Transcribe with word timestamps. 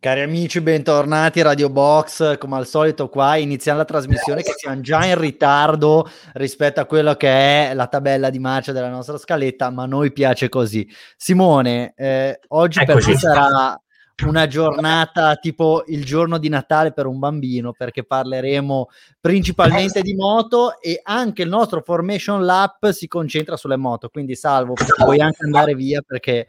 Cari 0.00 0.20
amici, 0.20 0.60
bentornati 0.60 1.40
a 1.40 1.42
Radio 1.42 1.70
Box. 1.70 2.38
Come 2.38 2.54
al 2.54 2.68
solito, 2.68 3.08
qua 3.08 3.34
iniziamo 3.34 3.78
la 3.78 3.84
trasmissione 3.84 4.42
che 4.42 4.52
siamo 4.54 4.80
già 4.80 5.04
in 5.04 5.18
ritardo 5.18 6.08
rispetto 6.34 6.78
a 6.78 6.84
quello 6.84 7.14
che 7.14 7.28
è 7.28 7.74
la 7.74 7.88
tabella 7.88 8.30
di 8.30 8.38
marcia 8.38 8.70
della 8.70 8.90
nostra 8.90 9.18
scaletta, 9.18 9.70
ma 9.70 9.82
a 9.82 9.86
noi 9.86 10.12
piace 10.12 10.48
così. 10.48 10.88
Simone, 11.16 11.94
eh, 11.96 12.38
oggi 12.48 12.78
Eccoci. 12.78 13.06
per 13.06 13.14
te 13.14 13.18
sarà 13.18 13.82
una 14.24 14.46
giornata 14.46 15.34
tipo 15.36 15.82
il 15.88 16.04
giorno 16.04 16.38
di 16.38 16.48
Natale 16.48 16.92
per 16.92 17.06
un 17.06 17.18
bambino, 17.18 17.72
perché 17.72 18.04
parleremo 18.04 18.88
principalmente 19.20 20.00
di 20.02 20.14
moto 20.14 20.80
e 20.80 21.00
anche 21.02 21.42
il 21.42 21.48
nostro 21.48 21.82
Formation 21.82 22.44
Lab 22.44 22.90
si 22.90 23.08
concentra 23.08 23.56
sulle 23.56 23.76
moto. 23.76 24.10
Quindi, 24.10 24.36
salvo, 24.36 24.74
puoi 24.96 25.18
anche 25.18 25.44
andare 25.44 25.74
via 25.74 26.02
perché 26.06 26.46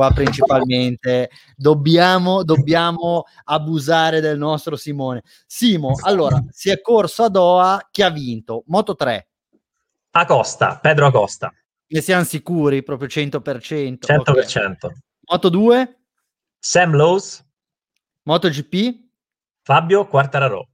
qua 0.00 0.12
principalmente 0.12 1.28
dobbiamo, 1.54 2.42
dobbiamo 2.42 3.24
abusare 3.44 4.20
del 4.20 4.38
nostro 4.38 4.76
Simone. 4.76 5.22
Simo, 5.44 5.92
allora, 6.00 6.42
si 6.48 6.70
è 6.70 6.80
corso 6.80 7.24
a 7.24 7.28
Doha, 7.28 7.88
chi 7.90 8.00
ha 8.00 8.08
vinto? 8.08 8.62
Moto 8.68 8.94
3. 8.94 9.28
Acosta, 10.12 10.78
Pedro 10.78 11.06
Acosta. 11.06 11.52
Ne 11.88 12.00
siamo 12.00 12.24
sicuri, 12.24 12.82
proprio 12.82 13.08
100%. 13.08 14.06
100%. 14.06 14.86
Okay. 14.86 14.96
Moto 15.30 15.48
2? 15.50 15.98
Sam 16.58 16.94
Lowe's. 16.94 17.44
MotoGP? 18.22 19.08
Fabio 19.62 20.06
Quartararo. 20.06 20.68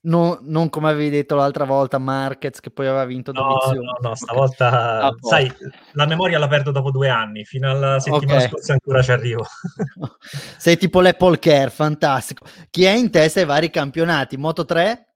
No, 0.00 0.38
non 0.42 0.70
come 0.70 0.90
avevi 0.90 1.10
detto 1.10 1.34
l'altra 1.34 1.64
volta 1.64 1.98
Marquez 1.98 2.60
che 2.60 2.70
poi 2.70 2.86
aveva 2.86 3.04
vinto 3.04 3.32
no, 3.32 3.56
No, 3.72 3.98
no, 4.00 4.14
stavolta 4.14 5.08
okay. 5.10 5.18
sai, 5.28 5.52
la 5.94 6.06
memoria 6.06 6.38
la 6.38 6.46
perdo 6.46 6.70
dopo 6.70 6.92
due 6.92 7.08
anni, 7.08 7.44
fino 7.44 7.68
alla 7.68 7.98
settimana 7.98 8.38
okay. 8.38 8.48
scorsa 8.48 8.72
ancora 8.74 9.02
ci 9.02 9.10
arrivo. 9.10 9.44
Sei 10.56 10.76
tipo 10.76 11.00
l'Apple 11.00 11.40
Care, 11.40 11.70
fantastico. 11.70 12.46
Chi 12.70 12.84
è 12.84 12.92
in 12.92 13.10
testa 13.10 13.40
ai 13.40 13.46
vari 13.46 13.70
campionati? 13.70 14.36
Moto 14.36 14.64
3? 14.64 15.14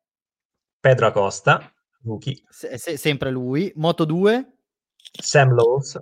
Pedro 0.80 1.06
Acosta, 1.06 1.72
rookie. 2.02 2.42
Se, 2.48 2.76
se, 2.76 2.96
sempre 2.96 3.30
lui. 3.30 3.72
Moto 3.76 4.04
2? 4.04 4.56
Sam 4.96 5.52
Lowe's. 5.52 5.96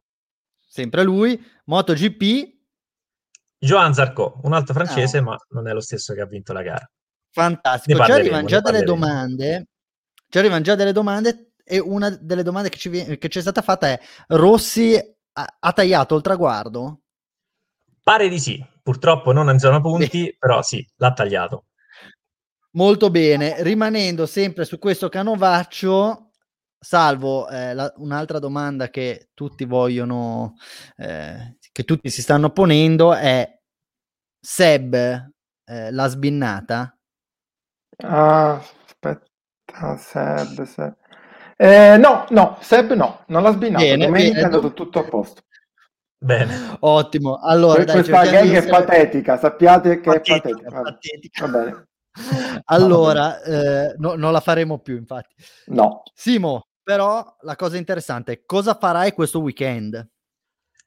Sempre 0.66 1.02
lui. 1.02 1.38
Moto 1.66 1.92
GP? 1.92 2.58
Joan 3.58 3.92
Zarco, 3.92 4.40
un 4.44 4.54
altro 4.54 4.72
francese, 4.72 5.18
oh. 5.18 5.22
ma 5.22 5.36
non 5.50 5.68
è 5.68 5.72
lo 5.74 5.80
stesso 5.80 6.14
che 6.14 6.22
ha 6.22 6.26
vinto 6.26 6.54
la 6.54 6.62
gara. 6.62 6.90
Fantastico, 7.32 8.04
ci 8.04 8.10
arrivano 8.10 8.46
già 8.46 8.60
delle 8.60 8.82
domande, 8.82 9.68
ci 10.28 10.38
arrivano 10.38 10.62
già 10.62 10.74
delle 10.74 10.92
domande 10.92 11.52
e 11.64 11.78
una 11.78 12.10
delle 12.10 12.42
domande 12.42 12.68
che 12.68 12.78
ci, 12.78 12.90
che 12.90 13.28
ci 13.28 13.38
è 13.38 13.40
stata 13.40 13.62
fatta 13.62 13.86
è 13.86 14.00
Rossi 14.28 14.96
ha, 14.96 15.56
ha, 15.60 15.72
tagliato 15.72 16.16
il 16.16 16.22
traguardo? 16.22 17.02
Pare 18.02 18.28
di 18.28 18.40
sì, 18.40 18.64
purtroppo 18.82 19.32
non 19.32 19.48
in 19.48 19.58
zona 19.58 19.80
punti, 19.80 20.34
però 20.38 20.62
sì, 20.62 20.84
l'ha 20.96 21.12
tagliato. 21.12 21.66
Molto 22.72 23.10
bene, 23.10 23.62
rimanendo 23.62 24.26
sempre 24.26 24.64
su 24.64 24.78
questo 24.78 25.08
canovaccio, 25.08 26.30
salvo 26.78 27.48
eh, 27.48 27.74
la, 27.74 27.92
un'altra 27.96 28.38
domanda 28.38 28.88
che 28.88 29.30
tutti 29.34 29.64
vogliono, 29.64 30.54
eh, 30.96 31.56
che 31.72 31.84
tutti 31.84 32.10
si 32.10 32.22
stanno 32.22 32.50
ponendo 32.50 33.14
è 33.14 33.58
Seb 34.40 34.94
eh, 35.64 35.90
l'ha 35.92 36.06
sbinnata? 36.08 36.94
Ah, 38.02 38.62
aspetta, 38.84 39.96
Seb, 39.96 40.62
Seb. 40.62 40.94
Eh, 41.56 41.96
no, 41.98 42.24
no, 42.30 42.56
Seb 42.60 42.92
no, 42.92 43.24
non 43.26 43.42
l'ha 43.42 43.52
sbinato. 43.52 43.84
Bene, 43.84 44.06
Domenica 44.06 44.32
bene, 44.32 44.40
è 44.40 44.44
andato 44.44 44.72
tutto 44.72 44.98
a 45.00 45.04
posto. 45.04 45.42
Bene. 46.22 46.76
Ottimo. 46.80 47.38
Allora, 47.38 47.84
dai, 47.84 47.94
questa 47.94 48.24
gag 48.24 48.50
è 48.50 48.68
patetica, 48.68 49.38
sappiate 49.38 50.00
che 50.00 50.10
patetica, 50.10 50.38
è 50.38 50.42
patetica. 50.42 50.82
patetica. 50.82 51.46
Va 51.46 51.58
bene. 51.58 51.88
Allora, 52.66 53.40
eh, 53.42 53.94
no, 53.98 54.14
non 54.14 54.32
la 54.32 54.40
faremo 54.40 54.78
più, 54.80 54.96
infatti. 54.96 55.34
No. 55.66 56.02
Simo, 56.12 56.66
però 56.82 57.24
la 57.42 57.56
cosa 57.56 57.76
interessante 57.76 58.32
è 58.32 58.42
cosa 58.44 58.74
farai 58.74 59.12
questo 59.12 59.40
weekend? 59.40 60.06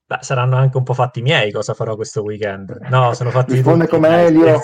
Beh, 0.06 0.18
saranno 0.20 0.58
anche 0.58 0.78
un 0.78 0.84
po' 0.84 0.94
fatti 0.94 1.22
miei 1.22 1.52
cosa 1.52 1.74
farò 1.74 1.96
questo 1.96 2.24
weekend. 2.24 2.78
No, 2.90 3.14
sono 3.14 3.30
fatti 3.30 3.54
Risponde 3.54 3.88
come 3.88 4.26
Elio. 4.26 4.60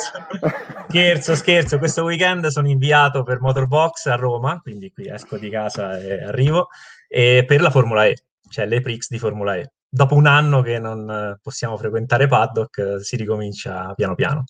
Scherzo, 0.89 1.35
scherzo. 1.35 1.77
Questo 1.77 2.03
weekend 2.03 2.47
sono 2.47 2.67
inviato 2.67 3.23
per 3.23 3.39
Motorbox 3.39 4.07
a 4.07 4.15
Roma, 4.15 4.59
quindi 4.59 4.91
qui 4.91 5.07
esco 5.07 5.37
di 5.37 5.49
casa 5.49 5.97
e 5.97 6.23
arrivo, 6.23 6.67
e 7.07 7.45
per 7.47 7.61
la 7.61 7.69
Formula 7.69 8.05
E, 8.05 8.17
cioè 8.49 8.65
le 8.65 8.81
Prix 8.81 9.07
di 9.07 9.17
Formula 9.17 9.55
E. 9.55 9.71
Dopo 9.87 10.15
un 10.15 10.27
anno 10.27 10.61
che 10.61 10.77
non 10.77 11.37
possiamo 11.41 11.77
frequentare 11.77 12.27
paddock, 12.27 13.01
si 13.01 13.15
ricomincia 13.15 13.93
piano 13.95 14.15
piano. 14.15 14.43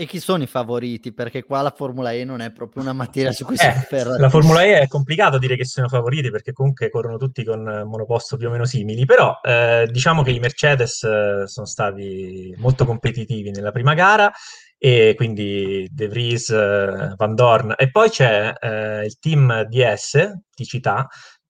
E 0.00 0.06
chi 0.06 0.20
sono 0.20 0.44
i 0.44 0.46
favoriti? 0.46 1.12
Perché 1.12 1.42
qua 1.42 1.60
la 1.60 1.72
Formula 1.76 2.12
E 2.12 2.22
non 2.22 2.40
è 2.40 2.52
proprio 2.52 2.84
una 2.84 2.92
materia 2.92 3.32
su 3.32 3.44
cui 3.44 3.56
eh, 3.56 3.58
si 3.58 3.66
afferra. 3.66 4.16
La 4.16 4.30
Formula 4.30 4.62
E 4.62 4.78
è 4.78 4.86
complicato 4.86 5.38
dire 5.38 5.56
che 5.56 5.64
sono 5.64 5.88
favoriti 5.88 6.30
perché 6.30 6.52
comunque 6.52 6.88
corrono 6.88 7.16
tutti 7.16 7.42
con 7.42 7.64
monoposto 7.84 8.36
più 8.36 8.46
o 8.46 8.52
meno 8.52 8.64
simili, 8.64 9.04
però 9.06 9.40
eh, 9.42 9.88
diciamo 9.90 10.22
che 10.22 10.30
i 10.30 10.38
Mercedes 10.38 11.02
eh, 11.02 11.48
sono 11.48 11.66
stati 11.66 12.54
molto 12.58 12.84
competitivi 12.84 13.50
nella 13.50 13.72
prima 13.72 13.94
gara 13.94 14.30
e 14.78 15.14
quindi 15.16 15.88
De 15.90 16.06
Vries, 16.06 16.48
eh, 16.50 17.14
Van 17.16 17.34
Dorn 17.34 17.74
e 17.76 17.90
poi 17.90 18.08
c'è 18.08 18.52
eh, 18.56 19.04
il 19.04 19.18
team 19.18 19.64
DS 19.64 20.32
di 20.54 20.64
città 20.64 21.08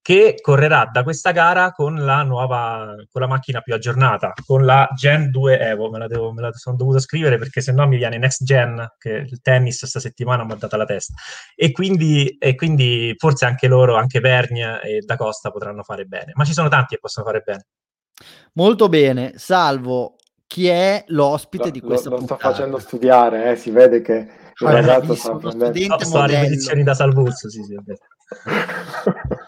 che 0.09 0.37
correrà 0.41 0.89
da 0.91 1.03
questa 1.03 1.33
gara 1.33 1.73
con 1.73 2.03
la 2.03 2.23
nuova, 2.23 2.95
con 3.11 3.21
la 3.21 3.27
macchina 3.27 3.61
più 3.61 3.75
aggiornata, 3.75 4.33
con 4.47 4.65
la 4.65 4.89
Gen 4.97 5.31
2 5.31 5.61
Evo, 5.61 5.91
me 5.91 5.99
la, 5.99 6.07
devo, 6.07 6.33
me 6.33 6.41
la 6.41 6.53
sono 6.55 6.77
dovuto 6.77 6.99
scrivere 6.99 7.37
perché 7.37 7.61
se 7.61 7.73
no 7.73 7.87
mi 7.87 7.99
viene 7.99 8.17
Next 8.17 8.43
Gen, 8.43 8.95
che 8.97 9.11
il 9.11 9.43
tennis 9.43 9.81
questa 9.81 10.01
settimana 10.01 10.47
mi 10.47 10.53
ha 10.53 10.55
dato 10.55 10.79
la 10.79 10.87
testa. 10.87 11.13
E 11.55 11.73
quindi, 11.73 12.39
e 12.39 12.55
quindi 12.55 13.15
forse 13.19 13.45
anche 13.45 13.69
loro, 13.69 13.97
anche 13.97 14.21
Vergne 14.21 14.81
e 14.81 15.03
Da 15.05 15.19
Costa 15.19 15.51
potranno 15.51 15.83
fare 15.83 16.07
bene, 16.07 16.33
ma 16.37 16.45
ci 16.45 16.55
sono 16.55 16.71
tanti 16.71 16.95
che 16.95 17.01
possono 17.03 17.27
fare 17.27 17.43
bene. 17.45 17.67
Molto 18.55 18.89
bene, 18.89 19.35
salvo 19.37 20.17
chi 20.47 20.69
è 20.69 21.05
l'ospite 21.09 21.65
lo, 21.65 21.71
di 21.71 21.81
questa 21.81 22.09
lo, 22.09 22.17
lo 22.17 22.23
sto 22.23 22.39
facendo 22.39 22.79
studiare, 22.79 23.51
eh, 23.51 23.57
si 23.57 23.71
vede 23.71 24.01
che 24.01 24.15
il 24.59 24.67
ah, 24.67 24.71
ragazzo 24.71 25.15
sta 25.15 25.37
prendendo... 25.37 25.99
Sto 25.99 26.19
a 26.19 26.25
ripetizioni 26.25 26.83
da 26.83 26.95
Salvuzzo, 26.95 27.51
sì, 27.51 27.63
sì. 27.63 27.77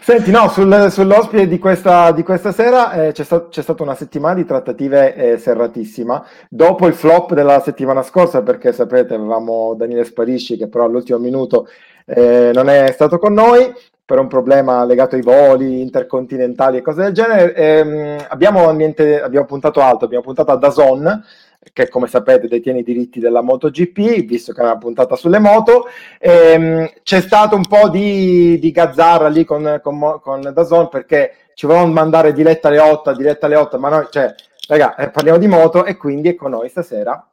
Senti, 0.00 0.30
no, 0.30 0.48
sul, 0.48 0.88
sull'ospite 0.90 1.46
di 1.46 1.58
questa, 1.58 2.12
di 2.12 2.22
questa 2.22 2.52
sera 2.52 2.92
eh, 2.92 3.12
c'è, 3.12 3.24
sta, 3.24 3.48
c'è, 3.48 3.62
stata 3.62 3.82
una 3.82 3.94
settimana 3.94 4.34
di 4.34 4.46
trattative 4.46 5.14
eh, 5.14 5.38
serratissima. 5.38 6.24
Dopo 6.48 6.86
il 6.86 6.94
flop 6.94 7.34
della 7.34 7.60
settimana 7.60 8.02
scorsa, 8.02 8.42
perché 8.42 8.72
sapete, 8.72 9.14
avevamo 9.14 9.74
Daniele 9.74 10.04
Sparisci 10.04 10.56
che 10.56 10.68
però 10.68 10.84
all'ultimo 10.84 11.18
minuto 11.18 11.68
eh, 12.06 12.50
non 12.54 12.68
è 12.68 12.90
stato 12.92 13.18
con 13.18 13.34
noi 13.34 13.72
per 14.04 14.18
un 14.18 14.26
problema 14.26 14.84
legato 14.84 15.14
ai 15.14 15.22
voli 15.22 15.82
intercontinentali 15.82 16.78
e 16.78 16.82
cose 16.82 17.02
del 17.02 17.12
genere. 17.12 17.54
Ehm, 17.54 18.24
abbiamo, 18.28 18.68
abbiamo 18.68 19.46
puntato 19.46 19.80
alto, 19.80 20.06
abbiamo 20.06 20.24
puntato 20.24 20.50
a 20.50 20.56
Dazon 20.56 21.22
che 21.72 21.88
come 21.88 22.06
sapete 22.06 22.48
detiene 22.48 22.78
i 22.78 22.82
diritti 22.82 23.20
della 23.20 23.42
MotoGP, 23.42 24.24
visto 24.24 24.52
che 24.52 24.60
è 24.60 24.64
una 24.64 24.78
puntata 24.78 25.14
sulle 25.14 25.38
moto. 25.38 25.86
Ehm, 26.18 26.90
c'è 27.02 27.20
stato 27.20 27.56
un 27.56 27.66
po' 27.66 27.88
di, 27.88 28.58
di 28.58 28.70
gazzarra 28.70 29.28
lì 29.28 29.44
con, 29.44 29.80
con, 29.82 30.20
con 30.20 30.50
Dazon 30.54 30.88
perché 30.88 31.34
ci 31.54 31.66
volevano 31.66 31.92
mandare 31.92 32.32
diretta 32.32 32.68
alle 32.68 32.80
8, 32.80 33.14
diretta 33.14 33.46
alle 33.46 33.56
8, 33.56 33.78
ma 33.78 33.88
noi, 33.90 34.06
cioè, 34.10 34.34
raga, 34.68 34.94
eh, 34.96 35.10
parliamo 35.10 35.38
di 35.38 35.46
moto 35.46 35.84
e 35.84 35.96
quindi 35.96 36.30
è 36.30 36.34
con 36.34 36.50
noi 36.50 36.68
stasera 36.68 37.24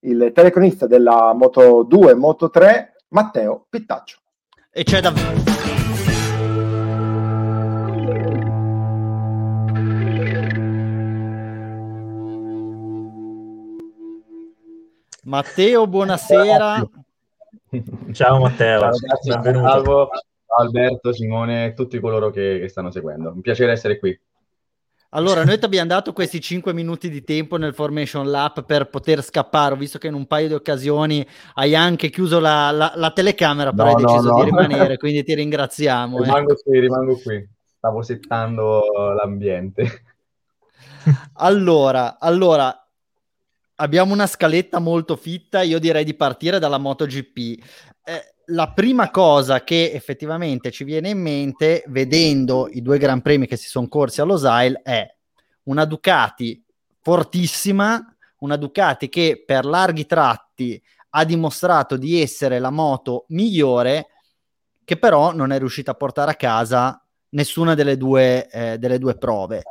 il 0.00 0.32
telecronista 0.34 0.86
della 0.86 1.32
Moto 1.34 1.82
2, 1.82 2.14
Moto 2.14 2.50
3, 2.50 2.96
Matteo 3.08 3.66
Pittaccio. 3.68 4.18
E 4.70 4.84
c'è 4.84 5.00
davvero... 5.00 5.95
Matteo, 15.26 15.88
buonasera. 15.88 16.88
Ciao 18.12 18.38
Matteo, 18.38 18.80
Ciao, 18.92 19.40
benvenuto. 19.40 19.68
Salvo, 19.68 20.08
Alberto, 20.56 21.12
Simone, 21.12 21.72
tutti 21.74 21.98
coloro 21.98 22.30
che, 22.30 22.58
che 22.60 22.68
stanno 22.68 22.92
seguendo. 22.92 23.30
Un 23.30 23.40
piacere 23.40 23.72
essere 23.72 23.98
qui. 23.98 24.16
Allora, 25.10 25.44
noi 25.44 25.58
ti 25.58 25.64
abbiamo 25.64 25.88
dato 25.88 26.12
questi 26.12 26.40
5 26.40 26.72
minuti 26.72 27.10
di 27.10 27.24
tempo 27.24 27.56
nel 27.56 27.74
Formation 27.74 28.30
Lab 28.30 28.64
per 28.64 28.88
poter 28.88 29.20
scappare, 29.22 29.74
Ho 29.74 29.76
visto 29.76 29.98
che 29.98 30.06
in 30.06 30.14
un 30.14 30.26
paio 30.26 30.46
di 30.46 30.54
occasioni 30.54 31.26
hai 31.54 31.74
anche 31.74 32.08
chiuso 32.08 32.38
la, 32.38 32.70
la, 32.70 32.92
la 32.94 33.10
telecamera, 33.10 33.72
però 33.72 33.90
no, 33.90 33.96
hai 33.96 34.04
deciso 34.04 34.28
no, 34.28 34.36
no. 34.36 34.44
di 34.44 34.50
rimanere, 34.50 34.96
quindi 34.96 35.24
ti 35.24 35.34
ringraziamo. 35.34 36.22
Rimango 36.22 36.52
ecco. 36.52 36.62
qui, 36.62 36.78
rimango 36.78 37.18
qui. 37.20 37.48
Stavo 37.76 38.02
settando 38.02 39.12
l'ambiente. 39.12 40.02
Allora, 41.34 42.18
allora, 42.18 42.85
abbiamo 43.76 44.12
una 44.12 44.26
scaletta 44.26 44.78
molto 44.78 45.16
fitta, 45.16 45.62
io 45.62 45.78
direi 45.78 46.04
di 46.04 46.14
partire 46.14 46.58
dalla 46.58 46.78
MotoGP. 46.78 47.36
Eh, 48.04 48.34
la 48.46 48.72
prima 48.72 49.10
cosa 49.10 49.64
che 49.64 49.92
effettivamente 49.92 50.70
ci 50.70 50.84
viene 50.84 51.10
in 51.10 51.20
mente, 51.20 51.82
vedendo 51.88 52.68
i 52.70 52.82
due 52.82 52.98
Gran 52.98 53.22
Premi 53.22 53.46
che 53.46 53.56
si 53.56 53.68
sono 53.68 53.88
corsi 53.88 54.20
allo 54.20 54.32
Losail, 54.32 54.80
è 54.82 55.06
una 55.64 55.84
Ducati 55.84 56.62
fortissima 57.00 58.16
una 58.38 58.56
Ducati 58.56 59.08
che 59.08 59.42
per 59.44 59.64
larghi 59.64 60.06
tratti 60.06 60.80
ha 61.10 61.24
dimostrato 61.24 61.96
di 61.96 62.20
essere 62.20 62.58
la 62.58 62.70
moto 62.70 63.24
migliore, 63.28 64.08
che 64.84 64.98
però 64.98 65.32
non 65.32 65.52
è 65.52 65.58
riuscita 65.58 65.92
a 65.92 65.94
portare 65.94 66.32
a 66.32 66.36
casa 66.36 67.02
nessuna 67.30 67.74
delle 67.74 67.96
due, 67.96 68.48
eh, 68.48 68.78
delle 68.78 68.98
due 68.98 69.16
prove. 69.16 69.62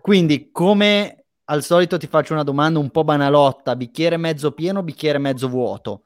Quindi, 0.00 0.50
come 0.50 1.17
al 1.50 1.62
solito, 1.62 1.96
ti 1.96 2.06
faccio 2.06 2.32
una 2.32 2.42
domanda 2.42 2.78
un 2.78 2.90
po' 2.90 3.04
banalotta: 3.04 3.76
bicchiere 3.76 4.16
mezzo 4.16 4.52
pieno, 4.52 4.82
bicchiere 4.82 5.18
mezzo 5.18 5.48
vuoto? 5.48 6.02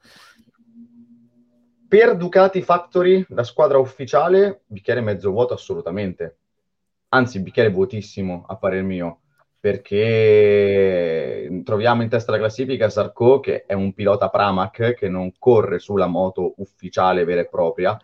Per 1.87 2.15
Ducati 2.17 2.61
Factory, 2.61 3.25
la 3.29 3.43
squadra 3.43 3.77
ufficiale, 3.77 4.61
bicchiere 4.65 5.01
mezzo 5.01 5.29
vuoto 5.31 5.53
assolutamente. 5.53 6.37
Anzi, 7.09 7.41
bicchiere 7.41 7.69
vuotissimo, 7.69 8.45
a 8.47 8.55
parer 8.55 8.83
mio 8.83 9.19
perché 9.63 11.61
troviamo 11.63 12.01
in 12.01 12.09
testa 12.09 12.33
la 12.33 12.37
classifica 12.37 12.89
Sarko 12.89 13.39
che 13.39 13.63
è 13.65 13.71
un 13.71 13.93
pilota 13.93 14.29
Pramac 14.29 14.93
che 14.93 15.07
non 15.07 15.31
corre 15.39 15.79
sulla 15.79 16.07
moto 16.07 16.55
ufficiale 16.57 17.23
vera 17.23 17.39
e 17.39 17.47
propria 17.47 17.97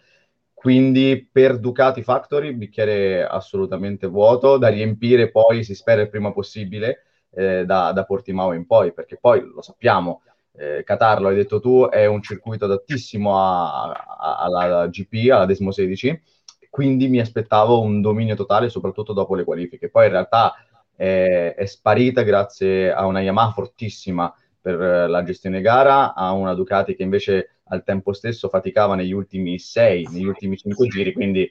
quindi 0.53 1.27
per 1.29 1.59
Ducati 1.59 2.01
Factory 2.01 2.53
bicchiere 2.53 3.27
assolutamente 3.27 4.07
vuoto 4.07 4.57
da 4.57 4.69
riempire 4.69 5.31
poi 5.31 5.65
si 5.65 5.75
spera 5.75 6.01
il 6.01 6.09
prima 6.09 6.31
possibile 6.31 7.08
eh, 7.31 7.65
da, 7.65 7.91
da, 7.91 8.03
Portimao 8.03 8.53
in 8.53 8.65
poi 8.65 8.93
perché 8.93 9.17
poi 9.19 9.41
lo 9.41 9.61
sappiamo 9.61 10.21
eh, 10.53 10.83
Qatar, 10.83 11.21
lo 11.21 11.29
hai 11.29 11.35
detto 11.35 11.59
tu, 11.59 11.87
è 11.89 12.05
un 12.05 12.21
circuito 12.21 12.65
adattissimo 12.65 13.39
a, 13.39 13.91
a, 13.91 14.37
alla 14.37 14.87
GP, 14.87 15.31
alla 15.31 15.45
Desmo 15.45 15.71
16 15.71 16.21
quindi 16.69 17.07
mi 17.07 17.19
aspettavo 17.19 17.81
un 17.81 18.01
dominio 18.01 18.35
totale 18.35 18.69
soprattutto 18.69 19.13
dopo 19.13 19.35
le 19.35 19.43
qualifiche. 19.43 19.89
Poi 19.89 20.05
in 20.05 20.11
realtà 20.11 20.53
è, 20.95 21.55
è 21.57 21.65
sparita 21.65 22.21
grazie 22.21 22.91
a 22.91 23.05
una 23.05 23.21
Yamaha 23.21 23.51
fortissima 23.51 24.33
per 24.61 24.79
eh, 24.79 25.07
la 25.07 25.23
gestione 25.23 25.61
gara, 25.61 26.13
a 26.13 26.31
una 26.31 26.53
Ducati 26.53 26.95
che 26.95 27.03
invece 27.03 27.55
al 27.71 27.83
tempo 27.83 28.13
stesso 28.13 28.49
faticava 28.49 28.95
negli 28.95 29.11
ultimi 29.11 29.57
sei, 29.59 30.07
negli 30.11 30.25
ultimi 30.25 30.57
cinque 30.57 30.87
giri, 30.87 31.13
quindi 31.13 31.47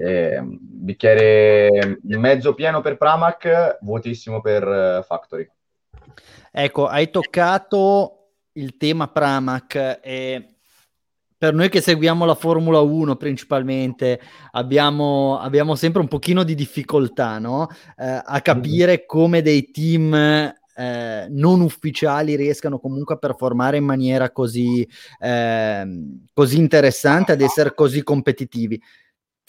eh, 0.00 0.40
bicchiere 0.42 1.98
mezzo 2.02 2.54
pieno 2.54 2.80
per 2.80 2.96
Pramac, 2.96 3.78
vuotissimo 3.82 4.40
per 4.40 4.66
uh, 4.66 5.02
Factory. 5.02 5.48
Ecco, 6.50 6.86
hai 6.86 7.10
toccato 7.10 8.28
il 8.52 8.76
tema 8.78 9.08
Pramac 9.08 10.00
e 10.02 10.54
per 11.36 11.54
noi 11.54 11.68
che 11.68 11.80
seguiamo 11.80 12.24
la 12.24 12.34
Formula 12.34 12.80
1 12.80 13.16
principalmente, 13.16 14.20
abbiamo, 14.52 15.38
abbiamo 15.38 15.74
sempre 15.74 16.00
un 16.00 16.08
pochino 16.08 16.44
di 16.44 16.54
difficoltà 16.54 17.38
no? 17.38 17.68
eh, 17.96 18.22
a 18.24 18.40
capire 18.40 19.04
come 19.06 19.42
dei 19.42 19.70
team 19.70 20.14
eh, 20.14 21.26
non 21.28 21.60
ufficiali 21.60 22.36
riescano 22.36 22.78
comunque 22.78 23.14
a 23.14 23.18
performare 23.18 23.76
in 23.76 23.84
maniera 23.84 24.30
così, 24.30 24.86
eh, 25.18 25.84
così 26.32 26.58
interessante, 26.58 27.32
ad 27.32 27.40
essere 27.42 27.74
così 27.74 28.02
competitivi. 28.02 28.80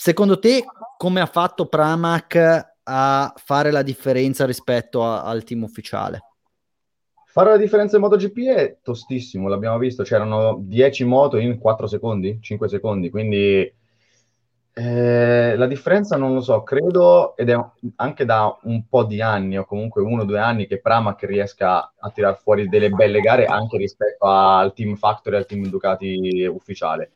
Secondo 0.03 0.39
te, 0.39 0.63
come 0.97 1.21
ha 1.21 1.27
fatto 1.27 1.67
Pramac 1.67 2.69
a 2.81 3.33
fare 3.35 3.69
la 3.69 3.83
differenza 3.83 4.47
rispetto 4.47 5.03
a, 5.03 5.21
al 5.21 5.43
team 5.43 5.61
ufficiale? 5.61 6.21
Fare 7.27 7.51
la 7.51 7.57
differenza 7.57 7.97
in 7.97 8.01
MotoGP 8.01 8.37
è 8.47 8.77
tostissimo, 8.81 9.47
l'abbiamo 9.47 9.77
visto, 9.77 10.01
c'erano 10.01 10.57
10 10.59 11.03
moto 11.03 11.37
in 11.37 11.59
4 11.59 11.85
secondi, 11.85 12.39
5 12.41 12.67
secondi, 12.67 13.11
quindi 13.11 13.71
eh, 14.73 15.55
la 15.55 15.67
differenza 15.67 16.17
non 16.17 16.33
lo 16.33 16.41
so, 16.41 16.63
credo, 16.63 17.37
ed 17.37 17.49
è 17.49 17.65
anche 17.97 18.25
da 18.25 18.57
un 18.63 18.87
po' 18.87 19.03
di 19.03 19.21
anni, 19.21 19.59
o 19.59 19.65
comunque 19.65 20.01
uno 20.01 20.23
o 20.23 20.25
due 20.25 20.39
anni, 20.39 20.65
che 20.65 20.81
Pramac 20.81 21.21
riesca 21.25 21.93
a 21.95 22.09
tirar 22.09 22.39
fuori 22.39 22.67
delle 22.67 22.89
belle 22.89 23.19
gare 23.19 23.45
anche 23.45 23.77
rispetto 23.77 24.25
al 24.25 24.73
Team 24.73 24.95
Factory 24.95 25.35
e 25.35 25.37
al 25.37 25.45
Team 25.45 25.67
Ducati 25.67 26.43
ufficiale. 26.51 27.11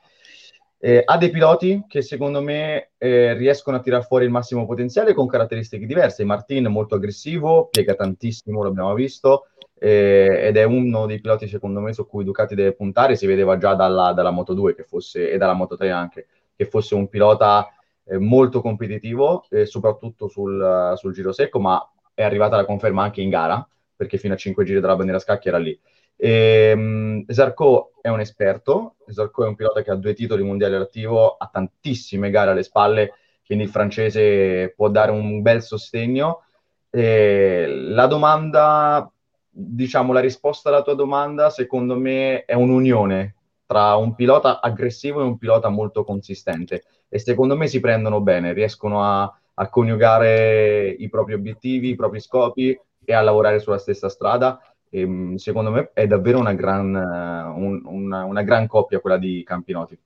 Eh, 0.85 1.01
ha 1.03 1.17
dei 1.17 1.31
piloti 1.31 1.83
che 1.87 2.03
secondo 2.03 2.43
me 2.43 2.91
eh, 2.99 3.33
riescono 3.33 3.77
a 3.77 3.79
tirar 3.79 4.05
fuori 4.05 4.25
il 4.25 4.29
massimo 4.29 4.67
potenziale 4.67 5.15
con 5.15 5.25
caratteristiche 5.25 5.87
diverse. 5.87 6.23
Martin 6.25 6.65
è 6.65 6.67
molto 6.67 6.93
aggressivo, 6.93 7.69
piega 7.71 7.95
tantissimo, 7.95 8.61
l'abbiamo 8.61 8.93
visto 8.93 9.47
eh, 9.79 10.41
ed 10.43 10.57
è 10.57 10.63
uno 10.63 11.07
dei 11.07 11.19
piloti 11.19 11.47
secondo 11.47 11.79
me 11.79 11.91
su 11.91 12.05
cui 12.05 12.23
Ducati 12.23 12.53
deve 12.53 12.73
puntare, 12.73 13.15
si 13.15 13.25
vedeva 13.25 13.57
già 13.57 13.73
dalla, 13.73 14.13
dalla 14.13 14.29
Moto 14.29 14.53
2 14.53 14.75
che 14.75 14.83
fosse, 14.83 15.31
e 15.31 15.37
dalla 15.37 15.53
Moto 15.53 15.75
3 15.75 15.89
anche, 15.89 16.27
che 16.55 16.65
fosse 16.65 16.93
un 16.93 17.09
pilota 17.09 17.67
eh, 18.03 18.19
molto 18.19 18.61
competitivo, 18.61 19.43
eh, 19.49 19.65
soprattutto 19.65 20.27
sul, 20.27 20.93
sul, 20.97 21.13
giro 21.13 21.31
secco, 21.31 21.59
ma 21.59 21.83
è 22.13 22.21
arrivata 22.21 22.57
la 22.57 22.65
conferma 22.65 23.01
anche 23.01 23.21
in 23.21 23.31
gara, 23.31 23.67
perché 23.95 24.19
fino 24.19 24.35
a 24.35 24.37
5 24.37 24.63
giri 24.63 24.79
della 24.79 24.95
bandiera 24.95 25.17
scacchi 25.17 25.47
era 25.47 25.57
lì. 25.57 25.79
E, 26.15 26.71
um, 26.73 27.25
Zarco 27.27 27.93
è 28.01 28.09
un 28.09 28.19
esperto, 28.19 28.95
Zarco 29.07 29.43
è 29.43 29.47
un 29.47 29.55
pilota 29.55 29.81
che 29.81 29.91
ha 29.91 29.95
due 29.95 30.13
titoli 30.13 30.43
mondiali 30.43 30.75
all'attivo, 30.75 31.35
ha 31.37 31.49
tantissime 31.51 32.29
gare 32.29 32.51
alle 32.51 32.63
spalle, 32.63 33.13
quindi 33.45 33.65
il 33.65 33.69
francese 33.69 34.73
può 34.75 34.89
dare 34.89 35.11
un 35.11 35.41
bel 35.41 35.61
sostegno. 35.61 36.43
E 36.89 37.65
la 37.67 38.07
domanda 38.07 39.11
diciamo, 39.55 40.11
la 40.11 40.19
risposta 40.19 40.69
alla 40.69 40.81
tua 40.81 40.95
domanda, 40.95 41.49
secondo 41.49 41.97
me, 41.97 42.43
è 42.43 42.53
un'unione 42.53 43.35
tra 43.65 43.95
un 43.95 44.13
pilota 44.13 44.59
aggressivo 44.59 45.21
e 45.21 45.23
un 45.23 45.37
pilota 45.37 45.69
molto 45.69 46.03
consistente. 46.03 46.83
E 47.07 47.19
secondo 47.19 47.55
me 47.55 47.67
si 47.67 47.79
prendono 47.79 48.19
bene, 48.21 48.53
riescono 48.53 49.03
a, 49.03 49.39
a 49.53 49.69
coniugare 49.69 50.89
i 50.89 51.09
propri 51.09 51.33
obiettivi, 51.33 51.89
i 51.89 51.95
propri 51.95 52.19
scopi 52.19 52.77
e 53.03 53.13
a 53.13 53.21
lavorare 53.21 53.59
sulla 53.59 53.77
stessa 53.77 54.09
strada. 54.09 54.59
E, 54.95 55.05
mm, 55.05 55.35
secondo 55.35 55.71
me 55.71 55.91
è 55.93 56.07
davvero 56.07 56.39
una 56.39 56.53
gran, 56.53 56.95
un, 56.95 57.81
una, 57.83 58.23
una 58.23 58.43
gran 58.43 58.65
coppia 58.65 59.01
quella 59.01 59.17
di 59.17 59.43
Campinoti. 59.45 59.99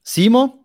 Simo? 0.00 0.62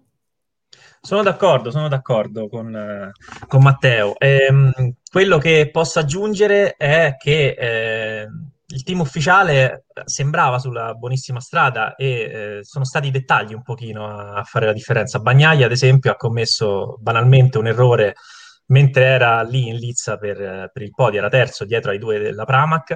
Sono 0.99 1.21
d'accordo, 1.21 1.69
sono 1.69 1.87
d'accordo 1.87 2.49
con, 2.49 2.75
eh, 2.75 3.11
con 3.47 3.61
Matteo. 3.61 4.17
Ehm, 4.17 4.95
quello 5.09 5.37
che 5.37 5.69
posso 5.71 5.99
aggiungere 5.99 6.75
è 6.75 7.15
che 7.17 7.55
eh, 7.57 8.27
il 8.65 8.83
team 8.83 8.99
ufficiale 8.99 9.85
sembrava 10.05 10.57
sulla 10.57 10.93
buonissima 10.95 11.39
strada 11.39 11.95
e 11.95 12.07
eh, 12.09 12.59
sono 12.63 12.83
stati 12.83 13.07
i 13.07 13.11
dettagli 13.11 13.53
un 13.53 13.61
pochino 13.61 14.07
a, 14.07 14.33
a, 14.33 14.43
fare 14.43 14.65
la 14.65 14.73
differenza. 14.73 15.19
Bagnaia, 15.19 15.67
ad 15.67 15.71
esempio, 15.71 16.11
ha 16.11 16.15
commesso 16.15 16.97
banalmente 16.99 17.59
un 17.59 17.67
errore 17.67 18.15
mentre 18.69 19.03
era 19.03 19.41
lì 19.43 19.67
in 19.67 19.75
lizza 19.75 20.17
per, 20.17 20.69
per 20.71 20.81
il 20.81 20.91
podio, 20.91 21.19
era 21.19 21.29
terzo 21.29 21.65
dietro 21.65 21.91
ai 21.91 21.97
due 21.97 22.19
della 22.19 22.45
Pramac 22.45 22.95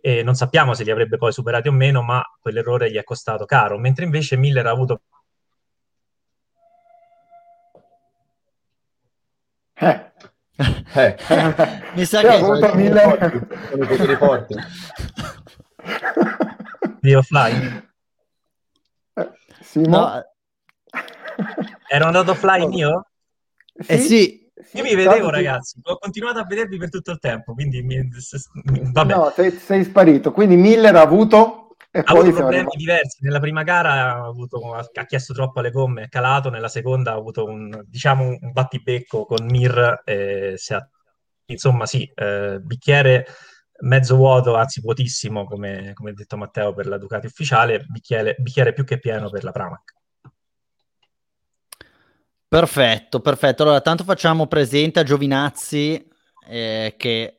e 0.00 0.22
non 0.22 0.34
sappiamo 0.34 0.74
se 0.74 0.84
li 0.84 0.90
avrebbe 0.90 1.16
poi 1.16 1.32
superati 1.32 1.68
o 1.68 1.72
meno, 1.72 2.02
ma 2.02 2.22
quell'errore 2.40 2.90
gli 2.90 2.96
è 2.96 3.04
costato 3.04 3.44
caro, 3.44 3.78
mentre 3.78 4.04
invece 4.04 4.36
Miller 4.36 4.66
ha 4.66 4.70
avuto 4.70 5.02
Eh. 9.74 10.12
Eh. 10.94 11.16
Mi 11.94 12.04
sa 12.04 12.20
che 12.20 12.28
avuto 12.28 12.74
mille... 12.74 13.48
sono 13.68 13.82
i 13.82 13.86
poteri 13.86 14.16
forti. 14.16 14.54
Di 17.00 17.14
offline. 17.14 17.94
Eh, 19.14 19.30
Simo? 19.60 19.98
No. 19.98 20.24
Ero 21.88 22.04
andato 22.04 22.30
offline 22.30 22.72
io? 22.74 23.06
Eh 23.86 23.98
sì. 23.98 24.41
Io 24.72 24.82
mi 24.82 24.94
vedevo, 24.94 25.30
ragazzi, 25.30 25.80
ho 25.82 25.98
continuato 25.98 26.38
a 26.38 26.44
vedervi 26.44 26.78
per 26.78 26.90
tutto 26.90 27.10
il 27.10 27.18
tempo, 27.18 27.54
quindi 27.54 27.82
mi... 27.82 28.08
vabbè. 28.92 29.14
No, 29.14 29.32
sei, 29.34 29.50
sei 29.52 29.84
sparito. 29.84 30.32
Quindi 30.32 30.56
Miller 30.56 30.94
ha 30.96 31.00
avuto 31.00 31.62
ha 31.94 32.00
avuto 32.06 32.30
problemi 32.30 32.54
arrivati... 32.56 32.76
diversi. 32.76 33.18
Nella 33.20 33.40
prima 33.40 33.62
gara 33.62 33.92
ha, 33.92 34.24
avuto, 34.24 34.72
ha, 34.72 35.04
chiesto 35.04 35.34
troppo 35.34 35.60
alle 35.60 35.70
gomme, 35.70 36.04
è 36.04 36.08
calato. 36.08 36.48
Nella 36.48 36.68
seconda 36.68 37.12
ha 37.12 37.16
avuto 37.16 37.44
un, 37.44 37.82
diciamo, 37.86 38.24
un 38.24 38.52
battibecco 38.52 39.26
con 39.26 39.44
Mir. 39.44 40.02
Eh, 40.04 40.56
ha... 40.68 40.88
Insomma, 41.46 41.86
sì, 41.86 42.10
eh, 42.14 42.58
bicchiere 42.60 43.26
mezzo 43.82 44.16
vuoto, 44.16 44.54
anzi 44.54 44.80
vuotissimo, 44.80 45.44
come, 45.44 45.92
come 45.94 46.10
ha 46.10 46.14
detto 46.14 46.36
Matteo 46.36 46.72
per 46.72 46.86
la 46.86 46.98
Ducati 46.98 47.26
ufficiale, 47.26 47.84
bicchiere, 47.88 48.36
bicchiere 48.38 48.72
più 48.72 48.84
che 48.84 48.98
pieno 48.98 49.28
per 49.28 49.44
la 49.44 49.50
Pramac. 49.50 49.94
Perfetto, 52.52 53.20
perfetto. 53.20 53.62
Allora, 53.62 53.80
tanto 53.80 54.04
facciamo 54.04 54.46
presente 54.46 55.00
a 55.00 55.04
Giovinazzi 55.04 56.06
eh, 56.46 56.94
che 56.98 57.34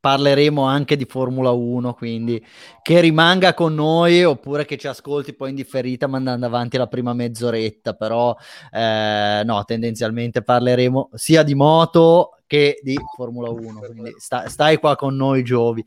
parleremo 0.00 0.62
anche 0.62 0.96
di 0.96 1.04
Formula 1.04 1.50
1, 1.50 1.92
quindi 1.92 2.42
che 2.80 3.00
rimanga 3.00 3.52
con 3.52 3.74
noi 3.74 4.24
oppure 4.24 4.64
che 4.64 4.78
ci 4.78 4.86
ascolti 4.86 5.34
poi 5.34 5.50
in 5.50 5.56
differita 5.56 6.06
mandando 6.06 6.46
avanti 6.46 6.78
la 6.78 6.86
prima 6.86 7.12
mezz'oretta, 7.12 7.92
però 7.92 8.34
eh, 8.72 9.42
no, 9.44 9.62
tendenzialmente 9.64 10.40
parleremo 10.40 11.10
sia 11.12 11.42
di 11.42 11.54
moto 11.54 12.38
che 12.46 12.80
di 12.82 12.96
Formula 13.14 13.50
1, 13.50 13.80
quindi 13.80 14.14
sta, 14.16 14.48
stai 14.48 14.78
qua 14.78 14.96
con 14.96 15.16
noi 15.16 15.44
Giovi. 15.44 15.84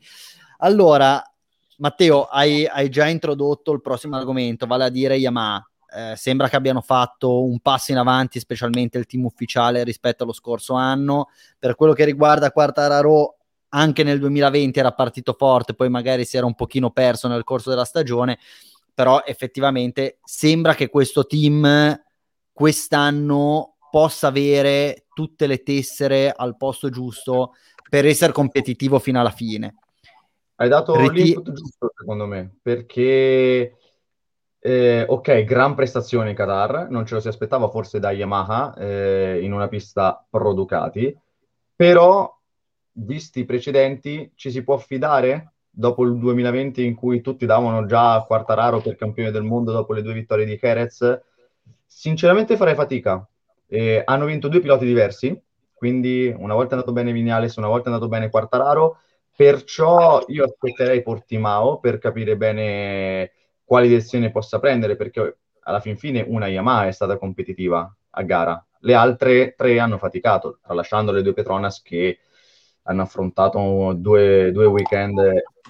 Allora, 0.58 1.20
Matteo, 1.78 2.26
hai, 2.26 2.66
hai, 2.66 2.88
già 2.88 3.08
introdotto 3.08 3.72
il 3.72 3.80
prossimo 3.80 4.14
argomento, 4.14 4.66
vale 4.66 4.84
a 4.84 4.90
dire 4.90 5.16
Yamaha. 5.16 5.64
Eh, 5.92 6.14
sembra 6.16 6.48
che 6.48 6.56
abbiano 6.56 6.80
fatto 6.80 7.42
un 7.42 7.58
passo 7.60 7.90
in 7.92 7.98
avanti, 7.98 8.38
specialmente 8.38 8.98
il 8.98 9.06
team 9.06 9.24
ufficiale 9.24 9.82
rispetto 9.82 10.22
allo 10.22 10.32
scorso 10.32 10.74
anno. 10.74 11.28
Per 11.58 11.74
quello 11.74 11.92
che 11.92 12.04
riguarda 12.04 12.52
Quartararo, 12.52 13.36
anche 13.70 14.02
nel 14.02 14.18
2020 14.18 14.78
era 14.78 14.92
partito 14.92 15.34
forte, 15.36 15.74
poi 15.74 15.88
magari 15.88 16.24
si 16.24 16.36
era 16.36 16.46
un 16.46 16.54
pochino 16.54 16.90
perso 16.90 17.28
nel 17.28 17.44
corso 17.44 17.70
della 17.70 17.84
stagione, 17.84 18.38
però 18.94 19.22
effettivamente 19.24 20.18
sembra 20.24 20.74
che 20.74 20.88
questo 20.88 21.26
team 21.26 22.00
quest'anno 22.52 23.76
possa 23.90 24.28
avere 24.28 25.06
tutte 25.12 25.46
le 25.46 25.62
tessere 25.62 26.32
al 26.34 26.56
posto 26.56 26.90
giusto 26.90 27.54
per 27.88 28.06
essere 28.06 28.32
competitivo 28.32 28.98
fino 28.98 29.18
alla 29.18 29.30
fine. 29.30 29.74
Hai 30.56 30.68
dato 30.68 30.94
Riti... 30.94 31.22
l'input 31.22 31.52
giusto 31.52 31.92
secondo 31.96 32.26
me, 32.26 32.58
perché 32.62 33.76
eh, 34.62 35.04
ok, 35.08 35.44
gran 35.44 35.74
prestazione 35.74 36.30
in 36.30 36.36
Qatar, 36.36 36.88
non 36.90 37.06
ce 37.06 37.14
lo 37.14 37.20
si 37.20 37.28
aspettava 37.28 37.68
forse 37.68 37.98
da 37.98 38.10
Yamaha 38.10 38.74
eh, 38.76 39.40
in 39.42 39.52
una 39.52 39.68
pista 39.68 40.24
pro 40.28 40.52
Ducati, 40.52 41.16
però 41.74 42.38
visti 42.92 43.40
i 43.40 43.44
precedenti 43.46 44.32
ci 44.34 44.50
si 44.50 44.62
può 44.62 44.76
fidare 44.76 45.52
dopo 45.70 46.04
il 46.04 46.18
2020 46.18 46.84
in 46.84 46.94
cui 46.94 47.22
tutti 47.22 47.46
davano 47.46 47.86
già 47.86 48.22
Quartararo 48.26 48.80
per 48.80 48.96
campione 48.96 49.30
del 49.30 49.44
mondo 49.44 49.72
dopo 49.72 49.94
le 49.94 50.02
due 50.02 50.12
vittorie 50.12 50.44
di 50.44 50.58
Jerez? 50.60 51.20
Sinceramente 51.86 52.56
farei 52.56 52.74
fatica. 52.74 53.26
Eh, 53.66 54.02
hanno 54.04 54.26
vinto 54.26 54.48
due 54.48 54.60
piloti 54.60 54.84
diversi, 54.84 55.40
quindi 55.72 56.34
una 56.36 56.54
volta 56.54 56.70
è 56.70 56.74
andato 56.74 56.92
bene 56.92 57.12
Vignales, 57.12 57.56
una 57.56 57.68
volta 57.68 57.88
è 57.88 57.92
andato 57.92 58.08
bene 58.08 58.28
Quartararo, 58.28 58.98
perciò 59.34 60.22
io 60.26 60.44
aspetterei 60.44 61.02
Portimao 61.02 61.78
per 61.78 61.98
capire 61.98 62.36
bene 62.36 63.32
quali 63.70 63.86
direzioni 63.86 64.32
possa 64.32 64.58
prendere, 64.58 64.96
perché 64.96 65.38
alla 65.60 65.78
fin 65.78 65.96
fine 65.96 66.24
una 66.26 66.48
Yamaha 66.48 66.88
è 66.88 66.90
stata 66.90 67.16
competitiva 67.18 67.96
a 68.10 68.22
gara, 68.24 68.66
le 68.80 68.94
altre 68.94 69.54
tre 69.56 69.78
hanno 69.78 69.96
faticato, 69.96 70.58
tralasciando 70.60 71.12
le 71.12 71.22
due 71.22 71.34
Petronas 71.34 71.80
che 71.80 72.18
hanno 72.82 73.02
affrontato 73.02 73.92
due, 73.96 74.50
due 74.50 74.64
weekend 74.64 75.20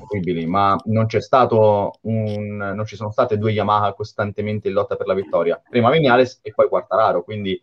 orribili, 0.01 0.47
ma 0.47 0.79
non 0.87 1.07
un, 2.01 2.57
non 2.57 2.87
ci 2.87 2.97
sono 2.97 3.11
state 3.11 3.37
due 3.37 3.53
Yamaha 3.53 3.93
costantemente 3.93 4.69
in 4.69 4.73
lotta 4.73 4.97
per 4.97 5.07
la 5.07 5.13
vittoria, 5.13 5.61
prima 5.69 5.91
Vignales 5.91 6.39
e 6.41 6.55
poi 6.55 6.69
Quartararo, 6.69 7.23
quindi 7.23 7.63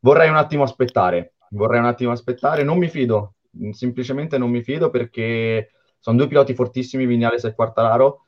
vorrei 0.00 0.28
un 0.28 0.38
attimo 0.38 0.64
aspettare, 0.64 1.34
vorrei 1.50 1.78
un 1.78 1.86
attimo 1.86 2.10
aspettare, 2.10 2.64
non 2.64 2.78
mi 2.78 2.88
fido, 2.88 3.34
semplicemente 3.70 4.38
non 4.38 4.50
mi 4.50 4.64
fido 4.64 4.90
perché 4.90 5.70
sono 6.00 6.16
due 6.16 6.26
piloti 6.26 6.52
fortissimi, 6.52 7.06
Vignales 7.06 7.44
e 7.44 7.54
Quartararo, 7.54 8.21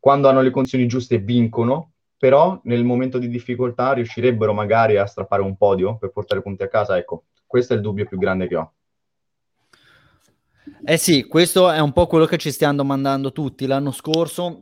quando 0.00 0.28
hanno 0.28 0.40
le 0.40 0.50
condizioni 0.50 0.88
giuste 0.88 1.18
vincono, 1.18 1.92
però 2.16 2.58
nel 2.64 2.84
momento 2.84 3.18
di 3.18 3.28
difficoltà 3.28 3.92
riuscirebbero 3.92 4.52
magari 4.52 4.96
a 4.96 5.06
strappare 5.06 5.42
un 5.42 5.56
podio 5.56 5.98
per 5.98 6.10
portare 6.10 6.42
punti 6.42 6.62
a 6.62 6.68
casa. 6.68 6.96
Ecco, 6.96 7.24
questo 7.46 7.74
è 7.74 7.76
il 7.76 7.82
dubbio 7.82 8.06
più 8.06 8.18
grande 8.18 8.48
che 8.48 8.56
ho. 8.56 8.72
Eh 10.84 10.96
sì, 10.96 11.24
questo 11.24 11.70
è 11.70 11.78
un 11.78 11.92
po' 11.92 12.06
quello 12.06 12.24
che 12.24 12.38
ci 12.38 12.50
stiamo 12.50 12.76
domandando 12.76 13.32
tutti. 13.32 13.66
L'anno 13.66 13.90
scorso, 13.90 14.60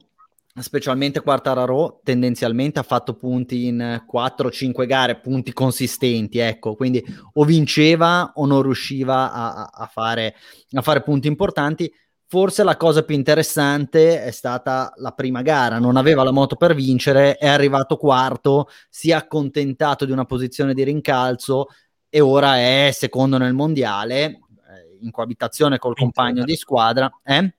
specialmente 0.59 1.21
Quartararo, 1.21 2.01
tendenzialmente 2.03 2.81
ha 2.81 2.85
fatto 2.85 3.15
punti 3.15 3.67
in 3.67 4.05
4-5 4.11 4.87
gare, 4.87 5.21
punti 5.21 5.53
consistenti, 5.53 6.39
ecco, 6.39 6.75
quindi 6.75 7.05
o 7.35 7.45
vinceva 7.45 8.33
o 8.35 8.47
non 8.47 8.63
riusciva 8.63 9.33
a, 9.33 9.71
a, 9.73 9.87
fare, 9.87 10.35
a 10.73 10.83
fare 10.83 11.03
punti 11.03 11.29
importanti 11.29 11.93
Forse 12.31 12.63
la 12.63 12.77
cosa 12.77 13.05
più 13.05 13.15
interessante 13.15 14.23
è 14.23 14.31
stata 14.33 14.93
la 14.97 15.13
prima 15.13 15.41
gara, 15.41 15.79
non 15.79 15.97
aveva 15.97 16.23
la 16.23 16.31
moto 16.31 16.57
per 16.57 16.75
vincere, 16.75 17.37
è 17.37 17.47
arrivato 17.47 17.97
quarto, 17.97 18.69
si 18.91 19.13
è 19.13 19.15
accontentato 19.15 20.05
di 20.05 20.13
una 20.13 20.27
posizione 20.27 20.75
di 20.75 20.83
rincalzo 20.83 21.69
e 22.11 22.21
ora 22.21 22.59
è 22.59 22.91
secondo 22.93 23.39
nel 23.39 23.55
mondiale, 23.55 24.25
eh, 24.25 24.99
in 25.01 25.11
coabitazione 25.11 25.79
col 25.79 25.95
Quinto 25.95 26.21
compagno 26.21 26.45
di 26.45 26.55
squadra. 26.55 27.11
Eh? 27.25 27.55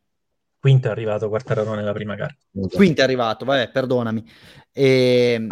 Quinto 0.60 0.88
è 0.88 0.92
arrivato 0.92 1.30
Quartararo 1.30 1.74
nella 1.74 1.94
prima 1.94 2.14
gara. 2.14 2.36
Quinto 2.72 3.02
è 3.02 3.04
arrivato, 3.04 3.46
vabbè, 3.46 3.72
perdonami. 3.72 4.24
E, 4.72 5.32
ehm, 5.34 5.48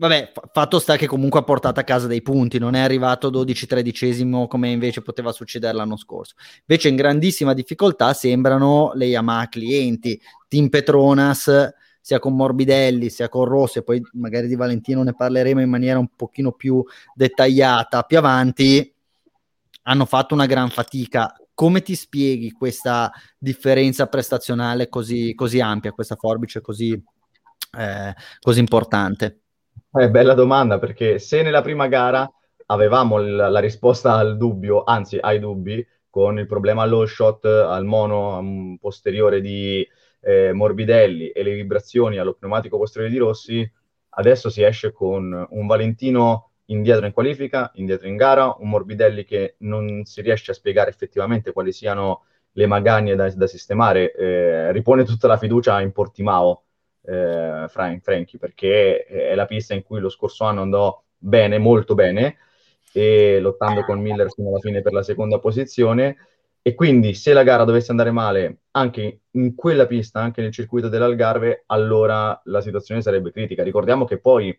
Vabbè, 0.00 0.32
fatto 0.50 0.78
sta 0.78 0.96
che 0.96 1.06
comunque 1.06 1.40
ha 1.40 1.42
portato 1.42 1.78
a 1.78 1.82
casa 1.82 2.06
dei 2.06 2.22
punti, 2.22 2.58
non 2.58 2.74
è 2.74 2.80
arrivato 2.80 3.30
12-13 3.30 4.46
come 4.48 4.70
invece 4.70 5.02
poteva 5.02 5.30
succedere 5.30 5.74
l'anno 5.74 5.98
scorso. 5.98 6.36
Invece 6.66 6.88
in 6.88 6.96
grandissima 6.96 7.52
difficoltà 7.52 8.14
sembrano 8.14 8.92
le 8.94 9.04
Yamaha 9.04 9.50
clienti, 9.50 10.18
Team 10.48 10.70
Petronas, 10.70 11.74
sia 12.00 12.18
con 12.18 12.34
Morbidelli, 12.34 13.10
sia 13.10 13.28
con 13.28 13.44
Rossi, 13.44 13.80
e 13.80 13.82
poi 13.82 14.02
magari 14.14 14.48
di 14.48 14.54
Valentino 14.54 15.02
ne 15.02 15.14
parleremo 15.14 15.60
in 15.60 15.68
maniera 15.68 15.98
un 15.98 16.08
pochino 16.16 16.52
più 16.52 16.82
dettagliata 17.14 18.02
più 18.04 18.16
avanti, 18.16 18.94
hanno 19.82 20.06
fatto 20.06 20.32
una 20.32 20.46
gran 20.46 20.70
fatica. 20.70 21.36
Come 21.52 21.82
ti 21.82 21.94
spieghi 21.94 22.52
questa 22.52 23.12
differenza 23.36 24.06
prestazionale 24.06 24.88
così, 24.88 25.34
così 25.34 25.60
ampia, 25.60 25.92
questa 25.92 26.16
forbice 26.16 26.62
così, 26.62 26.92
eh, 27.76 28.14
così 28.40 28.60
importante? 28.60 29.40
Eh, 29.92 30.10
bella 30.10 30.34
domanda 30.34 30.78
perché 30.78 31.18
se 31.18 31.42
nella 31.42 31.62
prima 31.62 31.86
gara 31.86 32.28
avevamo 32.66 33.18
l- 33.18 33.36
la 33.36 33.58
risposta 33.60 34.14
al 34.14 34.36
dubbio, 34.36 34.82
anzi 34.84 35.16
ai 35.20 35.38
dubbi, 35.38 35.84
con 36.08 36.38
il 36.38 36.46
problema 36.46 36.82
allo 36.82 37.06
shot, 37.06 37.44
al 37.44 37.84
mono 37.84 38.38
um, 38.38 38.76
posteriore 38.78 39.40
di 39.40 39.86
eh, 40.20 40.52
Morbidelli 40.52 41.28
e 41.30 41.42
le 41.42 41.54
vibrazioni 41.54 42.18
allo 42.18 42.34
pneumatico 42.34 42.78
posteriore 42.78 43.12
di 43.12 43.18
Rossi, 43.20 43.72
adesso 44.10 44.50
si 44.50 44.62
esce 44.62 44.92
con 44.92 45.46
un 45.50 45.66
Valentino 45.66 46.50
indietro 46.66 47.06
in 47.06 47.12
qualifica, 47.12 47.70
indietro 47.74 48.08
in 48.08 48.16
gara, 48.16 48.54
un 48.58 48.68
Morbidelli 48.68 49.24
che 49.24 49.54
non 49.60 50.04
si 50.04 50.20
riesce 50.20 50.50
a 50.50 50.54
spiegare 50.54 50.90
effettivamente 50.90 51.52
quali 51.52 51.72
siano 51.72 52.24
le 52.52 52.66
magagne 52.66 53.14
da, 53.14 53.30
da 53.30 53.46
sistemare, 53.46 54.12
eh, 54.12 54.72
ripone 54.72 55.04
tutta 55.04 55.28
la 55.28 55.36
fiducia 55.36 55.80
in 55.80 55.92
Portimao 55.92 56.64
eh, 57.02 57.66
Frank, 57.68 58.02
Frankie, 58.02 58.38
perché 58.38 59.04
è 59.04 59.34
la 59.34 59.46
pista 59.46 59.74
in 59.74 59.82
cui 59.82 60.00
lo 60.00 60.08
scorso 60.08 60.44
anno 60.44 60.62
andò 60.62 61.02
bene, 61.16 61.58
molto 61.58 61.94
bene, 61.94 62.36
e 62.92 63.38
lottando 63.40 63.84
con 63.84 64.00
Miller 64.00 64.30
fino 64.30 64.48
alla 64.48 64.58
fine 64.58 64.82
per 64.82 64.92
la 64.92 65.02
seconda 65.02 65.38
posizione. 65.38 66.16
E 66.62 66.74
quindi 66.74 67.14
se 67.14 67.32
la 67.32 67.42
gara 67.42 67.64
dovesse 67.64 67.90
andare 67.90 68.10
male 68.10 68.58
anche 68.72 69.20
in 69.30 69.54
quella 69.54 69.86
pista, 69.86 70.20
anche 70.20 70.42
nel 70.42 70.52
circuito 70.52 70.88
dell'Algarve, 70.88 71.64
allora 71.66 72.38
la 72.44 72.60
situazione 72.60 73.00
sarebbe 73.00 73.32
critica. 73.32 73.62
Ricordiamo 73.62 74.04
che 74.04 74.18
poi 74.18 74.58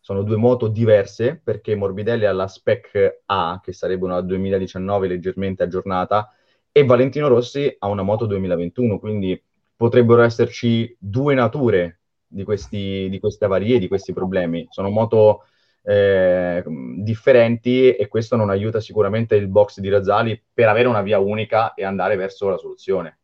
sono 0.00 0.22
due 0.22 0.36
moto 0.36 0.68
diverse 0.68 1.40
perché 1.42 1.74
Morbidelli 1.74 2.24
ha 2.24 2.32
la 2.32 2.48
Spec 2.48 3.22
A, 3.26 3.60
che 3.62 3.72
sarebbe 3.72 4.04
una 4.04 4.20
2019 4.20 5.08
leggermente 5.08 5.62
aggiornata, 5.62 6.32
e 6.72 6.84
Valentino 6.84 7.28
Rossi 7.28 7.74
ha 7.78 7.88
una 7.88 8.02
moto 8.02 8.26
2021, 8.26 8.98
quindi 8.98 9.40
potrebbero 9.76 10.22
esserci 10.22 10.96
due 10.98 11.34
nature 11.34 12.00
di, 12.26 12.44
questi, 12.44 13.08
di 13.10 13.20
queste 13.20 13.44
avarie, 13.44 13.78
di 13.78 13.88
questi 13.88 14.12
problemi. 14.12 14.66
Sono 14.70 14.90
moto 14.90 15.44
eh, 15.82 16.64
differenti 16.98 17.94
e 17.94 18.08
questo 18.08 18.36
non 18.36 18.50
aiuta 18.50 18.80
sicuramente 18.80 19.36
il 19.36 19.48
box 19.48 19.78
di 19.78 19.88
Razzali 19.88 20.42
per 20.52 20.68
avere 20.68 20.88
una 20.88 21.02
via 21.02 21.18
unica 21.18 21.74
e 21.74 21.84
andare 21.84 22.16
verso 22.16 22.48
la 22.48 22.58
soluzione. 22.58 23.18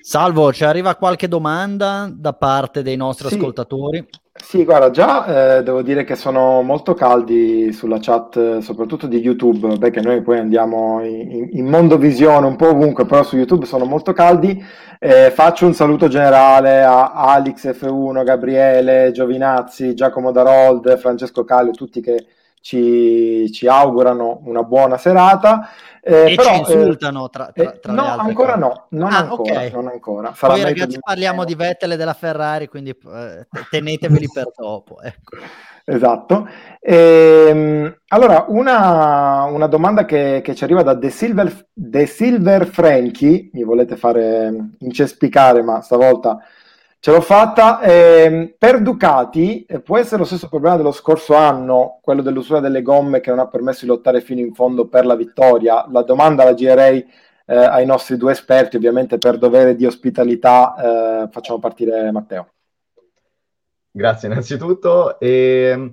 Salvo, 0.00 0.52
ci 0.52 0.64
arriva 0.64 0.96
qualche 0.96 1.28
domanda 1.28 2.10
da 2.12 2.32
parte 2.32 2.82
dei 2.82 2.96
nostri 2.96 3.28
sì. 3.28 3.34
ascoltatori? 3.34 4.04
Sì, 4.42 4.64
guarda, 4.64 4.90
già 4.90 5.58
eh, 5.58 5.62
devo 5.62 5.82
dire 5.82 6.02
che 6.02 6.16
sono 6.16 6.62
molto 6.62 6.94
caldi 6.94 7.72
sulla 7.72 7.98
chat, 8.00 8.58
soprattutto 8.58 9.06
di 9.06 9.18
YouTube, 9.18 9.78
perché 9.78 10.00
noi 10.00 10.22
poi 10.22 10.38
andiamo 10.38 11.04
in, 11.04 11.48
in 11.52 11.66
mondo 11.66 11.96
visione 11.98 12.46
un 12.46 12.56
po' 12.56 12.70
ovunque, 12.70 13.06
però 13.06 13.22
su 13.22 13.36
YouTube 13.36 13.66
sono 13.66 13.84
molto 13.84 14.12
caldi. 14.12 14.60
Eh, 14.98 15.30
faccio 15.30 15.66
un 15.66 15.74
saluto 15.74 16.08
generale 16.08 16.82
a 16.82 17.12
Alex 17.12 17.72
F1, 17.72 18.24
Gabriele, 18.24 19.12
Giovinazzi, 19.12 19.94
Giacomo 19.94 20.32
Darold, 20.32 20.98
Francesco 20.98 21.44
Calio, 21.44 21.70
tutti 21.72 22.00
che 22.00 22.26
ci, 22.60 23.50
ci 23.52 23.66
augurano 23.66 24.40
una 24.44 24.62
buona 24.62 24.96
serata. 24.96 25.68
Eh, 26.02 26.32
e 26.32 26.34
però, 26.34 26.48
ci 26.48 26.58
insultano 26.60 27.28
tra, 27.28 27.50
tra, 27.52 27.72
tra 27.72 27.92
eh, 27.92 27.94
no, 27.94 28.04
ancora 28.04 28.56
no, 28.56 28.86
non, 28.90 29.12
ah, 29.12 29.18
ancora, 29.18 29.52
okay. 29.52 29.70
non 29.70 29.86
ancora. 29.88 30.32
Poi 30.38 30.62
ragazzi 30.62 30.98
parliamo 30.98 31.44
di 31.44 31.54
Vettel 31.54 31.92
e 31.92 31.96
della 31.96 32.14
Ferrari, 32.14 32.68
quindi 32.68 32.90
eh, 32.90 33.46
teneteveli 33.68 34.26
per 34.32 34.50
dopo. 34.56 35.00
Ecco. 35.02 35.36
Esatto. 35.84 36.48
Ehm, 36.80 37.94
allora, 38.08 38.44
una, 38.48 39.44
una 39.44 39.66
domanda 39.66 40.04
che, 40.04 40.40
che, 40.42 40.54
ci 40.54 40.64
arriva 40.64 40.82
da 40.82 40.96
The 40.96 41.10
Silver, 41.10 41.68
The 41.72 42.06
Silver 42.06 42.66
Frankie, 42.66 43.50
mi 43.52 43.64
volete 43.64 43.96
fare 43.96 44.52
incespicare, 44.78 45.62
ma 45.62 45.80
stavolta 45.82 46.38
Ce 47.00 47.10
l'ho 47.10 47.20
fatta. 47.20 47.80
Eh, 47.80 48.54
per 48.58 48.82
Ducati 48.82 49.66
può 49.82 49.98
essere 49.98 50.18
lo 50.18 50.24
stesso 50.24 50.48
problema 50.48 50.76
dello 50.76 50.92
scorso 50.92 51.34
anno, 51.34 51.98
quello 52.02 52.22
dell'usura 52.22 52.60
delle 52.60 52.82
gomme 52.82 53.20
che 53.20 53.30
non 53.30 53.38
ha 53.38 53.48
permesso 53.48 53.80
di 53.80 53.90
lottare 53.90 54.20
fino 54.20 54.40
in 54.40 54.54
fondo 54.54 54.86
per 54.86 55.06
la 55.06 55.16
vittoria. 55.16 55.86
La 55.90 56.02
domanda 56.02 56.44
la 56.44 56.54
girerei 56.54 57.04
eh, 57.46 57.56
ai 57.56 57.86
nostri 57.86 58.16
due 58.16 58.32
esperti, 58.32 58.76
ovviamente 58.76 59.18
per 59.18 59.38
dovere 59.38 59.74
di 59.74 59.86
ospitalità 59.86 61.24
eh, 61.24 61.28
facciamo 61.30 61.58
partire 61.58 62.10
Matteo. 62.12 62.52
Grazie 63.90 64.28
innanzitutto. 64.28 65.18
E, 65.18 65.70
ehm, 65.72 65.92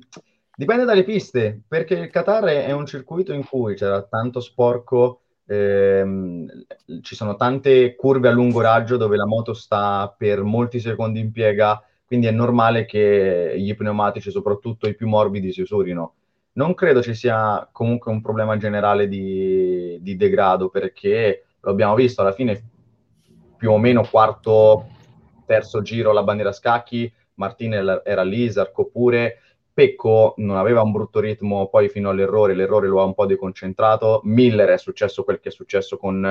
Dipende 0.58 0.86
dalle 0.86 1.04
piste, 1.04 1.62
perché 1.68 1.94
il 1.94 2.10
Qatar 2.10 2.46
è 2.46 2.72
un 2.72 2.88
circuito 2.88 3.32
in 3.32 3.46
cui 3.46 3.76
c'era 3.76 4.02
tanto 4.02 4.40
sporco, 4.40 5.22
ehm, 5.48 6.48
ci 7.02 7.16
sono 7.16 7.36
tante 7.36 7.96
curve 7.96 8.28
a 8.28 8.32
lungo 8.32 8.62
raggio 8.62 8.98
dove 8.98 9.18
la 9.18 9.26
moto 9.26 9.54
sta 9.54 10.14
per 10.16 10.44
molti 10.44 10.80
secondi 10.80 11.20
in 11.20 11.32
piega, 11.32 11.82
quindi 12.06 12.28
è 12.28 12.32
normale 12.32 12.86
che 12.86 13.54
gli 13.58 13.76
pneumatici, 13.76 14.32
soprattutto 14.32 14.88
i 14.88 14.96
più 14.96 15.08
morbidi, 15.08 15.52
si 15.52 15.62
usurino. 15.62 16.14
Non 16.54 16.74
credo 16.74 17.02
ci 17.02 17.14
sia 17.14 17.68
comunque 17.72 18.12
un 18.12 18.22
problema 18.22 18.58
generale 18.58 19.08
di, 19.08 19.98
di 20.02 20.16
degrado, 20.16 20.70
perché 20.70 21.46
lo 21.60 21.72
abbiamo 21.72 21.96
visto 21.96 22.22
alla 22.22 22.32
fine 22.32 22.62
più 23.58 23.72
o 23.72 23.78
meno 23.78 24.08
quarto, 24.10 24.88
terzo 25.46 25.82
giro 25.82 26.12
la 26.12 26.24
bandiera 26.24 26.52
scacchi, 26.52 27.12
Martin 27.36 28.02
era 28.04 28.24
lì, 28.24 28.50
Zarco 28.52 28.86
pure, 28.86 29.42
Pecco 29.78 30.34
non 30.38 30.58
aveva 30.58 30.82
un 30.82 30.92
brutto 30.92 31.20
ritmo 31.20 31.68
poi 31.68 31.88
fino 31.88 32.10
all'errore, 32.10 32.56
l'errore 32.56 32.88
lo 32.88 33.00
ha 33.00 33.04
un 33.04 33.14
po' 33.14 33.28
deconcentrato, 33.28 34.22
Miller 34.24 34.70
è 34.70 34.78
successo 34.80 35.24
quel 35.24 35.40
che 35.40 35.50
è 35.50 35.52
successo 35.52 36.00
con 36.00 36.26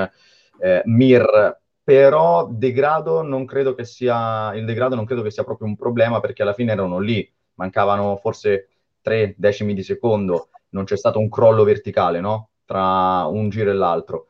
eh, 0.59 0.83
Mir, 0.87 1.57
però 1.81 2.49
degrado 2.51 3.23
non 3.23 3.45
credo 3.45 3.75
che 3.75 3.85
sia, 3.85 4.53
il 4.57 4.65
degrado 4.65 4.97
non 4.97 5.05
credo 5.05 5.23
che 5.23 5.31
sia 5.31 5.45
proprio 5.45 5.69
un 5.69 5.77
problema 5.77 6.19
perché 6.19 6.43
alla 6.43 6.55
fine 6.55 6.73
erano 6.73 6.99
lì, 6.99 7.33
mancavano 7.55 8.17
forse 8.17 8.67
tre 9.01 9.37
decimi 9.39 9.75
di 9.75 9.85
secondo, 9.85 10.49
non 10.71 10.83
c'è 10.83 10.97
stato 10.97 11.21
un 11.21 11.29
crollo 11.29 11.63
verticale, 11.63 12.19
no? 12.19 12.49
Tra 12.65 13.27
un 13.27 13.49
giro 13.49 13.71
e 13.71 13.75
l'altro. 13.75 14.27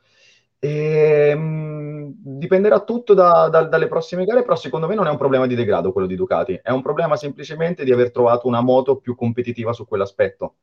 E, 0.66 1.28
ehm, 1.30 1.40
mh, 1.40 2.38
dipenderà 2.38 2.80
tutto 2.80 3.14
da, 3.14 3.48
da, 3.48 3.62
dalle 3.64 3.86
prossime 3.86 4.24
gare, 4.24 4.42
però 4.42 4.56
secondo 4.56 4.86
me 4.86 4.94
non 4.94 5.06
è 5.06 5.10
un 5.10 5.16
problema 5.16 5.46
di 5.46 5.54
degrado 5.54 5.92
quello 5.92 6.06
di 6.06 6.16
Ducati, 6.16 6.58
è 6.62 6.70
un 6.70 6.82
problema 6.82 7.16
semplicemente 7.16 7.84
di 7.84 7.92
aver 7.92 8.10
trovato 8.10 8.46
una 8.48 8.60
moto 8.60 8.96
più 8.96 9.14
competitiva 9.14 9.72
su 9.72 9.86
quell'aspetto. 9.86 10.54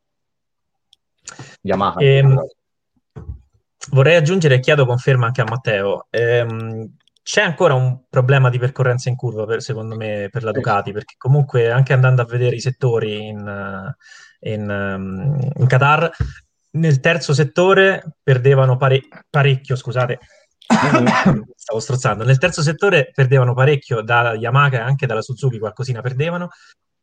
Yamaha. 1.62 2.00
Ehm, 2.00 2.46
vorrei 3.92 4.16
aggiungere, 4.16 4.56
e 4.56 4.60
chiedo 4.60 4.86
conferma 4.86 5.28
anche 5.28 5.42
a 5.42 5.46
Matteo, 5.48 6.08
ehm, 6.10 6.96
c'è 7.24 7.42
ancora 7.42 7.74
un 7.74 8.02
problema 8.10 8.50
di 8.50 8.60
percorrenza 8.60 9.08
in 9.08 9.16
curva, 9.16 9.46
per, 9.46 9.62
secondo 9.62 9.96
me, 9.96 10.28
per 10.30 10.44
la 10.44 10.52
Ducati, 10.52 10.92
perché 10.92 11.16
comunque 11.18 11.72
anche 11.72 11.94
andando 11.94 12.22
a 12.22 12.26
vedere 12.26 12.58
i 12.58 12.60
settori 12.60 13.28
in, 13.28 13.94
in, 14.42 14.70
ehm, 14.70 15.52
in 15.56 15.68
Qatar, 15.68 16.12
nel 16.74 17.00
terzo 17.00 17.34
settore 17.34 18.18
perdevano 18.22 18.78
pare- 18.78 19.08
parecchio, 19.30 19.76
scusate, 19.76 20.20
stavo 21.56 21.80
strozzando, 21.80 22.24
nel 22.24 22.38
terzo 22.38 22.62
settore 22.62 23.12
perdevano 23.14 23.54
parecchio 23.54 24.02
da 24.02 24.34
Yamaha 24.34 24.72
e 24.72 24.78
anche 24.78 25.06
dalla 25.06 25.22
Suzuki, 25.22 25.60
qualcosina 25.60 26.02
perdevano, 26.02 26.50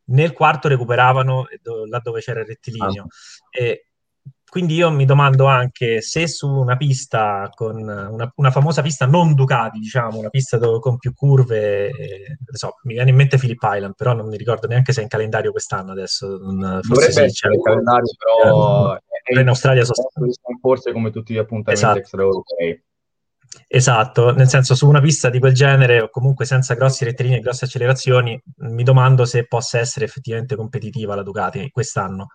nel 0.06 0.32
quarto 0.32 0.68
recuperavano 0.68 1.46
là 1.88 2.00
dove 2.00 2.20
c'era 2.20 2.40
il 2.40 2.46
rettilineo. 2.46 3.02
Ah. 3.04 3.06
E 3.50 3.84
quindi 4.50 4.74
io 4.74 4.90
mi 4.90 5.04
domando 5.04 5.46
anche 5.46 6.00
se 6.00 6.26
su 6.26 6.48
una 6.48 6.76
pista 6.76 7.48
con 7.54 7.76
una, 7.76 8.32
una 8.34 8.50
famosa 8.50 8.82
pista 8.82 9.06
non 9.06 9.34
Ducati, 9.34 9.78
diciamo, 9.78 10.18
una 10.18 10.28
pista 10.28 10.58
dove, 10.58 10.80
con 10.80 10.96
più 10.98 11.14
curve, 11.14 11.86
eh, 11.90 12.36
so, 12.50 12.74
mi 12.82 12.94
viene 12.94 13.10
in 13.10 13.16
mente 13.16 13.38
Philip 13.38 13.60
Island, 13.62 13.94
però 13.94 14.12
non 14.12 14.28
mi 14.28 14.36
ricordo 14.36 14.66
neanche 14.66 14.92
se 14.92 15.00
è 15.00 15.02
in 15.04 15.08
calendario 15.08 15.52
quest'anno 15.52 15.92
adesso. 15.92 16.36
Non, 16.36 16.80
forse 16.82 17.06
Dovrebbe 17.10 17.30
sì, 17.30 17.46
il 17.46 17.60
calendario, 17.62 18.12
però 18.18 18.96
eh, 18.96 19.02
in 19.38 19.48
Australia 19.48 19.84
sono 19.84 20.08
forse 20.60 20.92
come 20.92 21.10
tutti 21.10 21.34
gli 21.34 21.38
appuntamenti 21.38 21.84
esatto. 21.84 21.98
extraeuropei. 21.98 22.82
Esatto, 23.66 24.32
nel 24.32 24.48
senso 24.48 24.74
su 24.74 24.88
una 24.88 25.00
pista 25.00 25.28
di 25.28 25.40
quel 25.40 25.52
genere 25.52 26.02
o 26.02 26.08
comunque 26.08 26.44
senza 26.44 26.74
grossi 26.74 27.04
rettilinei 27.04 27.38
e 27.38 27.42
grosse 27.42 27.64
accelerazioni, 27.64 28.40
mi 28.58 28.82
domando 28.82 29.24
se 29.24 29.46
possa 29.46 29.78
essere 29.78 30.04
effettivamente 30.04 30.54
competitiva 30.54 31.14
la 31.14 31.22
Ducati 31.22 31.68
quest'anno. 31.70 32.28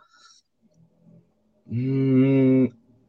Mm, 1.74 2.66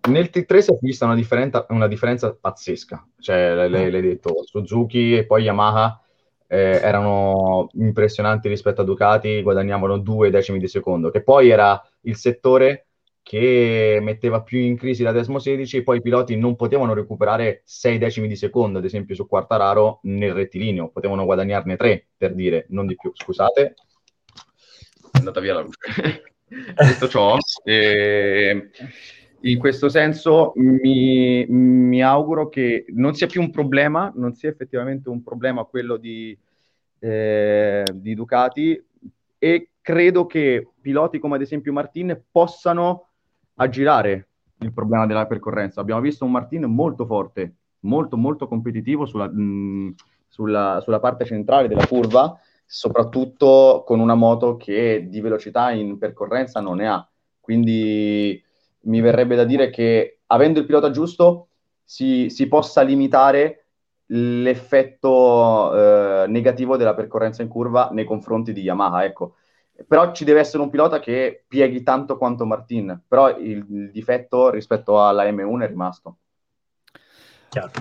nel 0.08 0.30
T3 0.32 0.58
si 0.58 0.72
è 0.72 0.78
vista 0.80 1.04
una 1.04 1.14
differenza, 1.14 1.66
una 1.70 1.88
differenza 1.88 2.32
pazzesca, 2.32 3.06
cioè 3.18 3.68
lei, 3.68 3.90
l'hai 3.90 4.02
detto, 4.02 4.42
Suzuki 4.44 5.16
e 5.16 5.26
poi 5.26 5.42
Yamaha 5.42 6.00
eh, 6.46 6.80
erano 6.82 7.68
impressionanti 7.74 8.48
rispetto 8.48 8.82
a 8.82 8.84
Ducati, 8.84 9.42
guadagnavano 9.42 9.98
due 9.98 10.30
decimi 10.30 10.58
di 10.58 10.68
secondo, 10.68 11.10
che 11.10 11.22
poi 11.22 11.50
era 11.50 11.80
il 12.02 12.16
settore 12.16 12.85
che 13.28 13.98
metteva 14.00 14.40
più 14.40 14.60
in 14.60 14.76
crisi 14.76 15.02
la 15.02 15.10
Desmo 15.10 15.40
16 15.40 15.78
e 15.78 15.82
poi 15.82 15.96
i 15.96 16.00
piloti 16.00 16.36
non 16.36 16.54
potevano 16.54 16.94
recuperare 16.94 17.62
sei 17.64 17.98
decimi 17.98 18.28
di 18.28 18.36
secondo, 18.36 18.78
ad 18.78 18.84
esempio 18.84 19.16
su 19.16 19.26
Quartararo 19.26 19.98
nel 20.04 20.32
rettilineo, 20.32 20.90
potevano 20.90 21.24
guadagnarne 21.24 21.74
tre 21.74 22.06
per 22.16 22.34
dire, 22.34 22.66
non 22.68 22.86
di 22.86 22.94
più, 22.94 23.10
scusate, 23.12 23.74
è 25.10 25.18
andata 25.18 25.40
via 25.40 25.54
la 25.54 25.62
luce. 25.62 26.22
Detto 26.46 27.08
ciò, 27.08 27.36
eh, 27.64 28.70
in 29.40 29.58
questo 29.58 29.88
senso 29.88 30.52
mi, 30.54 31.44
mi, 31.48 32.00
auguro 32.04 32.48
che 32.48 32.84
non 32.90 33.16
sia 33.16 33.26
più 33.26 33.40
un 33.40 33.50
problema, 33.50 34.12
non 34.14 34.34
sia 34.34 34.50
effettivamente 34.50 35.08
un 35.08 35.24
problema 35.24 35.64
quello 35.64 35.96
di, 35.96 36.38
eh, 37.00 37.82
di 37.92 38.14
Ducati 38.14 38.80
e 39.36 39.70
credo 39.80 40.26
che 40.26 40.68
piloti 40.80 41.18
come 41.18 41.34
ad 41.34 41.42
esempio 41.42 41.72
Martin 41.72 42.22
possano 42.30 43.05
aggirare 43.56 44.28
il 44.60 44.72
problema 44.72 45.06
della 45.06 45.26
percorrenza. 45.26 45.80
Abbiamo 45.80 46.00
visto 46.00 46.24
un 46.24 46.30
Martin 46.30 46.64
molto 46.64 47.04
forte, 47.04 47.54
molto 47.80 48.16
molto 48.16 48.48
competitivo 48.48 49.04
sulla, 49.06 49.28
mh, 49.28 49.94
sulla, 50.28 50.80
sulla 50.82 51.00
parte 51.00 51.24
centrale 51.24 51.68
della 51.68 51.86
curva 51.86 52.38
soprattutto 52.66 53.84
con 53.86 54.00
una 54.00 54.14
moto 54.14 54.56
che 54.56 55.06
di 55.08 55.20
velocità 55.20 55.70
in 55.70 55.98
percorrenza 55.98 56.60
non 56.60 56.76
ne 56.76 56.88
ha. 56.88 57.08
Quindi 57.40 58.42
mi 58.80 59.00
verrebbe 59.00 59.36
da 59.36 59.44
dire 59.44 59.70
che 59.70 60.20
avendo 60.26 60.58
il 60.58 60.66
pilota 60.66 60.90
giusto 60.90 61.48
si, 61.84 62.28
si 62.28 62.48
possa 62.48 62.82
limitare 62.82 63.66
l'effetto 64.06 65.74
eh, 65.74 66.26
negativo 66.28 66.76
della 66.76 66.94
percorrenza 66.94 67.42
in 67.42 67.48
curva 67.48 67.90
nei 67.92 68.04
confronti 68.04 68.52
di 68.52 68.62
Yamaha. 68.62 69.04
Ecco. 69.04 69.34
Però 69.86 70.12
ci 70.12 70.24
deve 70.24 70.40
essere 70.40 70.62
un 70.62 70.70
pilota 70.70 71.00
che 71.00 71.44
pieghi 71.46 71.82
tanto 71.82 72.16
quanto 72.16 72.46
Martin, 72.46 73.02
però 73.06 73.36
il, 73.36 73.66
il 73.68 73.90
difetto 73.90 74.50
rispetto 74.50 75.04
alla 75.04 75.24
M1 75.24 75.62
è 75.62 75.66
rimasto. 75.66 76.18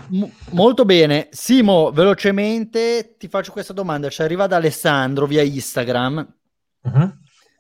M- 0.10 0.30
molto 0.52 0.86
bene. 0.86 1.28
Simo, 1.32 1.92
velocemente 1.92 3.16
ti 3.18 3.28
faccio 3.28 3.52
questa 3.52 3.74
domanda. 3.74 4.10
Ci 4.10 4.22
arriva 4.22 4.48
da 4.48 4.58
Alessandro 4.58 5.26
via 5.26 5.42
Instagram. 5.42 6.34
Uh-huh. 6.82 7.14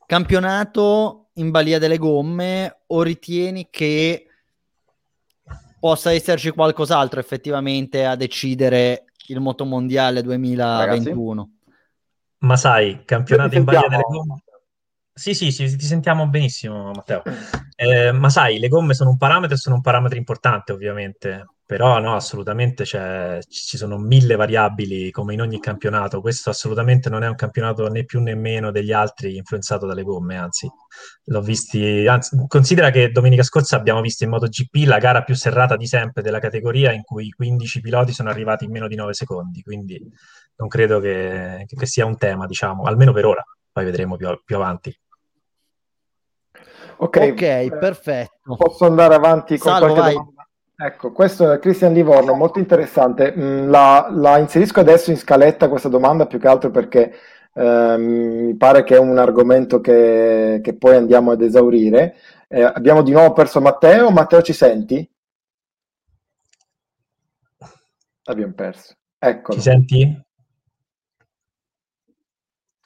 Campionato 0.05 1.29
in 1.33 1.51
balia 1.51 1.79
delle 1.79 1.97
gomme 1.97 2.83
o 2.87 3.01
ritieni 3.01 3.67
che 3.69 4.27
possa 5.79 6.11
esserci 6.11 6.51
qualcos'altro 6.51 7.19
effettivamente 7.19 8.05
a 8.05 8.15
decidere 8.15 9.05
il 9.27 9.39
motomondiale 9.39 10.21
2021? 10.21 11.33
Ragazzi? 11.33 11.54
Ma 12.45 12.57
sai, 12.57 13.03
campionato 13.05 13.55
in 13.55 13.63
balia 13.63 13.87
delle 13.87 14.03
gomme... 14.03 14.43
Sì, 15.17 15.33
sì, 15.33 15.49
sì, 15.51 15.75
ti 15.77 15.85
sentiamo 15.85 16.27
benissimo, 16.27 16.91
Matteo. 16.91 17.23
Eh, 17.75 18.11
ma 18.11 18.29
sai, 18.29 18.59
le 18.59 18.67
gomme 18.67 18.93
sono 18.93 19.11
un 19.11 19.17
parametro 19.17 19.55
e 19.55 19.57
sono 19.57 19.75
un 19.75 19.81
parametro 19.81 20.17
importante, 20.17 20.73
ovviamente. 20.73 21.45
Però 21.65 21.97
no, 21.99 22.13
assolutamente 22.13 22.85
cioè, 22.85 23.39
ci 23.47 23.77
sono 23.77 23.97
mille 23.97 24.35
variabili 24.35 25.09
come 25.09 25.33
in 25.33 25.41
ogni 25.41 25.59
campionato. 25.59 26.21
Questo 26.21 26.51
assolutamente 26.51 27.09
non 27.09 27.23
è 27.23 27.27
un 27.27 27.35
campionato 27.35 27.87
né 27.87 28.05
più 28.05 28.21
né 28.21 28.35
meno 28.35 28.69
degli 28.69 28.91
altri 28.91 29.37
influenzato 29.37 29.87
dalle 29.87 30.03
gomme, 30.03 30.37
anzi, 30.37 30.69
l'ho 31.23 31.41
visti. 31.41 32.05
Anzi, 32.07 32.45
considera 32.47 32.91
che 32.91 33.09
domenica 33.09 33.41
scorsa 33.41 33.77
abbiamo 33.77 34.01
visto 34.01 34.25
in 34.25 34.29
MotoGP 34.31 34.85
la 34.85 34.99
gara 34.99 35.23
più 35.23 35.33
serrata 35.33 35.75
di 35.75 35.87
sempre 35.87 36.21
della 36.21 36.39
categoria, 36.39 36.91
in 36.91 37.01
cui 37.01 37.29
15 37.31 37.81
piloti 37.81 38.11
sono 38.11 38.29
arrivati 38.29 38.65
in 38.65 38.71
meno 38.71 38.87
di 38.87 38.95
9 38.95 39.13
secondi. 39.13 39.63
Quindi 39.63 39.99
non 40.57 40.67
credo 40.67 40.99
che, 40.99 41.65
che 41.67 41.85
sia 41.85 42.05
un 42.05 42.17
tema, 42.17 42.45
diciamo, 42.45 42.83
almeno 42.83 43.11
per 43.11 43.25
ora. 43.25 43.43
Poi 43.71 43.83
vedremo 43.83 44.15
più, 44.15 44.27
più 44.43 44.55
avanti. 44.55 44.97
Ok, 46.97 47.29
okay 47.31 47.69
perfetto. 47.69 48.55
Posso 48.55 48.85
andare 48.85 49.15
avanti 49.15 49.57
con 49.57 49.71
Salvo, 49.71 49.87
qualche 49.87 50.01
vai. 50.01 50.13
domanda? 50.13 50.47
Ecco, 50.77 51.11
questo 51.11 51.51
è 51.51 51.59
Cristian 51.59 51.93
Livorno, 51.93 52.33
molto 52.33 52.59
interessante. 52.59 53.33
Mm, 53.35 53.69
la, 53.69 54.09
la, 54.11 54.37
inserisco 54.37 54.81
adesso 54.81 55.09
in 55.09 55.17
scaletta 55.17 55.69
questa 55.69 55.89
domanda 55.89 56.25
più 56.25 56.37
che 56.37 56.47
altro 56.47 56.69
perché 56.69 57.13
eh, 57.53 57.95
mi 57.97 58.55
pare 58.55 58.83
che 58.83 58.95
è 58.95 58.99
un 58.99 59.17
argomento 59.17 59.79
che, 59.79 60.59
che 60.61 60.75
poi 60.75 60.95
andiamo 60.95 61.31
ad 61.31 61.41
esaurire. 61.41 62.15
Eh, 62.47 62.61
abbiamo 62.61 63.01
di 63.03 63.11
nuovo 63.11 63.33
perso 63.33 63.61
Matteo. 63.61 64.09
Matteo, 64.11 64.41
ci 64.41 64.53
senti? 64.53 65.09
Abbiamo 68.23 68.53
perso. 68.53 68.93
Eccolo. 69.17 69.57
Ci 69.57 69.63
senti? 69.63 70.24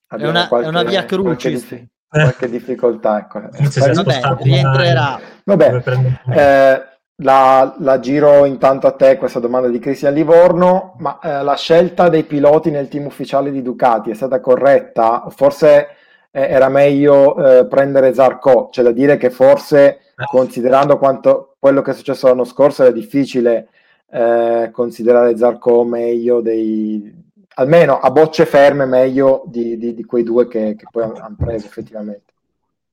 È 0.09 0.27
una, 0.27 0.47
qualche, 0.47 0.65
è 0.65 0.69
una, 0.69 0.83
via 0.83 1.05
crucis. 1.05 1.67
Qualche, 1.67 1.87
qualche 2.07 2.49
difficoltà. 2.49 3.19
Ecco. 3.19 3.41
Vabbè, 3.41 4.35
rientrerà. 4.41 5.19
Vabbè, 5.43 5.83
eh, 6.31 6.89
la, 7.21 7.75
la, 7.77 7.99
giro 7.99 8.45
intanto 8.45 8.87
a 8.87 8.91
te 8.93 9.17
questa 9.17 9.39
domanda 9.39 9.67
di 9.67 9.77
Cristian 9.77 10.13
Livorno, 10.13 10.95
ma 10.99 11.19
eh, 11.21 11.43
la 11.43 11.55
scelta 11.55 12.09
dei 12.09 12.23
piloti 12.23 12.71
nel 12.71 12.87
team 12.87 13.05
ufficiale 13.05 13.51
di 13.51 13.61
Ducati 13.61 14.09
è 14.09 14.15
stata 14.15 14.39
corretta? 14.39 15.25
Forse 15.29 15.89
eh, 16.31 16.41
era 16.41 16.69
meglio 16.69 17.59
eh, 17.59 17.67
prendere 17.67 18.13
Zarco. 18.13 18.69
C'è 18.69 18.81
da 18.81 18.91
dire 18.91 19.17
che 19.17 19.29
forse, 19.29 19.85
eh. 19.85 20.25
considerando 20.31 20.97
quanto, 20.97 21.55
quello 21.59 21.81
che 21.81 21.91
è 21.91 21.93
successo 21.93 22.27
l'anno 22.27 22.45
scorso, 22.45 22.81
era 22.81 22.91
difficile 22.91 23.69
eh, 24.11 24.69
considerare 24.71 25.37
Zarco 25.37 25.83
meglio 25.83 26.41
dei... 26.41 27.27
almeno 27.59 27.99
a 27.99 28.09
bocce 28.09 28.45
ferme 28.45 28.85
meglio 28.85 29.43
di, 29.45 29.77
di, 29.77 29.93
di 29.93 30.05
quei 30.05 30.23
due 30.23 30.47
che, 30.47 30.75
che 30.77 30.85
poi 30.89 31.03
hanno 31.03 31.35
preso 31.37 31.65
effettivamente. 31.65 32.27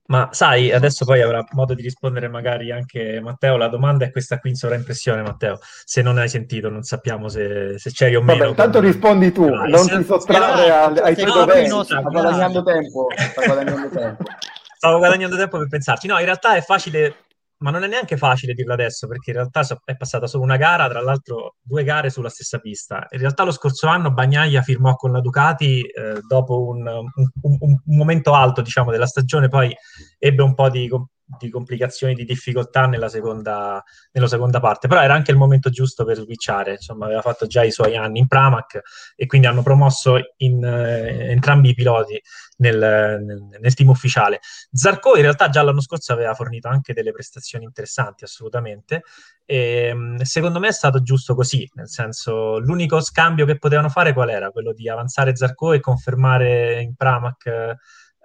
Ma 0.09 0.29
sai, 0.31 0.71
adesso 0.73 1.05
poi 1.05 1.21
avrà 1.21 1.45
modo 1.51 1.75
di 1.75 1.83
rispondere 1.83 2.29
magari 2.29 2.71
anche 2.71 3.21
Matteo. 3.21 3.57
La 3.57 3.67
domanda 3.67 4.05
è 4.05 4.13
questa 4.13 4.39
qui 4.39 4.51
in 4.51 4.57
sovraimpressione, 4.57 5.23
Matteo. 5.23 5.59
Se 5.85 6.01
non 6.01 6.19
hai 6.19 6.29
sentito, 6.29 6.69
non 6.69 6.83
sappiamo 6.83 7.29
se, 7.29 7.77
se 7.79 7.91
c'eri 7.91 8.15
o 8.15 8.21
meno. 8.21 8.39
Vabbè, 8.39 8.51
intanto 8.51 8.79
con... 8.79 8.87
rispondi 8.87 9.33
tu, 9.33 9.49
no, 9.49 9.67
non 9.67 9.87
ti 9.87 10.05
sottrarre 10.05 10.71
ai, 10.71 10.99
ai 10.99 11.15
tuoi 11.17 11.33
doveri. 11.33 11.69
Sta 11.69 12.01
guadagnando 12.03 12.63
tempo. 12.63 13.09
Sta 13.17 13.45
guadagnando 13.45 13.89
tempo. 13.89 14.25
Stavo 14.77 14.99
guadagnando 14.99 15.37
tempo 15.37 15.59
per 15.59 15.69
pensarci. 15.69 16.07
No, 16.07 16.19
in 16.19 16.25
realtà 16.25 16.55
è 16.55 16.61
facile 16.61 17.26
ma 17.59 17.71
non 17.71 17.85
è 17.85 17.87
neanche 17.87 18.17
facile 18.17 18.53
dirlo 18.53 18.75
adesso 18.75 19.07
perché 19.07 19.31
in 19.31 19.37
realtà 19.37 19.65
è 19.85 19.97
passata 19.97 20.27
solo 20.27 20.43
una 20.43 20.57
gara, 20.57 20.89
tra 20.89 21.01
l'altro 21.01 21.57
due 21.63 21.85
gare 21.85 22.11
sulla 22.11 22.29
stessa 22.29 22.59
pista. 22.59 23.07
In 23.11 23.19
realtà 23.21 23.45
lo 23.45 23.51
scorso 23.51 23.87
anno 23.87 24.13
Bagnaia 24.13 24.63
firmò 24.63 24.95
con 24.95 25.13
la 25.13 25.21
Ducati 25.21 25.81
eh, 25.81 26.21
dopo 26.27 26.67
un, 26.67 26.87
un, 26.87 27.31
un, 27.43 27.57
un, 27.61 27.97
momento 27.97 28.35
alto 28.35 28.61
diciamo, 28.61 28.91
della 28.91 29.07
stagione, 29.07 29.49
poi 29.49 29.75
ebbe 30.19 30.43
un 30.43 30.55
po' 30.55 30.69
di, 30.69 30.89
di 31.27 31.51
complicazioni, 31.51 32.15
di 32.15 32.25
difficoltà 32.25 32.87
nella 32.87 33.09
seconda, 33.09 33.83
nella 34.13 34.29
seconda 34.29 34.61
parte, 34.61 34.87
però 34.87 35.03
era 35.03 35.15
anche 35.15 35.33
il 35.33 35.37
momento 35.37 35.71
giusto 35.71 36.05
per 36.05 36.19
switchare, 36.19 36.73
insomma 36.73 37.07
aveva 37.07 37.21
fatto 37.21 37.47
già 37.47 37.65
i 37.65 37.73
suoi 37.73 37.97
anni 37.97 38.21
in 38.21 38.29
Pramac 38.29 38.81
e 39.17 39.27
quindi 39.27 39.49
hanno 39.49 39.63
promosso 39.63 40.19
in, 40.39 40.65
eh, 40.65 41.31
entrambi 41.31 41.71
i 41.71 41.75
piloti 41.75 42.21
nel, 42.59 42.79
nel, 42.79 43.49
nel, 43.61 43.75
team 43.75 43.89
ufficiale. 43.89 44.39
Zarco 44.71 45.17
in 45.17 45.23
realtà 45.23 45.49
già 45.49 45.63
l'anno 45.63 45.81
scorso 45.81 46.13
aveva 46.13 46.35
fornito 46.35 46.69
anche 46.69 46.93
delle 46.93 47.11
prestazioni 47.11 47.65
interessanti, 47.65 48.23
assolutamente, 48.23 49.03
e 49.45 49.89
ehm, 49.89 50.23
secondo 50.23 50.61
me 50.61 50.69
è 50.69 50.73
stato 50.73 51.03
giusto 51.03 51.35
così, 51.35 51.69
nel 51.75 51.89
senso 51.89 52.59
l'unico 52.61 53.01
scambio 53.01 53.47
che 53.47 53.59
potevano 53.59 53.89
fare 53.89 54.13
qual 54.13 54.31
era? 54.31 54.51
Quello 54.51 54.73
di 54.73 54.89
avanzare 54.89 55.35
Zarco 55.35 55.73
e 55.73 55.81
confermare 55.81 56.81
in 56.81 56.95
Pramac 56.95 57.77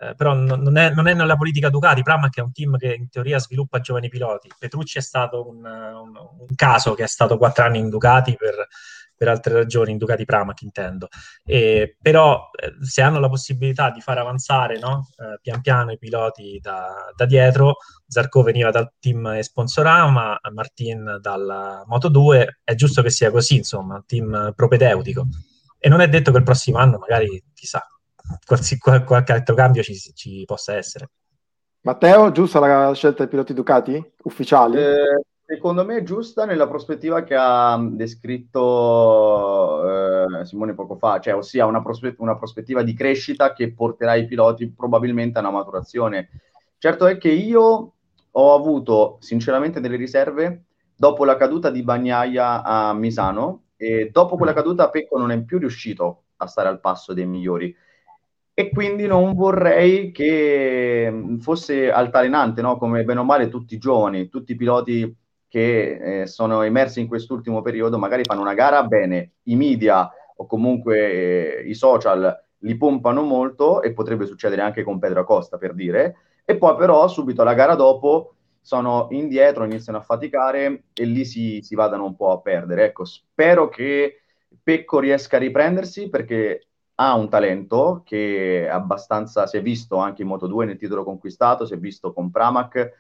eh, 0.02 0.16
però 0.16 0.34
non, 0.34 0.78
è, 0.78 0.90
non, 0.90 1.08
è, 1.08 1.14
nella 1.14 1.38
politica 1.38 1.70
Ducati, 1.70 2.02
Pramac 2.02 2.36
è 2.36 2.42
un 2.42 2.52
team 2.52 2.76
che 2.78 2.92
in 2.92 3.08
teoria 3.08 3.38
sviluppa 3.38 3.82
giovani 3.82 4.10
piloti. 4.10 4.50
Petrucci 4.58 4.98
è 4.98 5.02
stato 5.02 5.48
un, 5.48 5.64
un, 5.64 6.16
un 6.16 6.56
caso 6.56 6.96
che 6.96 7.04
è 7.04 7.08
stato 7.08 7.38
quattro 7.38 7.66
anni 7.66 7.78
in 7.78 7.90
Ducati 7.90 8.36
per, 8.36 8.68
per 9.16 9.28
altre 9.28 9.54
ragioni, 9.54 9.92
in 9.92 10.00
Ducati 10.00 10.26
Pramac 10.26 10.64
intendo. 10.64 11.08
E, 11.46 11.98
però 12.02 12.50
eh, 12.60 12.74
se 12.84 13.04
hanno 13.04 13.20
la 13.20 13.30
possibilità 13.30 13.92
di 13.92 14.02
far 14.02 14.18
avanzare 14.18 14.80
no? 14.80 15.08
eh, 15.18 15.38
pian 15.40 15.62
piano 15.62 15.92
i 15.92 16.00
piloti 16.00 16.58
da, 16.60 17.12
da, 17.16 17.26
dietro, 17.28 17.76
Zarco 18.08 18.42
veniva 18.42 18.72
dal 18.72 18.94
team 19.00 19.40
Sponsorama, 19.40 20.40
Martin 20.52 21.20
dalla 21.22 21.84
Moto 21.86 22.10
2, 22.10 22.62
è 22.64 22.74
giusto 22.74 23.04
che 23.04 23.12
sia 23.12 23.30
così, 23.30 23.58
insomma, 23.58 23.98
un 23.98 24.06
team 24.08 24.54
propedeutico. 24.56 25.28
E 25.78 25.90
non 25.90 26.02
è 26.02 26.10
detto 26.10 26.32
che 26.32 26.38
il 26.38 26.44
prossimo 26.44 26.80
anno 26.80 26.98
magari, 26.98 27.44
chissà, 27.54 27.86
qualsi, 28.46 28.78
qualche 28.80 29.32
altro 29.32 29.56
cambio 29.56 29.84
ci, 29.84 29.96
ci, 29.96 30.44
possa 30.46 30.76
essere. 30.76 31.10
Matteo, 31.82 32.32
giusta 32.32 32.60
la 32.60 32.94
scelta 32.94 33.20
dei 33.20 33.28
piloti 33.28 33.54
Ducati 33.54 34.14
ufficiali? 34.24 34.78
Eh, 34.78 35.24
secondo 35.46 35.84
me 35.84 35.98
è 35.98 36.04
giusta 36.04 36.46
nella 36.46 36.68
prospettiva 36.68 37.24
che 37.24 37.36
ha 37.38 37.78
descritto 37.92 38.62
eh, 40.40 40.46
Simone 40.46 40.74
poco 40.74 40.96
fa, 40.96 41.20
cioè 41.20 41.36
ossia 41.36 41.66
una, 41.66 41.82
prospe- 41.82 42.16
una 42.20 42.38
prospettiva 42.38 42.84
di 42.84 42.94
crescita 42.94 43.54
che 43.54 43.74
porterà 43.74 44.16
i 44.16 44.28
piloti 44.28 44.72
probabilmente 44.72 45.40
a 45.40 45.42
una 45.42 45.52
maturazione. 45.52 46.30
Certo 46.78 47.06
è 47.06 47.18
che 47.18 47.30
io 47.30 47.94
ho 48.32 48.54
avuto 48.54 49.18
sinceramente 49.20 49.82
delle 49.82 49.98
riserve 49.98 50.66
dopo 50.96 51.26
la 51.26 51.36
caduta 51.36 51.70
di 51.70 51.84
Bagnaia 51.84 52.64
a 52.64 52.94
Misano 52.94 53.64
e 53.76 54.10
dopo 54.12 54.38
quella 54.38 54.54
caduta 54.54 54.90
Pecco 54.90 55.18
non 55.18 55.32
è 55.32 55.44
più 55.44 55.58
riuscito 55.58 56.26
a 56.38 56.48
stare 56.48 56.70
al 56.70 56.80
passo 56.80 57.14
dei 57.14 57.26
migliori 57.26 57.76
e 58.54 58.70
quindi 58.70 59.08
non 59.08 59.34
vorrei 59.34 60.12
che 60.12 61.08
mm, 61.10 61.38
fosse 61.38 61.92
altalenante, 61.92 62.62
no? 62.62 62.78
come 62.78 63.04
bene 63.04 63.22
o 63.22 63.24
male 63.24 63.50
tutti 63.50 63.76
i 63.76 63.78
giovani, 63.78 64.30
tutti 64.30 64.52
i 64.52 64.56
piloti 64.56 65.16
che 65.48 66.22
eh, 66.22 66.28
sono 66.28 66.62
emersi 66.62 67.00
in 67.02 67.08
quest'ultimo 67.08 67.62
periodo, 67.62 67.98
magari 67.98 68.24
fanno 68.24 68.42
una 68.42 68.54
gara 68.54 68.84
bene, 68.84 69.34
i 69.44 69.56
media 69.56 70.10
o 70.36 70.46
comunque 70.46 71.60
eh, 71.60 71.68
i 71.68 71.74
social 71.74 72.38
li 72.60 72.78
pompano 72.78 73.22
molto 73.24 73.82
e 73.82 73.94
potrebbe 73.94 74.26
succedere 74.26 74.62
anche 74.62 74.84
con 74.84 75.00
Pedro 75.00 75.22
Acosta 75.22 75.58
per 75.58 75.74
dire, 75.74 76.16
e 76.46 76.58
poi 76.58 76.76
però 76.76 77.08
subito 77.08 77.44
la 77.44 77.54
gara 77.54 77.76
dopo 77.76 78.36
sono 78.62 79.08
indietro, 79.10 79.66
iniziano 79.66 79.98
a 79.98 80.04
faticare 80.04 80.84
e 80.94 81.06
lì 81.06 81.26
si, 81.26 81.62
si 81.64 81.76
vadano 81.76 82.06
un 82.06 82.16
po' 82.16 82.32
a 82.32 82.40
perdere. 82.40 82.86
Ecco, 82.86 83.06
spero 83.06 83.70
che 83.70 84.22
Pecco 84.64 85.00
riesca 85.00 85.38
a 85.38 85.40
riprendersi 85.40 86.10
perché 86.10 86.68
ha 86.96 87.16
un 87.16 87.30
talento 87.30 88.02
che 88.06 88.68
abbastanza 88.70 89.48
si 89.48 89.58
è 89.58 89.62
visto 89.62 89.98
anche 89.98 90.22
in 90.22 90.28
Moto 90.28 90.48
2 90.48 90.66
nel 90.66 90.78
titolo 90.78 91.04
conquistato, 91.04 91.66
si 91.66 91.74
è 91.74 91.78
visto 91.78 92.14
con 92.14 92.32
Pramac, 92.32 92.94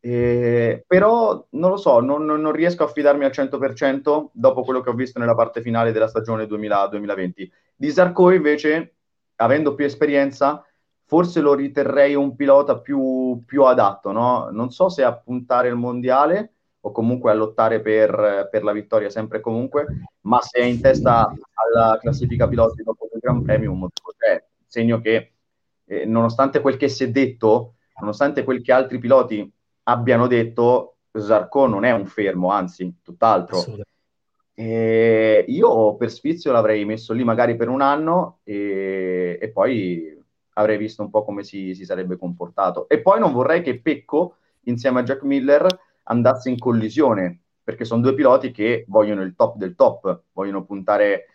eh, 0.00 0.84
però 0.86 1.46
non 1.50 1.70
lo 1.70 1.76
so, 1.76 2.00
non, 2.00 2.24
non, 2.24 2.52
riesco 2.52 2.84
a 2.84 2.88
fidarmi 2.88 3.24
al 3.24 3.32
100% 3.32 4.28
dopo 4.32 4.62
quello 4.62 4.80
che 4.80 4.90
ho 4.90 4.94
visto 4.94 5.18
nella 5.18 5.34
parte 5.34 5.60
finale 5.60 5.92
della 5.92 6.06
stagione 6.08 6.46
2000, 6.46 6.86
2020. 6.88 7.52
Di 7.74 7.90
Zarco 7.90 8.30
invece, 8.30 8.94
avendo 9.36 9.74
più 9.74 9.84
esperienza, 9.84 10.64
forse 11.06 11.40
lo 11.40 11.54
riterrei 11.54 12.14
un 12.14 12.36
pilota 12.36 12.78
più, 12.78 13.42
più 13.44 13.64
adatto, 13.64 14.12
no? 14.12 14.48
Non 14.50 14.70
so 14.70 14.88
se 14.88 15.02
a 15.02 15.16
puntare 15.16 15.68
il 15.68 15.76
mondiale 15.76 16.52
o 16.80 16.92
comunque 16.92 17.32
a 17.32 17.34
lottare 17.34 17.80
per, 17.80 18.48
per, 18.50 18.62
la 18.62 18.72
vittoria 18.72 19.10
sempre 19.10 19.38
e 19.38 19.40
comunque, 19.40 19.86
ma 20.22 20.40
se 20.40 20.60
è 20.60 20.64
in 20.64 20.80
testa 20.80 21.32
alla 21.54 21.98
classifica 22.00 22.46
piloti 22.46 22.82
Gran 23.26 23.42
Premio, 23.42 23.72
un 23.72 23.80
motivo 23.80 24.14
c'è. 24.16 24.40
Segno 24.68 25.00
che, 25.00 25.32
eh, 25.84 26.04
nonostante 26.06 26.60
quel 26.60 26.76
che 26.76 26.88
si 26.88 27.02
è 27.02 27.10
detto, 27.10 27.74
nonostante 27.98 28.44
quel 28.44 28.62
che 28.62 28.70
altri 28.70 28.98
piloti 28.98 29.52
abbiano 29.84 30.28
detto, 30.28 30.98
Zarco 31.10 31.66
non 31.66 31.84
è 31.84 31.90
un 31.90 32.06
fermo, 32.06 32.50
anzi, 32.50 32.98
tutt'altro. 33.02 33.64
E 34.54 35.44
io 35.48 35.96
per 35.96 36.10
sfizio 36.12 36.52
l'avrei 36.52 36.84
messo 36.84 37.12
lì 37.12 37.24
magari 37.24 37.56
per 37.56 37.68
un 37.68 37.80
anno 37.80 38.38
e, 38.44 39.38
e 39.40 39.50
poi 39.50 40.16
avrei 40.54 40.78
visto 40.78 41.02
un 41.02 41.10
po' 41.10 41.24
come 41.24 41.42
si, 41.42 41.74
si 41.74 41.84
sarebbe 41.84 42.16
comportato. 42.16 42.88
E 42.88 43.00
poi 43.00 43.18
non 43.18 43.32
vorrei 43.32 43.60
che 43.60 43.80
Pecco, 43.80 44.36
insieme 44.62 45.00
a 45.00 45.02
Jack 45.02 45.22
Miller, 45.22 45.66
andasse 46.04 46.48
in 46.48 46.58
collisione, 46.58 47.40
perché 47.64 47.84
sono 47.84 48.02
due 48.02 48.14
piloti 48.14 48.52
che 48.52 48.84
vogliono 48.86 49.22
il 49.22 49.34
top 49.34 49.56
del 49.56 49.74
top, 49.74 50.22
vogliono 50.32 50.64
puntare 50.64 51.26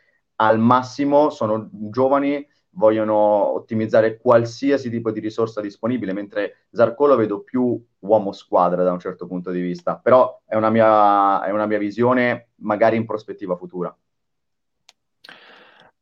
al 0.41 0.59
massimo, 0.59 1.29
sono 1.29 1.69
giovani, 1.71 2.45
vogliono 2.71 3.53
ottimizzare 3.53 4.17
qualsiasi 4.17 4.89
tipo 4.89 5.11
di 5.11 5.19
risorsa 5.19 5.61
disponibile, 5.61 6.13
mentre 6.13 6.65
Zarco 6.71 7.05
lo 7.05 7.15
vedo 7.15 7.41
più 7.41 7.79
uomo 7.99 8.31
squadra 8.31 8.83
da 8.83 8.91
un 8.91 8.99
certo 8.99 9.27
punto 9.27 9.51
di 9.51 9.61
vista, 9.61 9.97
però 9.97 10.41
è 10.45 10.55
una 10.55 10.69
mia, 10.69 11.43
è 11.43 11.51
una 11.51 11.67
mia 11.67 11.77
visione 11.77 12.49
magari 12.55 12.97
in 12.97 13.05
prospettiva 13.05 13.55
futura. 13.55 13.95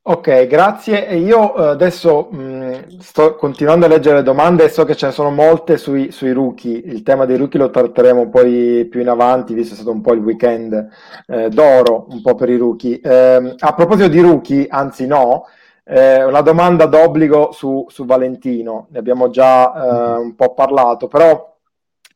Ok, 0.02 0.48
grazie. 0.48 1.08
E 1.08 1.18
io 1.18 1.56
eh, 1.56 1.68
adesso 1.68 2.30
mh, 2.32 2.98
sto 3.00 3.36
continuando 3.36 3.86
a 3.86 3.90
leggere 3.90 4.18
le 4.18 4.24
domande 4.24 4.64
e 4.64 4.70
so 4.70 4.84
che 4.84 4.96
ce 4.96 5.08
ne 5.08 5.12
sono 5.12 5.30
molte 5.30 5.78
sui, 5.78 6.12
sui 6.12 6.32
rookie. 6.32 6.78
Il 6.78 7.04
tema 7.04 7.26
dei 7.26 7.38
rookie 7.38 7.60
lo 7.60 7.70
tratteremo 7.70 8.28
poi 8.30 8.88
più 8.90 9.02
in 9.02 9.10
avanti, 9.10 9.54
visto 9.54 9.76
che 9.76 9.80
è 9.82 9.84
stato 9.84 9.96
un 9.96 10.02
po' 10.02 10.14
il 10.14 10.22
weekend 10.22 10.90
eh, 11.28 11.50
d'oro, 11.50 12.08
un 12.10 12.22
po' 12.22 12.34
per 12.34 12.50
i 12.50 12.58
rookie. 12.58 13.00
Eh, 13.02 13.56
a 13.60 13.74
proposito 13.74 14.08
di 14.08 14.20
rookie, 14.22 14.66
anzi 14.68 15.06
no, 15.06 15.46
eh, 15.84 16.24
una 16.24 16.42
domanda 16.42 16.86
d'obbligo 16.86 17.52
su, 17.52 17.86
su, 17.90 18.06
Valentino. 18.06 18.88
Ne 18.92 19.00
abbiamo 19.00 19.30
già 19.30 20.16
eh, 20.16 20.18
un 20.18 20.34
po' 20.36 20.54
parlato, 20.54 21.08
però 21.08 21.56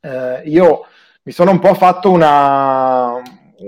eh, 0.02 0.41
io 0.46 0.86
mi 1.24 1.32
sono 1.32 1.52
un 1.52 1.60
po' 1.60 1.74
fatto 1.76 2.10
una, 2.10 3.22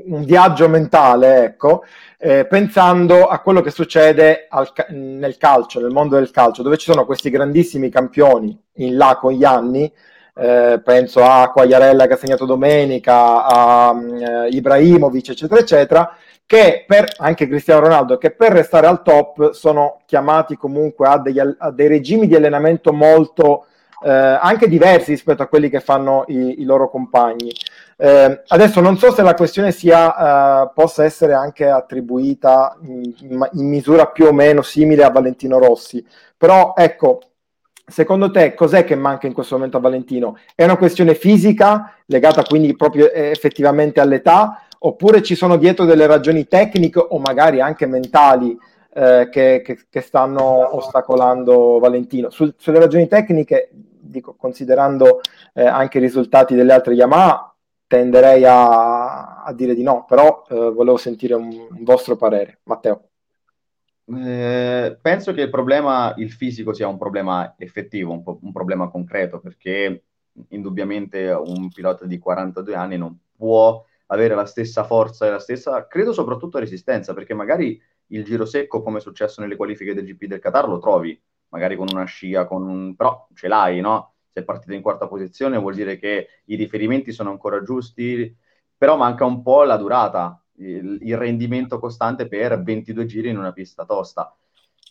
un 0.05 0.23
viaggio 0.23 0.67
mentale, 0.67 1.43
ecco, 1.43 1.84
eh, 2.17 2.45
pensando 2.45 3.27
a 3.27 3.39
quello 3.39 3.62
che 3.62 3.71
succede 3.71 4.47
al, 4.49 4.71
nel 4.89 5.38
calcio, 5.38 5.79
nel 5.79 5.91
mondo 5.91 6.15
del 6.15 6.31
calcio, 6.31 6.63
dove 6.63 6.77
ci 6.77 6.89
sono 6.89 7.05
questi 7.05 7.29
grandissimi 7.29 7.89
campioni 7.89 8.58
in 8.75 8.97
là 8.97 9.17
con 9.19 9.34
gli 9.34 9.43
anni, 9.43 9.91
eh, 10.38 10.81
penso 10.84 11.23
a 11.23 11.51
Quagliarella 11.51 12.08
che 12.08 12.13
ha 12.13 12.17
segnato 12.17 12.45
domenica, 12.45 13.45
a 13.45 13.95
eh, 13.95 14.49
Ibrahimovic, 14.49 15.29
eccetera, 15.29 15.60
eccetera, 15.60 16.15
che 16.45 16.84
per, 16.86 17.08
anche 17.17 17.47
Cristiano 17.47 17.81
Ronaldo, 17.81 18.17
che 18.17 18.31
per 18.31 18.51
restare 18.51 18.88
al 18.88 19.01
top 19.01 19.51
sono 19.51 20.01
chiamati 20.05 20.58
comunque 20.58 21.08
a, 21.08 21.17
degli, 21.19 21.39
a 21.39 21.71
dei 21.71 21.88
regimi 21.88 22.27
di 22.27 22.36
allenamento 22.36 22.93
molto 22.93 23.65
eh, 24.03 24.12
anche 24.12 24.67
diversi 24.67 25.12
rispetto 25.12 25.41
a 25.41 25.47
quelli 25.47 25.69
che 25.69 25.79
fanno 25.79 26.25
i, 26.27 26.62
i 26.62 26.63
loro 26.63 26.89
compagni. 26.89 27.51
Eh, 27.97 28.43
adesso 28.47 28.81
non 28.81 28.97
so 28.97 29.12
se 29.13 29.21
la 29.21 29.34
questione 29.34 29.71
sia, 29.71 30.63
eh, 30.63 30.71
possa 30.73 31.05
essere 31.05 31.34
anche 31.34 31.67
attribuita 31.69 32.77
in, 32.81 33.13
in, 33.21 33.67
misura 33.67 34.08
più 34.08 34.25
o 34.25 34.34
meno 34.34 34.62
simile 34.62 35.03
a 35.03 35.10
Valentino 35.10 35.60
Rossi, 35.60 36.05
però 36.36 36.73
ecco, 36.75 37.19
secondo 37.86 38.31
te 38.31 38.53
cos'è 38.53 38.84
che 38.84 38.95
manca 38.95 39.27
in 39.27 39.34
questo 39.34 39.55
momento 39.55 39.77
a 39.77 39.79
Valentino? 39.79 40.38
È 40.53 40.63
una 40.65 40.77
questione 40.77 41.15
fisica 41.15 41.93
legata 42.08 42.43
quindi 42.43 42.75
proprio 42.75 43.10
eh, 43.12 43.29
effettivamente 43.29 44.01
all'età 44.01 44.62
oppure 44.79 45.23
ci 45.23 45.36
sono 45.36 45.55
dietro 45.55 45.86
delle 45.86 46.05
ragioni 46.05 46.47
tecniche 46.47 46.99
o 46.99 47.17
magari 47.19 47.62
anche 47.62 47.86
mentali 47.86 48.58
eh, 48.93 49.29
che, 49.31 49.62
che, 49.63 49.86
che, 49.89 50.01
stanno 50.01 50.75
ostacolando 50.75 51.79
Valentino? 51.79 52.29
Sul, 52.29 52.53
sulle 52.58 52.79
ragioni 52.79 53.08
tecniche, 53.08 53.69
dico, 53.71 54.36
considerando 54.38 55.21
eh, 55.53 55.65
anche 55.65 55.97
i 55.97 56.01
risultati 56.01 56.55
delle 56.55 56.73
altre 56.73 56.93
Yamaha, 56.93 57.55
tenderei 57.88 58.45
a, 58.45 59.43
a 59.43 59.54
dire 59.54 59.76
di 59.76 59.84
no, 59.84 60.06
però 60.06 60.43
eh, 60.50 60.71
volevo 60.71 60.98
sentire 60.98 61.34
un, 61.34 61.48
un 61.48 61.84
vostro 61.84 62.15
parere. 62.15 62.60
Matteo. 62.63 63.10
Eh, 64.08 64.98
penso 65.02 65.34
che 65.34 65.41
il 65.41 65.50
problema, 65.50 66.13
il 66.17 66.32
fisico 66.32 66.74
sia 66.74 66.88
un 66.88 66.98
problema 66.98 67.56
effettivo, 67.58 68.12
un, 68.12 68.24
po- 68.24 68.39
un, 68.41 68.52
problema 68.52 68.89
concreto, 68.89 69.39
perché 69.39 70.04
indubbiamente 70.50 71.32
un 71.32 71.69
pilota 71.69 72.06
di 72.06 72.19
42 72.19 72.76
anni 72.76 72.98
non 72.98 73.17
può 73.36 73.84
avere 74.08 74.36
la 74.36 74.45
stessa 74.45 74.84
forza 74.84 75.26
e 75.26 75.32
la 75.32 75.39
stessa, 75.39 75.88
credo 75.88 76.13
soprattutto 76.13 76.60
resistenza, 76.60 77.13
perché 77.15 77.34
magari 77.34 77.82
il 78.08 78.24
giro 78.24 78.45
secco, 78.45 78.84
come 78.84 79.00
è 79.00 79.02
successo 79.02 79.41
nelle 79.41 79.56
qualifiche 79.56 79.95
del 79.95 80.06
GP 80.06 80.26
del 80.26 80.39
Qatar, 80.39 80.67
lo 80.67 80.78
trovi, 80.78 81.19
magari 81.50 81.76
con 81.76 81.88
una 81.91 82.06
scia, 82.06 82.45
con 82.45 82.67
un... 82.67 82.95
però 82.95 83.28
ce 83.34 83.48
l'hai, 83.48 83.82
no? 83.82 84.14
Se 84.36 84.41
è 84.41 84.43
partito 84.43 84.74
in 84.74 84.82
quarta 84.82 85.08
posizione 85.08 85.58
vuol 85.58 85.76
dire 85.76 85.98
che 85.98 86.28
i 86.48 86.58
riferimenti 86.58 87.13
sono 87.13 87.30
ancora 87.30 87.63
giusti, 87.63 88.36
però 88.78 88.98
manca 88.98 89.24
un 89.24 89.41
po' 89.41 89.63
la 89.63 89.78
durata, 89.78 90.43
il, 90.58 90.98
il 91.00 91.15
rendimento 91.15 91.80
costante 91.80 92.28
per 92.28 92.62
22 92.62 93.06
giri 93.06 93.30
in 93.30 93.38
una 93.38 93.54
pista 93.54 93.86
tosta. 93.86 94.36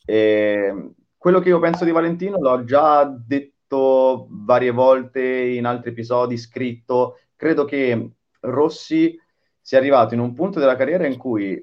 E 0.06 0.92
quello 1.18 1.40
che 1.40 1.50
io 1.50 1.60
penso 1.60 1.84
di 1.84 1.90
Valentino 1.90 2.38
l'ho 2.38 2.64
già 2.64 3.04
detto 3.04 4.28
varie 4.30 4.70
volte 4.70 5.20
in 5.20 5.66
altri 5.66 5.90
episodi, 5.90 6.38
scritto, 6.38 7.18
credo 7.36 7.66
che 7.66 8.12
Rossi 8.40 9.14
sia 9.60 9.76
arrivato 9.76 10.14
in 10.14 10.20
un 10.20 10.32
punto 10.32 10.58
della 10.58 10.74
carriera 10.76 11.06
in 11.06 11.18
cui 11.18 11.62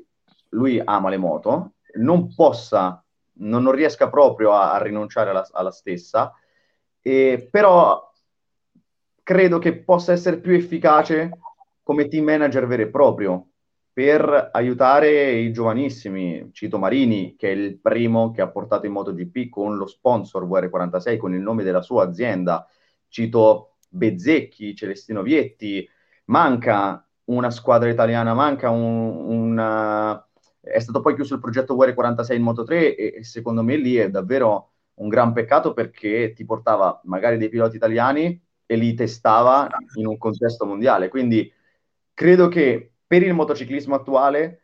lui 0.49 0.79
ama 0.85 1.09
le 1.09 1.17
moto, 1.17 1.77
non 1.95 2.35
possa, 2.35 3.03
non, 3.37 3.63
non 3.63 3.73
riesca 3.73 4.07
proprio 4.07 4.51
a, 4.51 4.73
a 4.73 4.83
rinunciare 4.83 5.31
alla, 5.31 5.47
alla 5.51 5.71
stessa, 5.71 6.35
e, 7.01 7.47
però 7.49 8.11
credo 9.23 9.59
che 9.59 9.77
possa 9.77 10.11
essere 10.11 10.39
più 10.39 10.53
efficace 10.53 11.31
come 11.83 12.07
team 12.07 12.25
manager 12.25 12.67
vero 12.67 12.83
e 12.83 12.89
proprio 12.89 13.47
per 13.93 14.49
aiutare 14.53 15.31
i 15.33 15.51
giovanissimi. 15.51 16.49
Cito 16.53 16.77
Marini, 16.77 17.35
che 17.37 17.49
è 17.49 17.51
il 17.51 17.79
primo 17.79 18.31
che 18.31 18.41
ha 18.41 18.49
portato 18.49 18.85
in 18.85 18.93
MotoGP 18.93 19.49
con 19.49 19.75
lo 19.75 19.85
sponsor 19.85 20.47
VR46, 20.47 21.17
con 21.17 21.33
il 21.33 21.41
nome 21.41 21.63
della 21.63 21.81
sua 21.81 22.05
azienda. 22.05 22.65
Cito 23.07 23.75
Bezzecchi, 23.89 24.75
Celestino 24.75 25.21
Vietti. 25.21 25.87
Manca 26.25 27.05
una 27.25 27.51
squadra 27.51 27.89
italiana, 27.89 28.33
manca 28.33 28.69
un, 28.69 29.49
una... 29.49 30.25
È 30.61 30.79
stato 30.79 31.01
poi 31.01 31.15
chiuso 31.15 31.33
il 31.33 31.41
progetto 31.41 31.75
VR46 31.75 32.35
in 32.35 32.43
Moto3 32.43 32.71
e, 32.71 33.13
e 33.17 33.23
secondo 33.23 33.63
me 33.63 33.75
lì 33.75 33.95
è 33.95 34.09
davvero 34.09 34.70
un 35.01 35.09
gran 35.09 35.33
peccato 35.33 35.73
perché 35.73 36.33
ti 36.33 36.45
portava 36.45 37.01
magari 37.05 37.37
dei 37.37 37.49
piloti 37.49 37.75
italiani 37.75 38.39
e 38.65 38.75
li 38.75 38.93
testava 38.93 39.67
in 39.95 40.07
un 40.07 40.17
contesto 40.17 40.65
mondiale. 40.65 41.09
Quindi 41.09 41.51
credo 42.13 42.47
che 42.47 42.93
per 43.05 43.23
il 43.23 43.33
motociclismo 43.33 43.95
attuale 43.95 44.61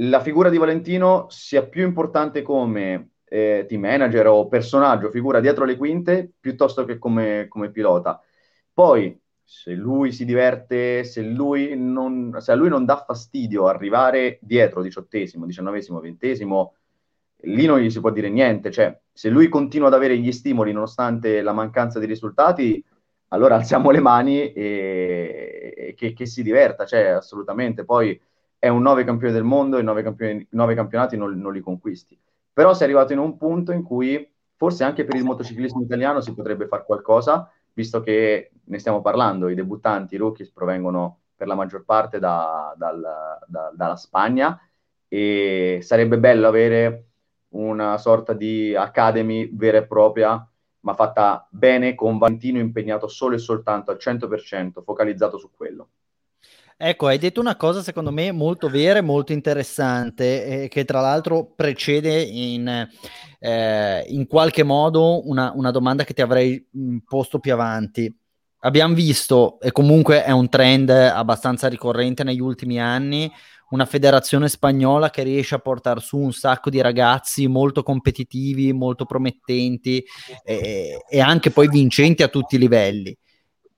la 0.00 0.20
figura 0.20 0.50
di 0.50 0.58
Valentino 0.58 1.26
sia 1.28 1.66
più 1.66 1.84
importante 1.84 2.42
come 2.42 3.12
eh, 3.24 3.64
team 3.66 3.80
manager 3.80 4.26
o 4.28 4.48
personaggio, 4.48 5.10
figura 5.10 5.40
dietro 5.40 5.64
le 5.64 5.76
quinte, 5.76 6.30
piuttosto 6.38 6.84
che 6.84 6.98
come, 6.98 7.46
come 7.48 7.70
pilota. 7.70 8.20
Poi, 8.72 9.18
se 9.42 9.72
lui 9.72 10.12
si 10.12 10.24
diverte, 10.24 11.04
se, 11.04 11.22
lui 11.22 11.74
non, 11.76 12.36
se 12.38 12.52
a 12.52 12.54
lui 12.54 12.68
non 12.68 12.84
dà 12.84 13.02
fastidio 13.04 13.66
arrivare 13.66 14.38
dietro, 14.42 14.82
diciottesimo, 14.82 15.46
diciannovesimo, 15.46 16.00
ventesimo, 16.00 16.74
lì 17.42 17.66
non 17.66 17.78
gli 17.78 17.90
si 17.90 18.00
può 18.00 18.10
dire 18.10 18.28
niente. 18.28 18.70
Cioè, 18.70 18.98
se 19.12 19.28
lui 19.28 19.48
continua 19.48 19.88
ad 19.88 19.94
avere 19.94 20.18
gli 20.18 20.32
stimoli 20.32 20.72
nonostante 20.72 21.42
la 21.42 21.52
mancanza 21.52 21.98
di 21.98 22.06
risultati, 22.06 22.84
allora 23.28 23.56
alziamo 23.56 23.90
le 23.90 24.00
mani 24.00 24.52
e, 24.52 25.74
e 25.76 25.94
che, 25.94 26.12
che, 26.12 26.26
si 26.26 26.42
diverta, 26.42 26.84
cioè 26.84 27.08
assolutamente. 27.08 27.84
Poi 27.84 28.20
è 28.58 28.68
un 28.68 28.82
nove 28.82 29.04
campione 29.04 29.32
del 29.32 29.44
mondo 29.44 29.78
e 29.78 29.82
nove, 29.82 30.02
campioni, 30.02 30.46
nove 30.50 30.74
campionati 30.74 31.16
non, 31.16 31.38
non, 31.38 31.52
li 31.52 31.60
conquisti. 31.60 32.18
Però 32.52 32.74
si 32.74 32.82
è 32.82 32.84
arrivato 32.84 33.12
in 33.12 33.18
un 33.18 33.36
punto 33.36 33.72
in 33.72 33.82
cui 33.82 34.28
forse 34.56 34.82
anche 34.82 35.04
per 35.04 35.14
il 35.14 35.24
motociclismo 35.24 35.82
italiano 35.82 36.20
si 36.20 36.34
potrebbe 36.34 36.66
fare 36.66 36.84
qualcosa, 36.84 37.48
visto 37.72 38.00
che 38.00 38.50
ne 38.64 38.78
stiamo 38.78 39.00
parlando, 39.00 39.48
i 39.48 39.54
debuttanti, 39.54 40.16
i 40.16 40.18
rookies 40.18 40.50
provengono 40.50 41.20
per 41.36 41.46
la 41.46 41.54
maggior 41.54 41.84
parte 41.84 42.18
da, 42.18 42.74
dal, 42.76 43.00
da, 43.46 43.72
dalla 43.72 43.94
Spagna 43.94 44.60
e 45.06 45.78
sarebbe 45.80 46.18
bello 46.18 46.48
avere 46.48 47.07
una 47.50 47.98
sorta 47.98 48.32
di 48.32 48.74
academy 48.74 49.48
vera 49.54 49.78
e 49.78 49.86
propria 49.86 50.48
ma 50.80 50.94
fatta 50.94 51.46
bene 51.50 51.94
con 51.94 52.18
Valentino 52.18 52.58
impegnato 52.58 53.08
solo 53.08 53.34
e 53.34 53.38
soltanto 53.38 53.90
al 53.90 53.98
100%, 54.00 54.82
focalizzato 54.82 55.36
su 55.38 55.50
quello. 55.54 55.88
Ecco, 56.80 57.08
hai 57.08 57.18
detto 57.18 57.40
una 57.40 57.56
cosa 57.56 57.82
secondo 57.82 58.12
me 58.12 58.30
molto 58.30 58.68
vera 58.68 59.00
e 59.00 59.02
molto 59.02 59.32
interessante, 59.32 60.62
eh, 60.64 60.68
che 60.68 60.84
tra 60.84 61.00
l'altro 61.00 61.52
precede 61.56 62.22
in, 62.22 62.88
eh, 63.40 64.04
in 64.06 64.26
qualche 64.28 64.62
modo 64.62 65.28
una, 65.28 65.50
una, 65.56 65.72
domanda 65.72 66.04
che 66.04 66.14
ti 66.14 66.22
avrei 66.22 66.64
mh, 66.70 66.98
posto 66.98 67.40
più 67.40 67.52
avanti. 67.52 68.16
Abbiamo 68.60 68.94
visto, 68.94 69.58
e 69.60 69.72
comunque 69.72 70.22
è 70.22 70.30
un 70.30 70.48
trend 70.48 70.88
abbastanza 70.90 71.66
ricorrente 71.68 72.22
negli 72.22 72.40
ultimi 72.40 72.80
anni, 72.80 73.30
una 73.70 73.84
federazione 73.84 74.48
spagnola 74.48 75.10
che 75.10 75.22
riesce 75.22 75.54
a 75.54 75.58
portare 75.58 76.00
su 76.00 76.16
un 76.16 76.32
sacco 76.32 76.70
di 76.70 76.80
ragazzi 76.80 77.46
molto 77.46 77.82
competitivi, 77.82 78.72
molto 78.72 79.04
promettenti 79.04 80.04
e, 80.44 81.04
e 81.08 81.20
anche 81.20 81.50
poi 81.50 81.68
vincenti 81.68 82.22
a 82.22 82.28
tutti 82.28 82.56
i 82.56 82.58
livelli. 82.58 83.16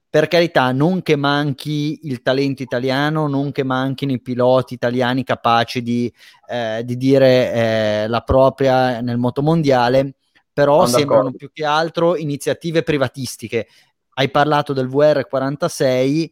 Per 0.09 0.27
carità, 0.27 0.73
non 0.73 1.03
che 1.03 1.15
manchi 1.15 2.01
il 2.03 2.21
talento 2.21 2.63
italiano, 2.63 3.29
non 3.29 3.53
che 3.53 3.63
manchino 3.63 4.11
i 4.11 4.21
piloti 4.21 4.75
italiani 4.75 5.23
capaci 5.23 5.83
di, 5.83 6.13
eh, 6.49 6.83
di 6.85 6.97
dire 6.97 7.53
eh, 7.53 8.09
la 8.09 8.21
propria 8.23 9.01
nel 9.01 9.19
motomondiale, 9.19 10.17
però 10.53 10.85
Sono 10.85 10.99
sembrano 10.99 11.23
d'accordo. 11.23 11.39
più 11.39 11.51
che 11.53 11.65
altro 11.65 12.17
iniziative 12.17 12.83
privatistiche. 12.83 13.69
Hai 14.15 14.31
parlato 14.31 14.73
del 14.73 14.89
VR46, 14.89 16.29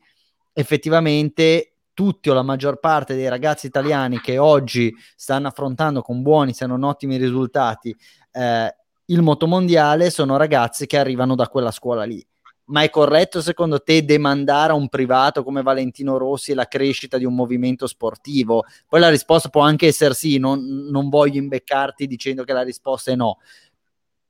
effettivamente 0.52 1.74
tutti 1.98 2.30
o 2.30 2.32
la 2.32 2.42
maggior 2.42 2.78
parte 2.78 3.16
dei 3.16 3.28
ragazzi 3.28 3.66
italiani 3.66 4.20
che 4.20 4.38
oggi 4.38 4.94
stanno 5.16 5.48
affrontando 5.48 6.00
con 6.00 6.22
buoni 6.22 6.52
se 6.52 6.64
non 6.64 6.84
ottimi 6.84 7.16
risultati 7.16 7.92
eh, 8.30 8.76
il 9.06 9.20
motomondiale 9.20 10.08
sono 10.08 10.36
ragazzi 10.36 10.86
che 10.86 10.96
arrivano 10.96 11.34
da 11.34 11.48
quella 11.48 11.72
scuola 11.72 12.04
lì. 12.04 12.24
Ma 12.66 12.82
è 12.82 12.90
corretto 12.90 13.42
secondo 13.42 13.82
te 13.82 14.04
demandare 14.04 14.70
a 14.70 14.76
un 14.76 14.88
privato 14.88 15.42
come 15.42 15.60
Valentino 15.60 16.18
Rossi 16.18 16.54
la 16.54 16.66
crescita 16.66 17.18
di 17.18 17.24
un 17.24 17.34
movimento 17.34 17.88
sportivo? 17.88 18.62
Poi 18.86 19.00
la 19.00 19.08
risposta 19.08 19.48
può 19.48 19.62
anche 19.62 19.88
essere 19.88 20.14
sì, 20.14 20.38
non, 20.38 20.64
non 20.88 21.08
voglio 21.08 21.38
imbeccarti 21.38 22.06
dicendo 22.06 22.44
che 22.44 22.52
la 22.52 22.62
risposta 22.62 23.10
è 23.10 23.16
no. 23.16 23.38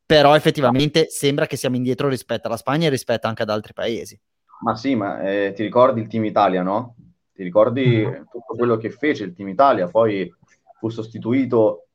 Però 0.07 0.35
effettivamente 0.35 1.09
sembra 1.11 1.47
che 1.47 1.57
siamo 1.57 1.77
indietro 1.77 2.09
rispetto 2.09 2.47
alla 2.47 2.57
Spagna 2.57 2.87
e 2.87 2.91
rispetto 2.91 3.27
anche 3.27 3.43
ad 3.43 3.51
altri 3.51 3.75
paesi. 3.75 4.19
Ma 4.61 4.75
sì, 4.75 4.95
ma 4.95 5.21
eh, 5.21 5.53
ti 5.55 5.63
ricordi 5.63 6.01
il 6.01 6.09
team 6.09 6.25
Italia, 6.25 6.63
no? 6.63 6.95
Ti 7.39 7.45
ricordi 7.45 8.05
mm-hmm. 8.05 8.23
tutto 8.33 8.55
quello 8.57 8.77
che 8.79 8.91
fece 8.91 9.23
il 9.23 9.33
Team 9.33 9.47
Italia? 9.51 9.87
Poi 9.87 10.29
fu 10.77 10.89
sostituito 10.89 11.87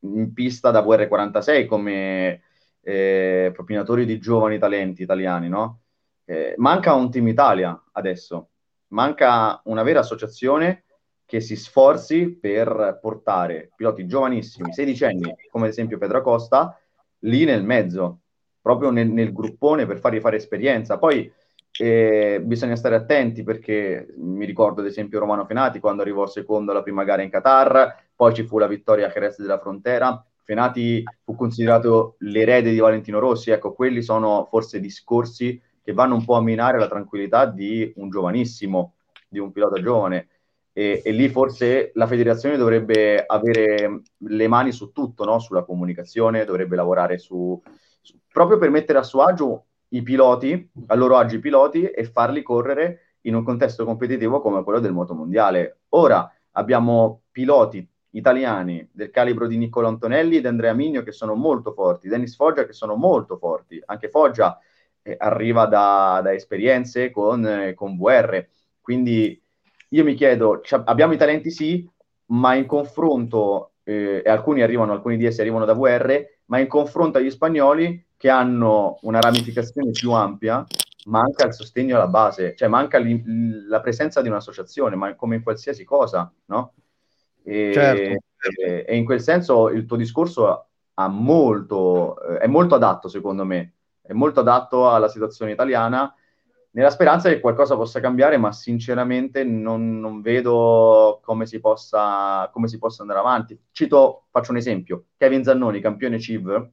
in 0.00 0.34
pista 0.34 0.70
da 0.70 0.82
VR46 0.82 1.64
come 1.64 2.42
eh, 2.82 3.50
propinatori 3.54 4.04
di 4.04 4.18
giovani 4.18 4.58
talenti 4.58 5.00
italiani, 5.00 5.48
no? 5.48 5.80
Eh, 6.26 6.52
manca 6.58 6.92
un 6.92 7.10
Team 7.10 7.26
Italia 7.28 7.82
adesso, 7.92 8.50
manca 8.88 9.62
una 9.64 9.82
vera 9.82 10.00
associazione 10.00 10.84
che 11.24 11.40
si 11.40 11.56
sforzi 11.56 12.28
per 12.28 12.98
portare 13.00 13.70
piloti 13.74 14.06
giovanissimi, 14.06 14.74
sedicenni, 14.74 15.34
come 15.50 15.64
ad 15.64 15.70
esempio 15.70 15.96
Pedro 15.96 16.20
Costa, 16.20 16.78
lì 17.20 17.46
nel 17.46 17.64
mezzo, 17.64 18.20
proprio 18.60 18.90
nel, 18.90 19.08
nel 19.08 19.32
gruppone 19.32 19.86
per 19.86 20.00
fargli 20.00 20.20
fare 20.20 20.36
esperienza. 20.36 20.98
Poi 20.98 21.32
e 21.82 22.40
bisogna 22.40 22.76
stare 22.76 22.94
attenti 22.94 23.42
perché 23.42 24.14
mi 24.18 24.46
ricordo 24.46 24.82
ad 24.82 24.86
esempio 24.86 25.18
Romano 25.18 25.44
Fenati 25.44 25.80
quando 25.80 26.02
arrivò 26.02 26.28
secondo 26.28 26.70
alla 26.70 26.84
prima 26.84 27.02
gara 27.02 27.22
in 27.22 27.28
Qatar, 27.28 28.04
poi 28.14 28.32
ci 28.32 28.44
fu 28.44 28.58
la 28.58 28.68
vittoria 28.68 29.08
a 29.08 29.10
Jerez 29.10 29.40
della 29.40 29.58
Frontera. 29.58 30.24
Fenati 30.44 31.02
fu 31.24 31.34
considerato 31.34 32.14
l'erede 32.18 32.70
di 32.70 32.78
Valentino 32.78 33.18
Rossi, 33.18 33.50
ecco, 33.50 33.72
quelli 33.72 34.00
sono 34.00 34.46
forse 34.48 34.78
discorsi 34.78 35.60
che 35.82 35.92
vanno 35.92 36.14
un 36.14 36.24
po' 36.24 36.36
a 36.36 36.40
minare 36.40 36.78
la 36.78 36.86
tranquillità 36.86 37.46
di 37.46 37.92
un 37.96 38.10
giovanissimo, 38.10 38.94
di 39.28 39.40
un 39.40 39.50
pilota 39.50 39.82
giovane. 39.82 40.28
E, 40.72 41.02
e 41.04 41.10
lì 41.10 41.28
forse 41.30 41.90
la 41.94 42.06
federazione 42.06 42.56
dovrebbe 42.56 43.24
avere 43.26 44.02
le 44.18 44.46
mani 44.46 44.70
su 44.70 44.92
tutto, 44.92 45.24
no? 45.24 45.40
sulla 45.40 45.64
comunicazione, 45.64 46.44
dovrebbe 46.44 46.76
lavorare 46.76 47.18
su, 47.18 47.60
proprio 48.30 48.56
per 48.56 48.70
mettere 48.70 49.00
a 49.00 49.02
suo 49.02 49.22
agio 49.22 49.64
i 49.92 50.02
piloti, 50.02 50.70
a 50.86 50.94
loro 50.94 51.16
agio 51.16 51.36
i 51.36 51.40
piloti 51.40 51.84
e 51.84 52.04
farli 52.04 52.42
correre 52.42 53.16
in 53.22 53.34
un 53.34 53.44
contesto 53.44 53.84
competitivo 53.84 54.40
come 54.40 54.62
quello 54.62 54.80
del 54.80 54.92
motomondiale. 54.92 55.80
Ora 55.90 56.30
abbiamo 56.52 57.22
piloti 57.30 57.86
italiani 58.10 58.86
del 58.92 59.10
calibro 59.10 59.46
di 59.46 59.56
Niccolo 59.56 59.88
Antonelli 59.88 60.36
ed 60.36 60.46
Andrea 60.46 60.72
Migno 60.72 61.02
che 61.02 61.12
sono 61.12 61.34
molto 61.34 61.72
forti, 61.72 62.08
Dennis 62.08 62.36
Foggia 62.36 62.66
che 62.66 62.72
sono 62.72 62.94
molto 62.94 63.36
forti, 63.36 63.80
anche 63.86 64.08
Foggia 64.08 64.58
eh, 65.02 65.16
arriva 65.18 65.66
da, 65.66 66.20
da, 66.22 66.32
esperienze 66.32 67.10
con, 67.10 67.46
eh, 67.46 67.74
con 67.74 67.96
VR, 67.96 68.46
quindi 68.80 69.40
io 69.88 70.04
mi 70.04 70.14
chiedo, 70.14 70.62
abbiamo 70.84 71.12
i 71.12 71.18
talenti 71.18 71.50
sì, 71.50 71.88
ma 72.26 72.54
in 72.54 72.66
confronto, 72.66 73.72
eh, 73.82 74.22
e 74.24 74.30
alcuni 74.30 74.62
arrivano, 74.62 74.92
alcuni 74.92 75.16
di 75.16 75.26
essi 75.26 75.40
arrivano 75.40 75.64
da 75.64 75.74
VR, 75.74 76.24
ma 76.46 76.58
in 76.58 76.66
confronto 76.66 77.18
agli 77.18 77.30
spagnoli 77.30 78.02
che 78.22 78.30
hanno 78.30 79.00
una 79.02 79.18
ramificazione 79.18 79.90
più 79.90 80.12
ampia, 80.12 80.64
manca 81.06 81.44
il 81.44 81.52
sostegno 81.52 81.96
alla 81.96 82.06
base, 82.06 82.54
cioè 82.54 82.68
manca 82.68 83.00
la 83.66 83.80
presenza 83.80 84.22
di 84.22 84.28
un'associazione, 84.28 84.94
ma 84.94 85.12
come 85.16 85.34
in 85.34 85.42
qualsiasi 85.42 85.82
cosa, 85.82 86.32
no? 86.44 86.74
E, 87.42 87.72
certo. 87.74 88.00
e, 88.62 88.84
e 88.86 88.96
in 88.96 89.04
quel 89.04 89.20
senso 89.20 89.70
il 89.70 89.86
tuo 89.86 89.96
discorso 89.96 90.68
ha 90.94 91.08
molto, 91.08 92.16
è 92.38 92.46
molto 92.46 92.76
adatto, 92.76 93.08
secondo 93.08 93.44
me, 93.44 93.72
è 94.00 94.12
molto 94.12 94.38
adatto 94.38 94.88
alla 94.88 95.08
situazione 95.08 95.50
italiana, 95.50 96.14
nella 96.70 96.90
speranza 96.90 97.28
che 97.28 97.40
qualcosa 97.40 97.74
possa 97.74 97.98
cambiare, 97.98 98.36
ma 98.36 98.52
sinceramente 98.52 99.42
non, 99.42 99.98
non 99.98 100.20
vedo 100.20 101.18
come 101.24 101.44
si, 101.44 101.58
possa, 101.58 102.48
come 102.52 102.68
si, 102.68 102.78
possa, 102.78 103.02
andare 103.02 103.18
avanti. 103.18 103.60
Cito, 103.72 104.26
faccio 104.30 104.52
un 104.52 104.58
esempio, 104.58 105.06
Kevin 105.16 105.42
Zannoni, 105.42 105.80
campione 105.80 106.20
CIV, 106.20 106.70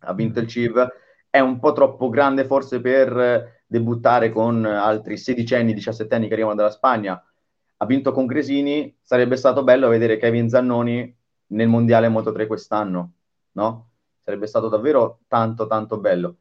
ha 0.00 0.12
vinto 0.12 0.40
il 0.40 0.46
CIV, 0.46 0.88
è 1.30 1.40
un 1.40 1.58
po' 1.58 1.72
troppo 1.72 2.08
grande 2.08 2.44
forse 2.44 2.80
per 2.80 3.62
debuttare 3.66 4.30
con 4.30 4.64
altri 4.64 5.16
16 5.16 5.54
anni, 5.54 5.74
17 5.74 6.14
anni 6.14 6.28
che 6.28 6.34
arrivano 6.34 6.54
dalla 6.54 6.70
Spagna, 6.70 7.22
ha 7.78 7.86
vinto 7.86 8.12
con 8.12 8.26
Gresini, 8.26 8.96
sarebbe 9.02 9.36
stato 9.36 9.62
bello 9.62 9.88
vedere 9.88 10.16
Kevin 10.16 10.48
Zannoni 10.48 11.14
nel 11.48 11.68
Mondiale 11.68 12.08
Moto 12.08 12.32
3 12.32 12.46
quest'anno, 12.46 13.12
no? 13.52 13.88
Sarebbe 14.22 14.46
stato 14.46 14.68
davvero 14.68 15.20
tanto 15.28 15.66
tanto 15.66 15.98
bello. 15.98 16.36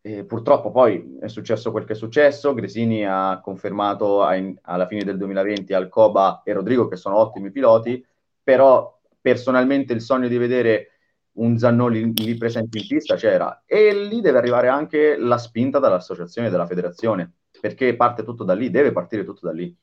E 0.00 0.24
purtroppo 0.24 0.70
poi 0.70 1.18
è 1.20 1.28
successo 1.28 1.70
quel 1.70 1.84
che 1.84 1.92
è 1.92 1.96
successo, 1.96 2.54
Gresini 2.54 3.04
ha 3.06 3.40
confermato 3.42 4.22
a, 4.22 4.36
alla 4.62 4.86
fine 4.86 5.04
del 5.04 5.16
2020 5.16 5.72
Alcoba 5.74 6.42
e 6.44 6.52
Rodrigo 6.52 6.88
che 6.88 6.96
sono 6.96 7.16
ottimi 7.16 7.50
piloti, 7.50 8.04
però 8.42 8.98
personalmente 9.20 9.92
il 9.92 10.00
sogno 10.00 10.28
di 10.28 10.38
vedere 10.38 10.97
un 11.38 11.58
Zannoni 11.58 12.12
lì 12.14 12.36
presente 12.36 12.78
in 12.78 12.86
pista 12.86 13.16
c'era 13.16 13.62
e 13.66 13.94
lì 13.94 14.20
deve 14.20 14.38
arrivare 14.38 14.68
anche 14.68 15.16
la 15.16 15.38
spinta 15.38 15.78
dall'associazione 15.78 16.50
dalla 16.50 16.66
federazione, 16.66 17.32
perché 17.60 17.96
parte 17.96 18.24
tutto 18.24 18.44
da 18.44 18.54
lì, 18.54 18.70
deve 18.70 18.92
partire 18.92 19.24
tutto 19.24 19.46
da 19.46 19.52
lì. 19.52 19.74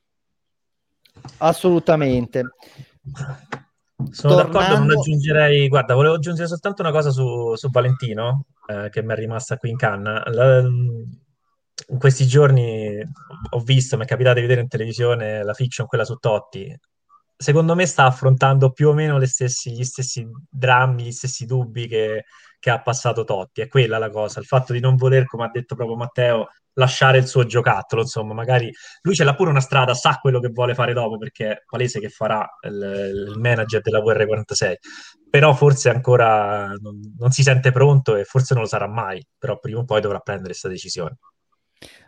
Assolutamente. 1.37 2.43
Sono 4.11 4.35
Tornando... 4.35 4.59
d'accordo, 4.59 4.79
non 4.79 4.91
aggiungerei. 4.91 5.67
Guarda, 5.67 5.93
volevo 5.93 6.15
aggiungere 6.15 6.47
soltanto 6.47 6.81
una 6.81 6.91
cosa 6.91 7.09
su, 7.11 7.55
su 7.55 7.69
Valentino, 7.69 8.45
eh, 8.67 8.89
che 8.89 9.01
mi 9.01 9.13
è 9.13 9.15
rimasta 9.15 9.57
qui 9.57 9.69
in 9.69 9.77
canna. 9.77 10.23
La, 10.27 10.59
in 10.59 11.97
questi 11.97 12.25
giorni 12.25 13.01
ho 13.49 13.59
visto, 13.59 13.97
mi 13.97 14.03
è 14.03 14.07
capitato 14.07 14.35
di 14.35 14.41
vedere 14.41 14.61
in 14.61 14.67
televisione 14.67 15.43
la 15.43 15.53
fiction, 15.53 15.87
quella 15.87 16.05
su 16.05 16.15
Totti. 16.15 16.77
Secondo 17.37 17.75
me 17.75 17.85
sta 17.85 18.05
affrontando 18.05 18.71
più 18.71 18.89
o 18.89 18.93
meno 18.93 19.23
stessi, 19.25 19.71
gli 19.71 19.83
stessi 19.83 20.25
drammi, 20.49 21.03
gli 21.03 21.11
stessi 21.11 21.45
dubbi 21.45 21.87
che, 21.87 22.25
che 22.59 22.69
ha 22.69 22.81
passato 22.81 23.23
Totti. 23.23 23.61
È 23.61 23.67
quella 23.67 23.97
la 23.97 24.09
cosa, 24.09 24.39
il 24.39 24.45
fatto 24.45 24.73
di 24.73 24.79
non 24.79 24.95
voler, 24.95 25.25
come 25.25 25.43
ha 25.45 25.49
detto 25.51 25.75
proprio 25.75 25.97
Matteo, 25.97 26.47
lasciare 26.75 27.17
il 27.17 27.27
suo 27.27 27.45
giocattolo, 27.45 28.01
insomma, 28.01 28.33
magari 28.33 28.71
lui 29.01 29.15
ce 29.15 29.23
l'ha 29.23 29.35
pure 29.35 29.49
una 29.49 29.59
strada, 29.59 29.93
sa 29.93 30.17
quello 30.21 30.39
che 30.39 30.49
vuole 30.49 30.73
fare 30.73 30.93
dopo 30.93 31.17
perché 31.17 31.51
è 31.51 31.63
palese 31.65 31.99
che 31.99 32.09
farà 32.09 32.47
il, 32.61 33.31
il 33.31 33.39
manager 33.39 33.81
della 33.81 33.99
VR46, 33.99 34.75
però 35.29 35.53
forse 35.53 35.89
ancora 35.89 36.67
non, 36.79 36.99
non, 37.17 37.31
si 37.31 37.43
sente 37.43 37.71
pronto 37.71 38.15
e 38.15 38.23
forse 38.23 38.53
non 38.53 38.63
lo 38.63 38.69
sarà 38.69 38.87
mai, 38.87 39.25
però 39.37 39.59
prima 39.59 39.79
o 39.79 39.85
poi 39.85 40.01
dovrà 40.01 40.19
prendere 40.19 40.49
questa 40.49 40.69
decisione. 40.69 41.17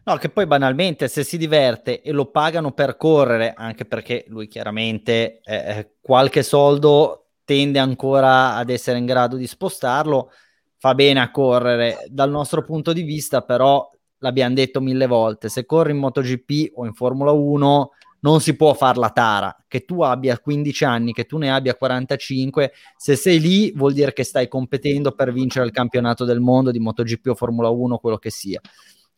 No, 0.05 0.15
che 0.15 0.29
poi 0.29 0.45
banalmente 0.45 1.09
se 1.09 1.23
si 1.23 1.37
diverte 1.37 2.01
e 2.01 2.11
lo 2.11 2.31
pagano 2.31 2.71
per 2.71 2.95
correre, 2.95 3.53
anche 3.55 3.85
perché 3.85 4.23
lui 4.27 4.47
chiaramente 4.47 5.41
eh, 5.43 5.95
qualche 6.01 6.43
soldo 6.43 7.27
tende 7.43 7.79
ancora 7.79 8.55
ad 8.55 8.69
essere 8.69 8.97
in 8.97 9.05
grado 9.05 9.35
di 9.35 9.47
spostarlo, 9.47 10.31
fa 10.77 10.95
bene 10.95 11.19
a 11.19 11.31
correre. 11.31 12.05
Dal 12.09 12.29
nostro 12.29 12.63
punto 12.63 12.93
di 12.93 13.01
vista, 13.03 13.41
però, 13.41 13.89
l'abbiamo 14.19 14.55
detto 14.55 14.79
mille 14.79 15.07
volte, 15.07 15.49
se 15.49 15.65
corri 15.65 15.91
in 15.91 15.97
MotoGP 15.97 16.71
o 16.75 16.85
in 16.85 16.93
Formula 16.93 17.31
1 17.31 17.91
non 18.19 18.41
si 18.41 18.55
può 18.55 18.73
fare 18.73 18.99
la 18.99 19.09
tara, 19.09 19.55
che 19.67 19.85
tu 19.85 20.01
abbia 20.01 20.39
15 20.39 20.83
anni, 20.85 21.13
che 21.13 21.25
tu 21.25 21.37
ne 21.37 21.51
abbia 21.51 21.75
45, 21.75 22.71
se 22.95 23.15
sei 23.15 23.39
lì 23.39 23.71
vuol 23.71 23.93
dire 23.93 24.11
che 24.13 24.23
stai 24.23 24.47
competendo 24.47 25.11
per 25.11 25.31
vincere 25.31 25.65
il 25.65 25.71
campionato 25.71 26.25
del 26.25 26.39
mondo 26.39 26.71
di 26.71 26.79
MotoGP 26.79 27.27
o 27.27 27.35
Formula 27.35 27.69
1, 27.69 27.97
quello 27.97 28.17
che 28.17 28.29
sia. 28.29 28.59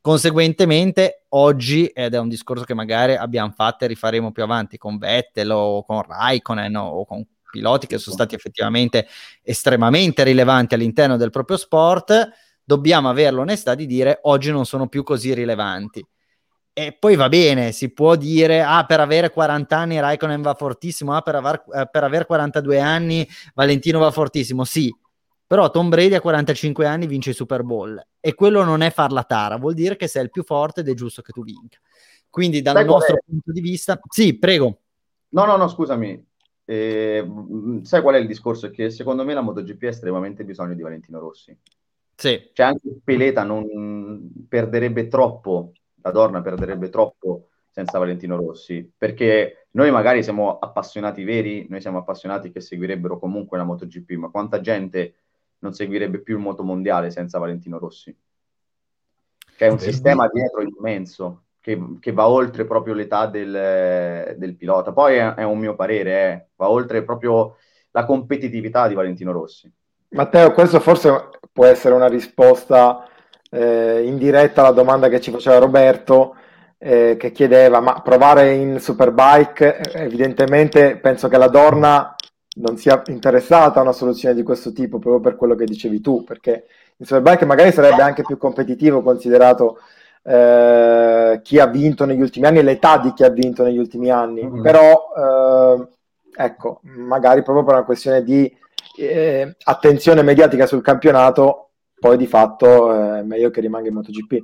Conseguentemente, 0.02 1.26
oggi, 1.30 1.88
ed 1.88 2.14
è 2.14 2.20
un 2.20 2.30
discorso 2.30 2.64
che 2.64 2.74
magari 2.74 3.16
abbiamo 3.16 3.52
fatto 3.52 3.84
e 3.84 3.88
rifaremo 3.88 4.32
più 4.32 4.44
avanti 4.44 4.78
con 4.78 4.98
Vettel 4.98 5.52
o 5.52 5.84
con 5.84 6.02
Raikkonen 6.04 6.76
o 6.78 7.06
con 7.06 7.26
piloti 7.52 7.86
che 7.88 7.98
sono 7.98 8.16
stati 8.16 8.34
effettivamente 8.34 9.08
estremamente 9.42 10.24
rilevanti 10.24 10.76
all'interno 10.76 11.18
del 11.18 11.32
proprio 11.32 11.58
sport, 11.58 12.30
dobbiamo 12.64 13.10
avere 13.10 13.32
l'onestà 13.32 13.76
di 13.76 13.86
dire 13.86 14.20
oggi 14.24 14.52
non 14.52 14.66
sono 14.66 14.88
più 14.88 15.04
così 15.04 15.34
rilevanti. 15.34 16.06
E 16.72 16.96
poi 16.98 17.18
va 17.18 17.28
bene, 17.28 17.74
si 17.74 17.92
può 17.92 18.16
dire, 18.16 18.62
ah, 18.62 18.86
per 18.86 19.02
avere 19.02 19.32
40 19.32 19.78
anni 19.78 20.00
Raikkonen 20.00 20.42
va 20.42 20.54
fortissimo, 20.54 21.14
ah, 21.14 21.22
per, 21.22 21.36
aver, 21.36 21.64
eh, 21.74 21.90
per 21.92 22.06
avere 22.06 22.26
42 22.26 22.80
anni 22.80 23.28
Valentino 23.54 24.00
va 24.00 24.12
fortissimo, 24.12 24.64
sì, 24.64 24.90
però 25.50 25.72
Tom 25.72 25.90
Brady 25.90 26.14
a 26.14 26.22
45 26.22 26.86
anni 26.86 27.08
vince 27.08 27.32
i 27.32 27.34
Super 27.34 27.64
Bowl 27.64 28.00
e 28.20 28.36
quello 28.36 28.64
non 28.64 28.82
è 28.82 28.92
far 28.92 29.12
la 29.12 29.24
tara, 29.24 29.58
vuol 29.58 29.74
dire 29.74 29.96
che 29.96 30.06
sei 30.06 30.22
il 30.22 30.30
più 30.30 30.44
forte 30.44 30.82
ed 30.82 30.90
è 30.90 30.94
giusto 30.94 31.24
che 31.24 31.32
tu 31.32 31.44
vinca. 31.44 31.80
Quindi 32.30 32.62
dal 32.62 32.76
sai 32.76 32.86
nostro 32.86 33.18
punto 33.26 33.52
di 33.52 33.60
vista... 33.60 34.00
Sì, 34.08 34.38
prego. 34.38 34.82
No, 35.30 35.46
no, 35.46 35.56
no, 35.56 35.68
scusami. 35.68 36.24
Eh, 36.66 37.28
sai 37.82 38.02
qual 38.04 38.14
è 38.14 38.20
il 38.20 38.28
discorso? 38.28 38.68
È 38.68 38.70
che 38.70 38.92
secondo 38.92 39.26
me 39.26 39.34
la 39.34 39.42
MotoGP 39.42 39.82
ha 39.86 39.88
estremamente 39.88 40.44
bisogno 40.44 40.76
di 40.76 40.84
Valentino 40.84 41.18
Rossi. 41.18 41.58
Sì. 42.14 42.52
Cioè 42.54 42.68
anche 42.68 43.00
Peleta 43.04 43.42
non 43.42 44.30
perderebbe 44.48 45.08
troppo, 45.08 45.72
la 46.04 46.12
Dorna 46.12 46.44
perderebbe 46.44 46.90
troppo 46.90 47.48
senza 47.72 47.98
Valentino 47.98 48.36
Rossi, 48.36 48.88
perché 48.96 49.66
noi 49.72 49.90
magari 49.90 50.22
siamo 50.22 50.60
appassionati 50.60 51.24
veri, 51.24 51.66
noi 51.70 51.82
siamo 51.82 51.98
appassionati 51.98 52.52
che 52.52 52.62
seguirebbero 52.62 53.18
comunque 53.18 53.58
la 53.58 53.64
MotoGP, 53.64 54.12
ma 54.12 54.30
quanta 54.30 54.62
gente 54.62 55.16
non 55.60 55.74
seguirebbe 55.74 56.20
più 56.20 56.36
il 56.36 56.42
motomondiale 56.42 57.12
senza 57.12 57.40
Valentino 57.40 57.78
Rossi? 57.78 58.16
C'è 59.56 59.68
un 59.68 59.80
sistema 59.80 60.30
dietro 60.32 60.62
immenso 60.62 61.44
che, 61.60 61.98
che, 62.00 62.14
va 62.14 62.28
oltre 62.28 62.66
proprio 62.66 62.94
l'età 62.94 63.26
del, 63.26 64.36
del 64.38 64.56
pilota. 64.56 64.94
Poi 64.94 65.18
è, 65.18 65.34
è, 65.34 65.44
un 65.44 65.60
mio 65.60 65.76
parere, 65.76 66.12
eh, 66.12 66.46
va 66.56 66.70
oltre 66.70 67.04
proprio 67.04 67.58
la 67.92 68.06
competitività 68.06 68.88
di 68.88 68.94
Valentino 68.94 69.32
Rossi. 69.32 69.72
Matteo, 70.10 70.54
questo 70.54 70.80
forse 70.80 71.30
può 71.52 71.66
essere 71.66 71.94
una 71.94 72.08
risposta 72.08 73.06
eh, 73.52 74.04
indiretta 74.06 74.62
alla 74.62 74.72
domanda 74.72 75.10
che 75.10 75.20
ci 75.20 75.32
faceva 75.32 75.58
Roberto, 75.58 76.36
eh, 76.78 77.18
che 77.20 77.32
chiedeva, 77.32 77.80
ma 77.82 78.02
provare 78.02 78.54
in 78.54 78.80
Superbike, 78.80 79.78
eh, 79.78 80.04
evidentemente 80.04 80.98
penso 80.98 81.28
che 81.28 81.38
la 81.38 81.50
Dorna 81.50 82.16
non 82.60 82.78
sia 82.78 83.02
interessata 83.08 83.80
a 83.80 83.84
una 83.84 83.92
soluzione 83.92 84.36
di 84.36 84.44
questo 84.44 84.72
tipo, 84.72 85.00
proprio 85.00 85.22
per 85.22 85.36
quello 85.36 85.56
che 85.56 85.66
dicevi 85.66 86.02
tu, 86.02 86.24
perché 86.24 86.66
in 86.98 87.06
Superbike 87.06 87.46
magari 87.46 87.72
sarebbe 87.72 88.02
anche 88.02 88.24
più 88.24 88.38
competitivo 88.38 89.02
considerato 89.02 89.80
eh, 90.24 91.40
chi 91.42 91.60
ha 91.60 91.68
vinto 91.68 92.06
negli 92.06 92.22
ultimi 92.22 92.46
anni 92.46 92.60
e 92.60 92.64
l'età 92.64 92.98
di 92.98 93.14
chi 93.14 93.24
ha 93.24 93.30
vinto 93.30 93.64
negli 93.64 93.78
ultimi 93.78 94.10
anni, 94.10 94.44
mm-hmm. 94.44 94.62
però 94.62 95.08
eh, 95.18 95.88
ecco, 96.36 96.82
magari 96.84 97.42
proprio 97.44 97.64
per 97.64 97.76
una 97.76 97.86
questione 97.86 98.24
di 98.24 98.54
eh, 98.98 99.56
attenzione 99.64 100.22
mediatica 100.22 100.66
sul 100.66 100.82
campionato, 100.82 101.70
poi 101.98 102.18
di 102.18 102.28
fatto 102.28 102.94
eh, 102.94 103.20
è 103.20 103.24
meglio 103.24 103.50
che 103.50 103.62
rimanga 103.62 103.88
in 103.88 103.96
MotoGP. 103.96 104.38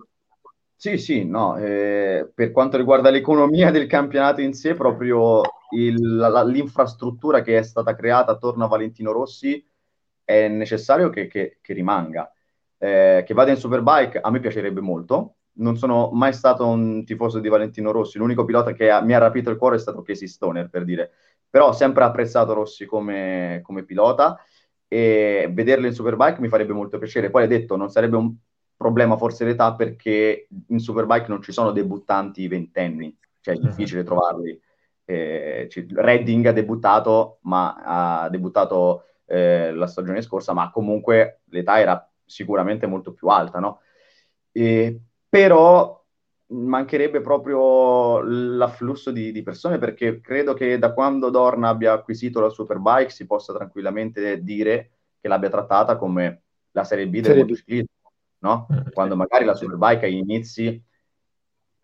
Sì, 0.78 0.98
sì, 0.98 1.26
no, 1.26 1.58
eh, 1.58 2.30
per 2.34 2.52
quanto 2.52 2.78
riguarda 2.78 3.10
l'economia 3.10 3.72
del 3.72 3.88
campionato 3.88 4.42
in 4.42 4.54
sé, 4.54 4.76
proprio 4.76 5.42
il, 5.72 6.16
la, 6.16 6.43
l'infrastruttura 6.43 7.41
che 7.41 7.57
è 7.57 7.63
stata 7.63 7.95
creata 7.95 8.32
attorno 8.32 8.66
a 8.66 8.68
Valentino 8.68 9.11
Rossi 9.11 9.66
è 10.24 10.47
necessario 10.47 11.09
che, 11.09 11.28
che, 11.28 11.59
che 11.61 11.74
rimanga. 11.74 12.32
Eh, 12.78 13.24
che 13.26 13.34
vada 13.34 13.51
in 13.51 13.57
Superbike 13.57 14.20
a 14.20 14.30
me 14.32 14.39
piacerebbe 14.39 14.82
molto. 14.82 15.36
Non 15.57 15.78
sono 15.78 16.09
mai 16.11 16.34
stato 16.34 16.68
un 16.68 17.05
tifoso 17.05 17.39
di 17.39 17.47
Valentino 17.47 17.91
Rossi, 17.91 18.18
l'unico 18.18 18.43
pilota 18.43 18.74
che 18.74 18.89
ha, 18.89 19.01
mi 19.01 19.13
ha 19.13 19.20
rapito 19.20 19.49
il 19.49 19.57
cuore 19.57 19.78
è 19.78 19.80
stato 19.80 20.01
Casey 20.01 20.28
Stoner, 20.28 20.70
per 20.70 20.84
dire 20.84 21.11
però 21.55 21.70
ho 21.70 21.72
sempre 21.72 22.03
apprezzato 22.03 22.51
Rossi 22.51 22.86
come, 22.86 23.61
come 23.63 23.86
pilota 23.86 24.38
e 24.89 25.49
vederlo 25.53 25.88
in 25.88 25.93
Superbike 25.93 26.41
mi 26.41 26.49
farebbe 26.49 26.74
molto 26.74 26.97
piacere. 26.97 27.30
Poi 27.30 27.43
hai 27.43 27.47
detto, 27.47 27.78
non 27.78 27.89
sarebbe 27.89 28.18
un 28.18 28.36
problema 28.76 29.16
forse 29.16 29.45
l'età 29.45 29.74
perché 29.74 30.49
in 30.68 30.80
Superbike 30.80 31.28
non 31.30 31.41
ci 31.41 31.53
sono 31.53 31.72
debuttanti 31.72 32.45
ventenni, 32.49 33.18
cioè 33.39 33.55
è 33.55 33.57
mhm. 33.57 33.68
difficile 33.68 34.03
trovarli. 34.03 34.59
Eh, 35.06 35.70
Redding 35.93 36.47
ha 36.47 36.51
debuttato, 36.51 37.38
ma 37.41 38.24
ha 38.24 38.30
debuttato 38.30 39.03
eh, 39.26 39.72
la 39.72 39.88
stagione 39.88 40.22
scorsa, 40.22 40.53
ma 40.53 40.72
comunque 40.72 41.41
l'età 41.49 41.80
era 41.80 42.10
sicuramente 42.26 42.88
molto 42.88 43.14
più 43.14 43.28
alta, 43.28 43.60
no? 43.60 43.82
E, 44.51 44.99
però 45.30 46.03
mancherebbe 46.47 47.22
proprio 47.22 48.22
l'afflusso 48.22 49.12
di, 49.12 49.32
di, 49.32 49.41
persone 49.41 49.80
perché 49.80 50.22
credo 50.22 50.53
che 50.53 50.78
da 50.78 50.93
quando 50.93 51.30
Dorna 51.30 51.70
abbia 51.70 51.93
acquisito 51.93 52.39
la 52.39 52.49
Superbike 52.49 53.10
si 53.10 53.26
possa 53.26 53.51
tranquillamente 53.51 54.43
dire 54.43 54.91
che 55.20 55.28
l'abbia 55.28 55.49
trattata 55.49 55.97
come 55.97 56.43
la 56.72 56.84
Serie 56.84 57.08
B 57.08 57.20
del 57.20 57.38
motociclismo, 57.38 58.12
no? 58.39 58.68
Eh, 58.70 58.91
quando 58.91 59.16
magari 59.16 59.45
la 59.45 59.56
Superbike 59.56 60.06
agli 60.06 60.18
inizi, 60.18 60.82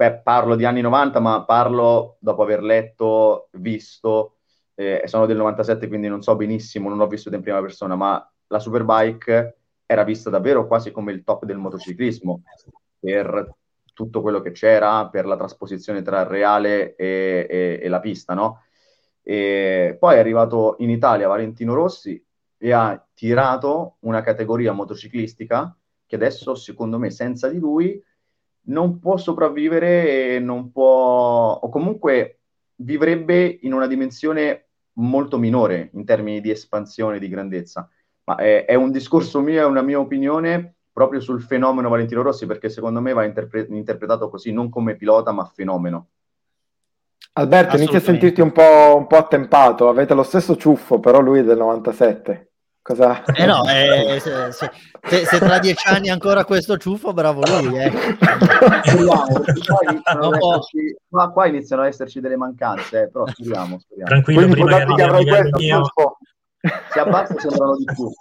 beh, 0.02 0.22
parlo 0.22 0.56
di 0.56 0.66
anni 0.66 0.82
90, 0.82 1.20
ma 1.20 1.46
parlo 1.46 2.18
dopo 2.20 2.42
aver 2.42 2.64
letto, 2.64 3.50
visto, 3.52 4.38
eh, 4.74 5.04
sono 5.06 5.28
del 5.28 5.38
97 5.38 5.88
quindi 5.88 6.08
non 6.08 6.24
so 6.24 6.36
benissimo, 6.36 6.90
non 6.90 7.00
ho 7.02 7.08
vissuto 7.08 7.36
in 7.36 7.44
prima 7.44 7.62
persona, 7.62 7.96
ma 7.96 8.34
la 8.48 8.60
Superbike 8.60 9.58
era 9.86 10.04
vista 10.04 10.32
davvero 10.32 10.66
quasi 10.66 10.90
come 10.92 11.12
il 11.12 11.24
top 11.24 11.46
del 11.46 11.58
motociclismo 11.58 12.42
per 13.00 13.54
tutto 13.94 14.22
quello 14.22 14.40
che 14.42 14.52
c'era 14.52 15.08
per 15.08 15.28
la 15.28 15.38
trasposizione 15.38 16.02
tra 16.02 16.22
il 16.22 16.26
reale 16.26 16.96
e, 16.96 17.46
e, 17.48 17.80
e 17.84 17.88
la 17.88 18.00
pista, 18.00 18.34
no? 18.34 18.64
E 19.22 19.98
poi 20.00 20.16
è 20.16 20.20
arrivato 20.20 20.78
in 20.80 20.90
Italia 20.90 21.28
Valentino 21.28 21.76
Rossi 21.76 22.24
e 22.58 22.72
ha 22.72 23.08
tirato 23.14 23.98
una 24.00 24.22
categoria 24.24 24.72
motociclistica 24.72 25.78
che 26.08 26.16
adesso, 26.16 26.56
secondo 26.56 26.98
me, 26.98 27.12
senza 27.12 27.48
di 27.50 27.60
lui 27.60 28.04
non 28.64 29.00
può 29.00 29.18
sopravvivere 29.18 30.36
e 30.36 30.40
non 30.40 30.72
può, 30.72 31.60
o 31.62 31.70
comunque 31.70 32.40
vivrebbe 32.76 33.60
in 33.62 33.74
una 33.74 33.88
dimensione 33.88 34.68
molto 34.94 35.38
minore 35.38 35.90
in 35.94 36.06
termini 36.06 36.42
di 36.42 36.52
espansione, 36.52 37.20
di 37.20 37.30
grandezza. 37.30 37.90
Ma 38.26 38.36
è, 38.36 38.66
è 38.66 38.76
un 38.76 38.92
discorso 38.92 39.42
mio, 39.42 39.62
è 39.62 39.66
una 39.66 39.82
mia 39.82 40.00
opinione 40.00 40.76
proprio 40.92 41.20
sul 41.20 41.42
fenomeno 41.42 41.90
Valentino 41.90 42.22
Rossi, 42.22 42.46
perché 42.46 42.70
secondo 42.70 43.02
me 43.02 43.14
va 43.14 43.24
interpre- 43.24 43.68
interpretato 43.70 44.30
così, 44.30 44.52
non 44.52 44.70
come 44.70 44.96
pilota, 44.96 45.32
ma 45.32 45.46
fenomeno. 45.46 46.08
Alberto, 47.34 47.78
inizia 47.78 48.00
a 48.00 48.02
sentirti 48.02 48.42
un 48.42 48.52
po', 48.52 48.96
un 48.98 49.08
po' 49.08 49.16
attempato, 49.16 49.88
avete 49.88 50.14
lo 50.14 50.24
stesso 50.24 50.58
ciuffo, 50.58 51.00
però 51.00 51.22
lui 51.22 51.40
è 51.40 51.44
del 51.44 51.58
97. 51.58 52.51
Cosa... 52.84 53.24
Eh 53.26 53.46
no, 53.46 53.64
eh, 53.70 54.20
se, 54.20 54.52
se, 54.52 54.72
se, 55.08 55.26
se, 55.26 55.38
tra 55.38 55.60
dieci 55.60 55.88
anni 55.88 56.10
ancora 56.10 56.46
questo 56.46 56.78
ciuffo, 56.78 57.14
bravo 57.14 57.42
lui. 57.46 57.78
Eh. 57.78 57.92
qua, 61.08 61.32
qua, 61.32 61.46
iniziano 61.46 61.84
ad 61.84 61.90
esserci 61.90 62.20
delle 62.20 62.38
mancanze, 62.38 63.04
eh, 63.04 63.10
però 63.12 63.28
speriamo, 63.28 63.78
speriamo. 63.78 64.10
Tranquillo, 64.10 64.40
Quindi 64.40 64.62
prima 64.62 64.96
che 64.96 65.04
arrivi 65.04 65.30
questo, 65.30 65.58
mio... 65.60 65.84
Si 66.92 67.00
abbassa 67.00 67.40
sembrano 67.40 67.76
di 67.76 67.86
più. 67.86 68.12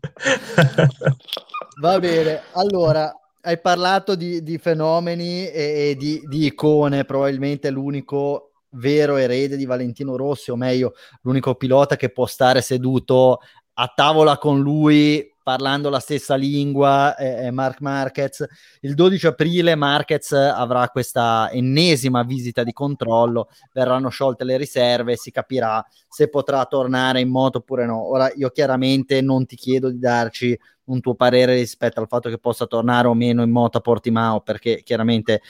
Va 1.80 1.98
bene, 1.98 2.40
allora 2.54 3.14
hai 3.42 3.60
parlato 3.60 4.14
di, 4.14 4.42
di 4.42 4.58
fenomeni 4.58 5.46
e, 5.46 5.90
e 5.90 5.96
di, 5.96 6.22
di, 6.26 6.46
icone, 6.46 7.04
probabilmente 7.04 7.70
l'unico 7.70 8.48
vero 8.72 9.16
erede 9.16 9.56
di 9.56 9.64
Valentino 9.64 10.16
Rossi, 10.16 10.50
o 10.50 10.56
meglio, 10.56 10.94
l'unico 11.22 11.54
pilota 11.54 11.96
che 11.96 12.10
può 12.10 12.26
stare 12.26 12.60
seduto 12.60 13.38
a 13.80 13.92
tavola 13.94 14.38
con 14.38 14.60
lui 14.60 15.34
parlando 15.40 15.88
la 15.88 16.00
stessa 16.00 16.34
lingua 16.34 17.14
è, 17.16 17.50
Mark 17.50 17.80
Marquez. 17.80 18.44
Il 18.80 18.94
12 18.94 19.28
aprile 19.28 19.76
Marquez 19.76 20.32
avrà 20.32 20.88
questa 20.88 21.48
ennesima 21.50 22.22
visita 22.22 22.64
di 22.64 22.72
controllo, 22.72 23.48
verranno 23.72 24.08
sciolte 24.08 24.44
le 24.44 24.56
riserve, 24.56 25.16
si 25.16 25.30
capirà 25.30 25.82
se 26.08 26.28
potrà 26.28 26.66
tornare 26.66 27.20
in 27.20 27.30
moto 27.30 27.58
oppure 27.58 27.86
no. 27.86 28.10
Ora 28.10 28.30
io 28.34 28.50
chiaramente 28.50 29.20
non 29.22 29.46
ti 29.46 29.56
chiedo 29.56 29.90
di 29.90 29.98
darci 29.98 30.58
un 30.86 31.00
tuo 31.00 31.14
parere 31.14 31.54
rispetto 31.54 32.00
al 32.00 32.08
fatto 32.08 32.28
che 32.28 32.38
possa 32.38 32.66
tornare 32.66 33.06
o 33.06 33.14
meno 33.14 33.42
in 33.42 33.50
moto 33.50 33.78
a 33.78 33.80
Portimao, 33.80 34.40
perché 34.40 34.82
chiaramente 34.82 35.40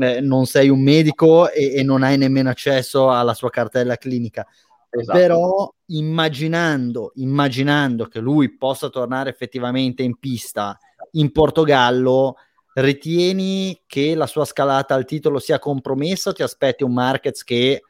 eh, 0.00 0.20
non 0.20 0.46
sei 0.46 0.68
un 0.68 0.82
medico 0.82 1.50
e, 1.50 1.74
e 1.76 1.82
non 1.82 2.02
hai 2.02 2.16
nemmeno 2.16 2.48
accesso 2.48 3.10
alla 3.10 3.34
sua 3.34 3.50
cartella 3.50 3.96
clinica 3.96 4.46
Esatto. 4.96 5.18
Però 5.18 5.74
immaginando, 5.86 7.12
immaginando 7.16 8.06
che 8.06 8.20
lui 8.20 8.56
possa 8.56 8.88
tornare 8.88 9.30
effettivamente 9.30 10.02
in 10.02 10.18
pista 10.18 10.78
in 11.12 11.32
Portogallo, 11.32 12.36
ritieni 12.74 13.82
che 13.86 14.14
la 14.14 14.26
sua 14.26 14.44
scalata 14.44 14.94
al 14.94 15.04
titolo 15.04 15.38
sia 15.38 15.58
compromessa 15.58 16.30
o 16.30 16.32
ti 16.32 16.42
aspetti 16.42 16.84
un 16.84 16.92
Marquez 16.92 17.42
che 17.44 17.82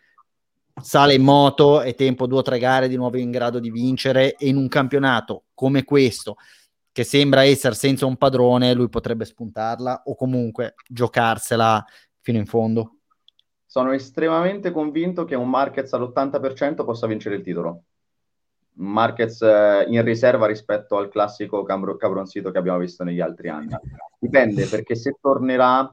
sale 0.82 1.14
in 1.14 1.22
moto 1.22 1.82
e 1.82 1.94
tempo 1.94 2.26
due 2.26 2.38
o 2.38 2.42
tre 2.42 2.58
gare 2.58 2.88
di 2.88 2.96
nuovo 2.96 3.16
in 3.16 3.30
grado 3.30 3.60
di 3.60 3.70
vincere 3.70 4.34
e 4.34 4.48
in 4.48 4.56
un 4.56 4.68
campionato 4.68 5.44
come 5.54 5.84
questo 5.84 6.36
che 6.90 7.04
sembra 7.04 7.44
essere 7.44 7.74
senza 7.74 8.06
un 8.06 8.16
padrone 8.16 8.74
lui 8.74 8.88
potrebbe 8.88 9.24
spuntarla 9.24 10.02
o 10.06 10.14
comunque 10.14 10.74
giocarsela 10.88 11.84
fino 12.20 12.38
in 12.38 12.46
fondo? 12.46 12.93
Sono 13.74 13.90
estremamente 13.90 14.70
convinto 14.70 15.24
che 15.24 15.34
un 15.34 15.50
Marquez 15.50 15.92
all'80% 15.94 16.84
possa 16.84 17.08
vincere 17.08 17.34
il 17.34 17.42
titolo. 17.42 17.82
Marquez 18.74 19.42
eh, 19.42 19.86
in 19.88 20.00
riserva 20.04 20.46
rispetto 20.46 20.96
al 20.96 21.08
classico 21.08 21.64
cambro- 21.64 21.96
cabroncito 21.96 22.52
che 22.52 22.58
abbiamo 22.58 22.78
visto 22.78 23.02
negli 23.02 23.18
altri 23.18 23.48
anni. 23.48 23.74
Dipende 24.16 24.66
perché 24.66 24.94
se 24.94 25.16
tornerà 25.20 25.92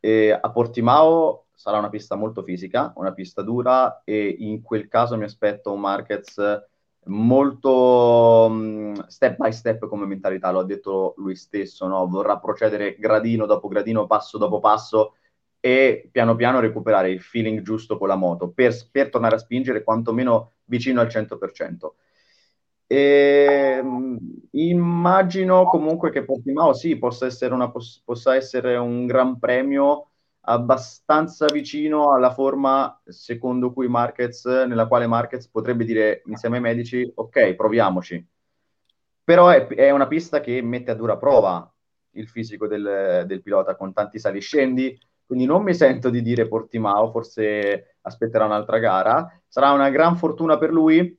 eh, 0.00 0.30
a 0.30 0.50
Portimao 0.50 1.48
sarà 1.54 1.76
una 1.76 1.90
pista 1.90 2.14
molto 2.14 2.42
fisica, 2.42 2.94
una 2.96 3.12
pista 3.12 3.42
dura 3.42 4.00
e 4.02 4.36
in 4.38 4.62
quel 4.62 4.88
caso 4.88 5.18
mi 5.18 5.24
aspetto 5.24 5.72
un 5.72 5.80
Marquez 5.80 6.40
molto 7.08 8.46
um, 8.48 9.06
step 9.08 9.36
by 9.36 9.52
step 9.52 9.88
come 9.88 10.06
mentalità, 10.06 10.50
lo 10.50 10.60
ha 10.60 10.64
detto 10.64 11.12
lui 11.18 11.36
stesso, 11.36 11.86
no? 11.86 12.08
vorrà 12.08 12.38
procedere 12.38 12.96
gradino 12.96 13.44
dopo 13.44 13.68
gradino, 13.68 14.06
passo 14.06 14.38
dopo 14.38 14.58
passo 14.58 15.16
e 15.64 16.10
piano 16.12 16.36
piano 16.36 16.60
recuperare 16.60 17.10
il 17.10 17.22
feeling 17.22 17.62
giusto 17.62 17.96
con 17.96 18.06
la 18.06 18.16
moto 18.16 18.50
per, 18.50 18.74
per 18.90 19.08
tornare 19.08 19.36
a 19.36 19.38
spingere 19.38 19.82
quantomeno 19.82 20.56
vicino 20.64 21.00
al 21.00 21.06
100%. 21.06 21.94
E, 22.86 23.78
ehm, 23.78 24.18
immagino 24.50 25.64
comunque 25.64 26.10
che 26.10 26.22
Portimao 26.22 26.74
sì, 26.74 26.98
possa 26.98 27.24
essere, 27.24 27.54
una, 27.54 27.72
possa 28.04 28.34
essere 28.36 28.76
un 28.76 29.06
gran 29.06 29.38
premio 29.38 30.10
abbastanza 30.40 31.46
vicino 31.46 32.12
alla 32.12 32.30
forma 32.34 33.00
secondo 33.06 33.72
cui 33.72 33.88
Marquez, 33.88 34.44
nella 34.44 34.86
quale 34.86 35.06
Marquez 35.06 35.48
potrebbe 35.48 35.86
dire 35.86 36.24
insieme 36.26 36.56
ai 36.56 36.62
medici 36.62 37.10
ok, 37.14 37.54
proviamoci. 37.54 38.22
Però 39.24 39.48
è, 39.48 39.66
è 39.68 39.90
una 39.90 40.08
pista 40.08 40.40
che 40.40 40.60
mette 40.60 40.90
a 40.90 40.94
dura 40.94 41.16
prova 41.16 41.66
il 42.16 42.28
fisico 42.28 42.66
del, 42.66 43.24
del 43.26 43.40
pilota 43.40 43.76
con 43.76 43.94
tanti 43.94 44.18
saliscendi, 44.18 44.98
quindi 45.26 45.46
non 45.46 45.62
mi 45.62 45.74
sento 45.74 46.10
di 46.10 46.22
dire 46.22 46.48
Portimao, 46.48 47.10
forse 47.10 47.96
aspetterà 48.02 48.44
un'altra 48.44 48.78
gara. 48.78 49.40
Sarà 49.48 49.72
una 49.72 49.90
gran 49.90 50.16
fortuna 50.16 50.58
per 50.58 50.70
lui 50.70 51.18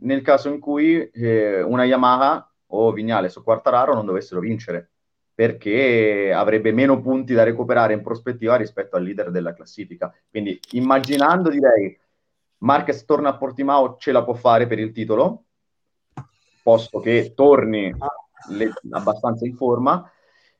nel 0.00 0.22
caso 0.22 0.48
in 0.48 0.60
cui 0.60 1.08
eh, 1.10 1.62
una 1.62 1.84
Yamaha 1.84 2.52
o 2.66 2.92
Vignales 2.92 3.34
o 3.36 3.42
Quartararo 3.42 3.94
non 3.94 4.06
dovessero 4.06 4.40
vincere, 4.40 4.90
perché 5.34 6.32
avrebbe 6.32 6.72
meno 6.72 7.00
punti 7.00 7.32
da 7.32 7.42
recuperare 7.42 7.94
in 7.94 8.02
prospettiva 8.02 8.56
rispetto 8.56 8.96
al 8.96 9.02
leader 9.02 9.30
della 9.30 9.54
classifica. 9.54 10.12
Quindi 10.28 10.60
immaginando, 10.72 11.48
direi, 11.48 11.98
Marquez 12.58 13.04
torna 13.04 13.30
a 13.30 13.36
Portimao, 13.36 13.96
ce 13.98 14.12
la 14.12 14.24
può 14.24 14.34
fare 14.34 14.66
per 14.66 14.78
il 14.78 14.92
titolo, 14.92 15.44
posto 16.62 17.00
che 17.00 17.32
torni 17.34 17.94
le, 18.50 18.72
abbastanza 18.90 19.46
in 19.46 19.56
forma 19.56 20.10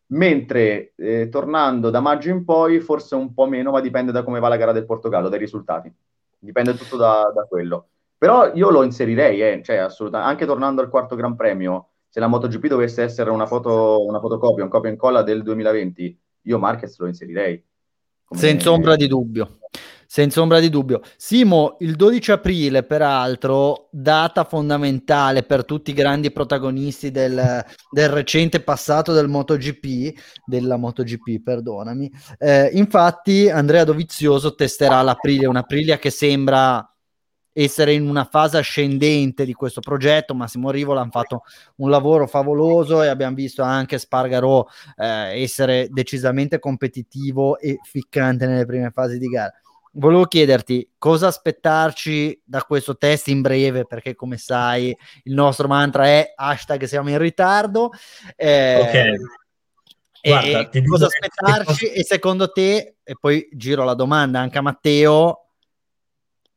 mentre 0.08 0.92
eh, 0.96 1.28
tornando 1.28 1.90
da 1.90 2.00
maggio 2.00 2.30
in 2.30 2.44
poi 2.44 2.80
forse 2.80 3.14
un 3.14 3.34
po' 3.34 3.46
meno, 3.46 3.70
ma 3.70 3.80
dipende 3.80 4.12
da 4.12 4.22
come 4.22 4.40
va 4.40 4.48
la 4.48 4.56
gara 4.56 4.72
del 4.72 4.86
Portogallo, 4.86 5.28
dai 5.28 5.38
risultati. 5.38 5.92
Dipende 6.38 6.74
tutto 6.74 6.96
da, 6.96 7.30
da 7.34 7.44
quello. 7.44 7.88
Però 8.16 8.52
io 8.52 8.70
lo 8.70 8.82
inserirei, 8.82 9.40
eh, 9.42 9.62
cioè 9.62 9.76
assolutamente, 9.76 10.32
anche 10.32 10.46
tornando 10.46 10.82
al 10.82 10.88
quarto 10.88 11.14
Gran 11.14 11.36
Premio, 11.36 11.90
se 12.08 12.20
la 12.20 12.26
MotoGP 12.26 12.66
dovesse 12.66 13.02
essere 13.02 13.30
una, 13.30 13.46
foto, 13.46 14.04
una 14.04 14.18
fotocopia, 14.18 14.64
un 14.64 14.70
copia 14.70 14.88
e 14.88 14.92
incolla 14.92 15.22
del 15.22 15.42
2020, 15.42 16.20
io 16.42 16.58
Marquez 16.58 16.98
lo 16.98 17.06
inserirei. 17.06 17.62
Come... 18.24 18.40
Senza 18.40 18.72
ombra 18.72 18.96
di 18.96 19.06
dubbio. 19.06 19.58
Senza 20.10 20.40
ombra 20.40 20.58
di 20.58 20.70
dubbio. 20.70 21.02
Simo, 21.18 21.76
il 21.80 21.94
12 21.94 22.32
aprile, 22.32 22.82
peraltro, 22.82 23.88
data 23.90 24.44
fondamentale 24.44 25.42
per 25.42 25.66
tutti 25.66 25.90
i 25.90 25.92
grandi 25.92 26.30
protagonisti 26.30 27.10
del, 27.10 27.62
del 27.90 28.08
recente 28.08 28.60
passato 28.60 29.12
del 29.12 29.28
MotoGP, 29.28 30.18
della 30.46 30.78
MotoGP, 30.78 31.42
perdonami. 31.42 32.10
Eh, 32.38 32.70
infatti, 32.72 33.50
Andrea 33.50 33.84
Dovizioso 33.84 34.54
testerà 34.54 35.02
l'Aprilia, 35.02 35.50
un'Aprilia 35.50 35.98
che 35.98 36.08
sembra 36.08 36.90
essere 37.52 37.92
in 37.92 38.08
una 38.08 38.24
fase 38.24 38.56
ascendente 38.56 39.44
di 39.44 39.52
questo 39.52 39.82
progetto. 39.82 40.34
Massimo 40.34 40.70
Rivola 40.70 41.02
ha 41.02 41.08
fatto 41.10 41.42
un 41.76 41.90
lavoro 41.90 42.26
favoloso 42.26 43.02
e 43.02 43.08
abbiamo 43.08 43.34
visto 43.34 43.62
anche 43.62 43.98
Spargarò 43.98 44.64
eh, 44.96 45.42
essere 45.42 45.88
decisamente 45.90 46.58
competitivo 46.58 47.58
e 47.58 47.78
ficcante 47.82 48.46
nelle 48.46 48.64
prime 48.64 48.90
fasi 48.90 49.18
di 49.18 49.26
gara. 49.26 49.52
Volevo 49.92 50.24
chiederti 50.26 50.92
cosa 50.98 51.28
aspettarci 51.28 52.42
da 52.44 52.62
questo 52.62 52.96
test 52.96 53.28
in 53.28 53.40
breve, 53.40 53.86
perché 53.86 54.14
come 54.14 54.36
sai 54.36 54.96
il 55.24 55.34
nostro 55.34 55.66
mantra 55.66 56.06
è 56.06 56.32
hashtag 56.34 56.84
siamo 56.84 57.10
in 57.10 57.18
ritardo. 57.18 57.90
Eh, 58.36 58.80
ok. 58.80 59.36
Guarda, 60.20 60.70
e 60.70 60.84
cosa 60.84 61.06
aspettarci 61.06 61.86
che... 61.86 61.92
e 61.92 62.04
secondo 62.04 62.50
te, 62.50 62.96
e 63.02 63.16
poi 63.18 63.48
giro 63.52 63.84
la 63.84 63.94
domanda 63.94 64.40
anche 64.40 64.58
a 64.58 64.62
Matteo, 64.62 65.46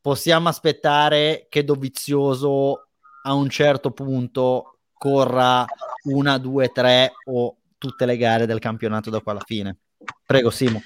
possiamo 0.02 0.50
aspettare 0.50 1.46
che 1.48 1.64
Dovizioso 1.64 2.88
a 3.24 3.34
un 3.34 3.50
certo 3.50 3.92
punto 3.92 4.80
corra 4.94 5.66
una, 6.06 6.38
due, 6.38 6.70
tre 6.70 7.12
o 7.26 7.56
tutte 7.78 8.06
le 8.06 8.18
gare 8.18 8.46
del 8.46 8.60
campionato 8.60 9.10
da 9.10 9.20
qua 9.20 9.32
alla 9.32 9.44
fine? 9.46 9.78
Prego 10.26 10.50
Simo. 10.50 10.82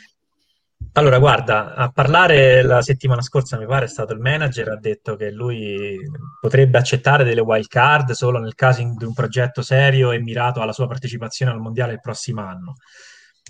Allora, 0.93 1.19
guarda, 1.19 1.73
a 1.73 1.89
parlare 1.89 2.61
la 2.61 2.81
settimana 2.81 3.21
scorsa, 3.21 3.57
mi 3.57 3.65
pare, 3.65 3.85
è 3.85 3.89
stato 3.89 4.13
il 4.13 4.19
manager, 4.19 4.69
ha 4.69 4.77
detto 4.77 5.15
che 5.15 5.31
lui 5.31 5.97
potrebbe 6.39 6.77
accettare 6.77 7.23
delle 7.23 7.41
wild 7.41 7.67
card 7.67 8.11
solo 8.11 8.39
nel 8.39 8.55
caso 8.55 8.81
di 8.95 9.03
un 9.03 9.13
progetto 9.13 9.61
serio 9.61 10.11
e 10.11 10.19
mirato 10.19 10.61
alla 10.61 10.73
sua 10.73 10.87
partecipazione 10.87 11.51
al 11.51 11.59
mondiale 11.59 11.93
il 11.93 11.99
prossimo 11.99 12.41
anno. 12.41 12.75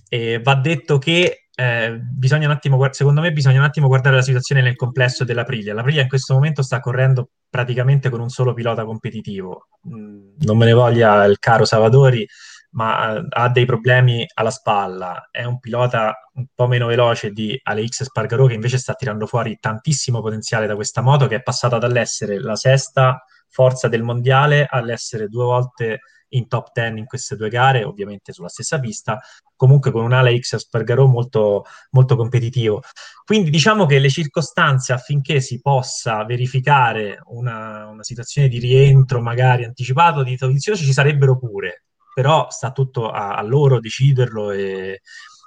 E 0.07 0.39
va 0.41 0.55
detto 0.55 0.97
che 0.97 1.45
eh, 1.57 1.99
bisogna 1.99 2.47
un 2.47 2.53
attimo, 2.53 2.85
secondo 2.91 3.21
me, 3.21 3.31
bisogna 3.31 3.59
un 3.59 3.65
attimo 3.65 3.87
guardare 3.87 4.17
la 4.17 4.21
situazione 4.21 4.61
nel 4.61 4.75
complesso 4.75 5.23
dell'Aprilia. 5.23 5.73
L'Aprilia 5.73 6.01
in 6.01 6.09
questo 6.09 6.33
momento 6.33 6.61
sta 6.61 6.79
correndo 6.79 7.29
praticamente 7.49 8.09
con 8.09 8.19
un 8.19 8.29
solo 8.29 8.53
pilota 8.53 8.83
competitivo. 8.83 9.67
Mm, 9.87 10.33
non 10.39 10.57
me 10.57 10.65
ne 10.65 10.73
voglia 10.73 11.23
il 11.25 11.39
caro 11.39 11.63
Savadori, 11.63 12.27
ma 12.75 13.15
eh, 13.15 13.25
ha 13.29 13.49
dei 13.49 13.65
problemi 13.65 14.25
alla 14.33 14.51
spalla, 14.51 15.29
è 15.31 15.43
un 15.43 15.59
pilota 15.59 16.29
un 16.33 16.45
po' 16.53 16.67
meno 16.67 16.87
veloce 16.87 17.31
di 17.31 17.59
Alex 17.63 18.03
Spargaro 18.03 18.47
che 18.47 18.53
invece 18.53 18.77
sta 18.77 18.93
tirando 18.93 19.25
fuori 19.25 19.57
tantissimo 19.59 20.21
potenziale 20.21 20.67
da 20.67 20.75
questa 20.75 21.01
moto 21.01 21.27
che 21.27 21.35
è 21.35 21.41
passata 21.41 21.77
dall'essere 21.77 22.39
la 22.39 22.55
sesta 22.55 23.23
forza 23.47 23.87
del 23.87 24.03
mondiale 24.03 24.67
all'essere 24.69 25.27
due 25.27 25.45
volte 25.45 25.99
in 26.29 26.47
top 26.47 26.71
10 26.73 26.99
in 26.99 27.05
queste 27.05 27.35
due 27.37 27.49
gare, 27.49 27.85
ovviamente 27.85 28.33
sulla 28.33 28.49
stessa 28.49 28.79
pista, 28.79 29.19
comunque 29.55 29.91
con 29.91 30.03
un 30.03 30.11
Alex 30.11 30.57
Spargaro 30.57 31.07
molto, 31.07 31.63
molto 31.91 32.17
competitivo. 32.17 32.81
Quindi 33.23 33.49
diciamo 33.49 33.85
che 33.85 33.99
le 33.99 34.09
circostanze 34.09 34.91
affinché 34.91 35.39
si 35.39 35.61
possa 35.61 36.25
verificare 36.25 37.21
una, 37.27 37.87
una 37.87 38.03
situazione 38.03 38.49
di 38.49 38.59
rientro 38.59 39.21
magari 39.21 39.63
anticipato 39.63 40.23
di 40.23 40.35
Dovizioso 40.35 40.83
ci 40.83 40.91
sarebbero 40.91 41.37
pure, 41.37 41.84
però 42.15 42.47
sta 42.49 42.71
tutto 42.71 43.11
a, 43.11 43.35
a 43.35 43.41
loro 43.41 43.81
deciderlo 43.81 44.51
e, 44.51 45.01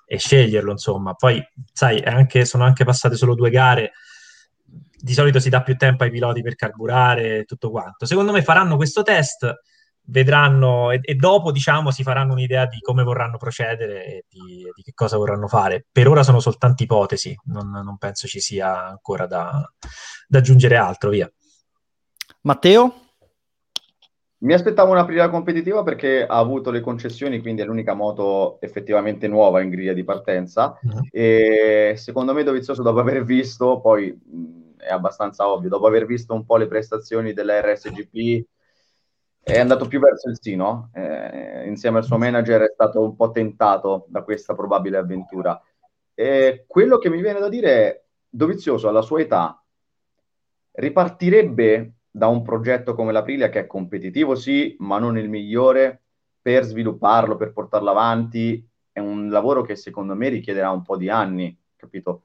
e, 0.05 0.19
sceglierlo, 0.19 0.71
insomma. 0.73 1.14
Poi, 1.14 1.43
sai, 1.73 2.03
anche, 2.03 2.45
sono 2.45 2.64
anche 2.64 2.85
passate 2.85 3.16
solo 3.16 3.35
due 3.35 3.49
gare, 3.49 3.93
di 4.95 5.14
solito 5.14 5.41
si 5.41 5.49
dà 5.49 5.62
più 5.62 5.79
tempo 5.79 6.05
ai 6.05 6.11
piloti 6.11 6.43
per 6.43 6.57
carburare 6.57 7.39
e 7.39 7.45
tutto 7.45 7.71
quanto. 7.71 8.05
Secondo 8.05 8.33
me 8.33 8.43
faranno 8.43 8.77
questo 8.77 9.03
test, 9.03 9.51
vedranno 10.09 10.91
e, 10.91 11.01
e 11.03 11.14
dopo, 11.14 11.53
diciamo, 11.53 11.91
si 11.91 12.03
faranno 12.03 12.35
un'idea 12.35 12.66
di 12.66 12.81
come 12.81 13.03
vorranno 13.03 13.39
procedere 13.39 14.05
e 14.05 14.25
di, 14.29 14.71
di, 14.75 14.83
che 14.83 14.93
cosa 14.93 15.16
vorranno 15.16 15.49
fare. 15.49 15.87
Per 15.91 16.07
ora 16.07 16.23
sono 16.23 16.39
soltanto 16.39 16.83
ipotesi, 16.83 17.35
non, 17.45 17.71
non 17.71 17.97
penso 17.97 18.27
ci 18.27 18.41
sia 18.41 18.89
ancora 18.89 19.27
da, 19.27 19.66
da 20.27 20.37
aggiungere 20.37 20.77
altro, 20.77 21.09
via. 21.09 21.33
Matteo? 22.43 23.08
Mi 24.41 24.53
aspettavo 24.53 24.93
una 24.93 25.05
prima 25.05 25.28
competitiva 25.28 25.82
perché 25.82 26.24
ha 26.24 26.36
avuto 26.36 26.70
le 26.70 26.80
concessioni, 26.80 27.41
quindi 27.41 27.62
è 27.62 27.64
l'unica 27.64 27.95
moto 27.95 28.61
effettivamente 28.61 29.26
nuova 29.26 29.62
in 29.62 29.70
griglia 29.70 29.93
di 29.93 30.05
partenza. 30.05 30.78
Mm-hmm. 30.86 30.99
E 31.11 31.95
secondo 31.97 32.32
me 32.32 32.45
Dovizioso, 32.45 32.82
dopo 32.82 33.01
aver 33.01 33.24
visto, 33.24 33.80
poi 33.80 34.12
mh, 34.12 34.76
è 34.78 34.93
abbastanza 34.93 35.49
ovvio, 35.49 35.68
dopo 35.68 35.89
aver 35.89 36.07
visto 36.07 36.34
un 36.34 36.45
po' 36.45 36.57
le 36.57 36.68
prestazioni 36.68 37.32
della 37.32 37.61
RSGP, 37.61 38.47
è 39.43 39.59
andato 39.59 39.89
più 39.89 39.99
verso 39.99 40.28
il 40.28 40.39
sì, 40.41 40.55
no? 40.55 40.91
Eh, 40.95 41.66
insieme 41.66 41.99
al 41.99 42.05
suo 42.05 42.18
manager 42.18 42.62
è 42.62 42.70
stato 42.72 43.03
un 43.03 43.16
po' 43.16 43.30
tentato 43.30 44.05
da 44.09 44.22
questa 44.22 44.55
probabile 44.55 44.99
avventura. 44.99 45.61
E 46.14 46.64
quello 46.68 46.99
che 46.99 47.11
mi 47.11 47.20
viene 47.20 47.41
da 47.41 47.49
dire 47.49 47.70
è, 47.70 48.03
Dovizioso 48.30 48.89
alla 48.89 49.01
sua 49.01 49.20
età 49.20 49.64
ripartirebbe 50.72 51.93
da 52.11 52.27
un 52.27 52.43
progetto 52.43 52.95
come 52.95 53.13
l'Aprilia 53.13 53.49
che 53.49 53.61
è 53.61 53.67
competitivo 53.67 54.35
sì, 54.35 54.77
ma 54.81 54.99
non 54.99 55.19
il 55.19 55.29
migliore, 55.29 56.03
per 56.41 56.65
svilupparlo, 56.65 57.37
per 57.37 57.53
portarlo 57.53 57.91
avanti, 57.91 58.67
è 58.91 59.01
un 59.01 59.29
lavoro 59.29 59.63
che 59.63 59.77
secondo 59.77 60.15
me 60.15 60.29
richiederà 60.29 60.71
un 60.71 60.83
po' 60.83 60.97
di 60.97 61.09
anni, 61.09 61.57
capito? 61.77 62.23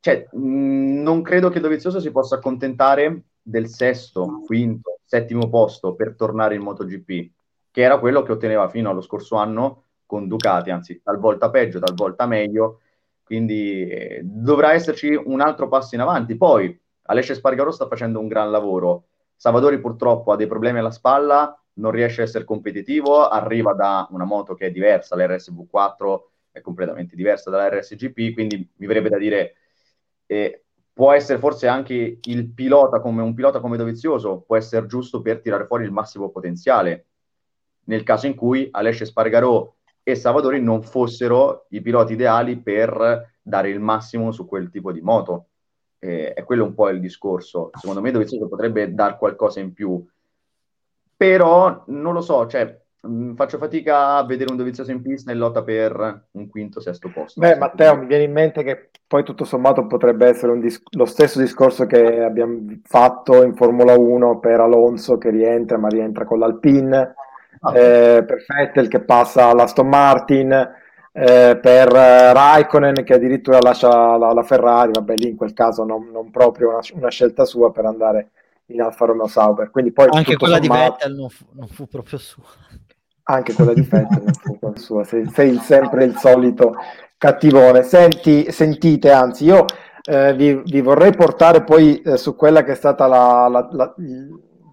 Cioè, 0.00 0.28
mh, 0.32 1.02
non 1.02 1.22
credo 1.22 1.48
che 1.48 1.60
Dovizioso 1.60 2.00
si 2.00 2.10
possa 2.10 2.36
accontentare 2.36 3.22
del 3.40 3.68
sesto, 3.68 4.40
quinto, 4.44 4.98
settimo 5.04 5.48
posto 5.48 5.94
per 5.94 6.14
tornare 6.16 6.56
in 6.56 6.62
MotoGP, 6.62 7.30
che 7.70 7.80
era 7.80 7.98
quello 7.98 8.22
che 8.22 8.32
otteneva 8.32 8.68
fino 8.68 8.90
allo 8.90 9.00
scorso 9.00 9.36
anno 9.36 9.84
con 10.04 10.26
Ducati, 10.26 10.70
anzi, 10.70 11.00
talvolta 11.02 11.50
peggio, 11.50 11.78
talvolta 11.78 12.26
meglio, 12.26 12.80
quindi 13.22 13.88
eh, 13.88 14.20
dovrà 14.24 14.72
esserci 14.72 15.14
un 15.14 15.40
altro 15.40 15.68
passo 15.68 15.94
in 15.94 16.00
avanti. 16.00 16.36
Poi, 16.36 16.78
Alessia 17.04 17.34
Spargaro 17.34 17.70
sta 17.70 17.86
facendo 17.86 18.20
un 18.20 18.28
gran 18.28 18.50
lavoro. 18.50 19.06
Savadori 19.36 19.80
purtroppo 19.80 20.32
ha 20.32 20.36
dei 20.36 20.46
problemi 20.46 20.78
alla 20.78 20.90
spalla, 20.90 21.56
non 21.74 21.90
riesce 21.90 22.20
a 22.20 22.24
essere 22.24 22.44
competitivo, 22.44 23.26
arriva 23.28 23.72
da 23.72 24.06
una 24.10 24.24
moto 24.24 24.54
che 24.54 24.66
è 24.66 24.70
diversa, 24.70 25.16
l'RSV4 25.16 26.20
è 26.52 26.60
completamente 26.60 27.16
diversa 27.16 27.50
dall'RSGP, 27.50 28.34
quindi 28.34 28.68
mi 28.76 28.86
verrebbe 28.86 29.08
da 29.08 29.18
dire 29.18 29.54
eh, 30.26 30.64
può 30.92 31.12
essere 31.12 31.38
forse 31.38 31.66
anche 31.66 32.18
il 32.22 32.52
pilota 32.52 33.00
come 33.00 33.22
un 33.22 33.34
pilota 33.34 33.60
come 33.60 33.76
Dovizioso, 33.76 34.42
può 34.46 34.56
essere 34.56 34.86
giusto 34.86 35.22
per 35.22 35.40
tirare 35.40 35.66
fuori 35.66 35.84
il 35.84 35.90
massimo 35.90 36.30
potenziale, 36.30 37.06
nel 37.84 38.02
caso 38.02 38.26
in 38.26 38.34
cui 38.34 38.68
Alessia 38.70 39.06
Spargarò 39.06 39.74
e 40.02 40.14
Savadori 40.14 40.60
non 40.60 40.82
fossero 40.82 41.66
i 41.70 41.80
piloti 41.80 42.12
ideali 42.12 42.58
per 42.58 43.34
dare 43.42 43.70
il 43.70 43.80
massimo 43.80 44.30
su 44.30 44.46
quel 44.46 44.70
tipo 44.70 44.92
di 44.92 45.00
moto 45.00 45.48
eh, 46.04 46.32
è 46.32 46.42
quello 46.42 46.64
un 46.64 46.74
po' 46.74 46.88
il 46.88 46.98
discorso. 46.98 47.70
Secondo 47.74 48.00
me 48.00 48.10
Dovizioso 48.10 48.48
potrebbe 48.48 48.92
dar 48.92 49.16
qualcosa 49.16 49.60
in 49.60 49.72
più, 49.72 50.04
però 51.16 51.84
non 51.86 52.12
lo 52.12 52.20
so, 52.20 52.48
cioè, 52.48 52.80
mh, 53.00 53.08
mm, 53.08 53.34
faccio 53.34 53.58
fatica 53.58 54.16
a 54.16 54.24
vedere 54.24 54.50
un 54.50 54.56
Dovizioso 54.56 54.90
in 54.90 55.00
pista 55.00 55.30
in 55.30 55.38
lotta 55.38 55.62
per 55.62 56.24
un 56.32 56.48
quinto, 56.48 56.80
sesto 56.80 57.08
posto. 57.14 57.38
Beh, 57.38 57.56
Matteo, 57.56 57.96
mi 57.96 58.06
viene 58.06 58.24
in 58.24 58.32
mente 58.32 58.64
che 58.64 58.90
poi 59.06 59.22
tutto 59.22 59.44
sommato 59.44 59.86
potrebbe 59.86 60.26
essere 60.26 60.58
dis- 60.58 60.82
lo 60.96 61.04
stesso 61.04 61.38
discorso 61.38 61.86
che 61.86 62.20
abbiamo 62.20 62.64
fatto 62.82 63.44
in 63.44 63.54
Formula 63.54 63.96
1 63.96 64.40
per 64.40 64.58
Alonso 64.58 65.18
che 65.18 65.30
rientra, 65.30 65.78
ma 65.78 65.86
rientra 65.86 66.24
con 66.24 66.40
l'Alpine, 66.40 67.14
ah, 67.60 67.78
eh, 67.78 68.24
per 68.24 68.44
Vettel 68.44 68.88
che 68.88 69.04
passa 69.04 69.46
all'Aston 69.46 69.86
Martin 69.86 70.80
eh, 71.12 71.58
per 71.60 71.94
eh, 71.94 72.32
Raikkonen 72.32 73.04
che 73.04 73.14
addirittura 73.14 73.58
lascia 73.60 74.16
la, 74.16 74.32
la, 74.32 74.42
Ferrari, 74.42 74.92
vabbè 74.92 75.14
lì 75.14 75.28
in 75.28 75.36
quel 75.36 75.52
caso 75.52 75.84
non, 75.84 76.08
non 76.10 76.30
proprio 76.30 76.70
una, 76.70 76.80
una, 76.94 77.10
scelta 77.10 77.44
sua 77.44 77.70
per 77.70 77.84
andare 77.84 78.30
in 78.66 78.80
Alfa 78.80 79.04
Romeo 79.04 79.26
Sauber. 79.26 79.70
Quindi 79.70 79.92
poi 79.92 80.08
anche 80.10 80.36
quella 80.36 80.56
sommato, 80.56 80.80
di 80.80 80.88
Vettel 80.90 81.14
non 81.14 81.28
fu, 81.28 81.44
non 81.52 81.68
fu, 81.68 81.86
proprio 81.86 82.18
sua. 82.18 82.44
Anche 83.24 83.52
quella 83.52 83.74
di 83.74 83.82
Vettel 83.82 84.22
non 84.24 84.32
fu 84.32 84.58
proprio 84.58 84.82
sua, 84.82 85.04
sei, 85.04 85.28
sei, 85.30 85.56
sempre 85.58 86.04
il 86.04 86.16
solito 86.16 86.76
cattivone. 87.18 87.82
Senti, 87.82 88.50
sentite, 88.50 89.10
anzi 89.10 89.44
io 89.44 89.66
eh, 90.04 90.32
vi, 90.34 90.62
vi, 90.64 90.80
vorrei 90.80 91.12
portare 91.14 91.62
poi 91.62 92.00
eh, 92.00 92.16
su 92.16 92.34
quella 92.34 92.64
che 92.64 92.72
è 92.72 92.74
stata 92.74 93.06
la, 93.06 93.48
la, 93.48 93.68
la 93.70 93.94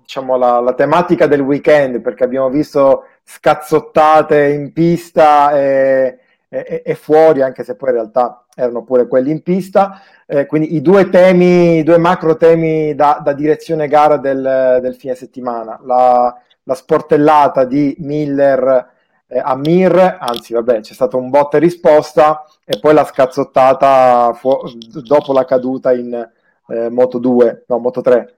diciamo, 0.01 0.37
la, 0.37 0.61
la, 0.61 0.73
tematica 0.73 1.27
del 1.27 1.41
weekend, 1.41 1.99
perché 1.99 2.23
abbiamo 2.23 2.49
visto 2.49 3.03
scazzottate 3.25 4.47
in 4.53 4.71
pista 4.71 5.51
e, 5.51 6.17
e, 6.49 6.81
e, 6.83 6.95
fuori, 6.95 7.43
anche 7.43 7.63
se 7.63 7.75
poi 7.75 7.89
in 7.89 7.95
realtà 7.95 8.45
erano 8.55 8.83
pure 8.83 9.07
quelli 9.07 9.31
in 9.31 9.43
pista. 9.43 10.01
Eh, 10.25 10.45
quindi 10.47 10.75
i 10.75 10.81
due 10.81 11.09
temi, 11.09 11.77
i 11.77 11.83
due 11.83 11.97
macro 11.97 12.35
temi 12.35 12.95
da, 12.95 13.21
da 13.23 13.33
direzione 13.33 13.87
gara 13.87 14.17
del, 14.17 14.79
del, 14.81 14.95
fine 14.95 15.15
settimana. 15.15 15.79
La, 15.83 16.35
la 16.63 16.73
sportellata 16.73 17.65
di 17.65 17.95
Miller 17.99 18.97
eh, 19.27 19.39
a 19.39 19.55
Mir, 19.55 20.17
anzi 20.19 20.53
vabbè 20.53 20.81
c'è 20.81 20.93
stato 20.93 21.17
un 21.17 21.29
botta 21.29 21.57
e 21.57 21.59
risposta 21.59 22.45
e 22.65 22.79
poi 22.79 22.95
la 22.95 23.05
scazzottata 23.05 24.33
fu- 24.33 24.59
dopo 25.05 25.33
la 25.33 25.45
caduta 25.45 25.93
in 25.93 26.29
eh, 26.67 26.89
Moto 26.89 27.19
2, 27.19 27.65
no 27.67 27.77
Moto 27.77 28.01
3. 28.01 28.37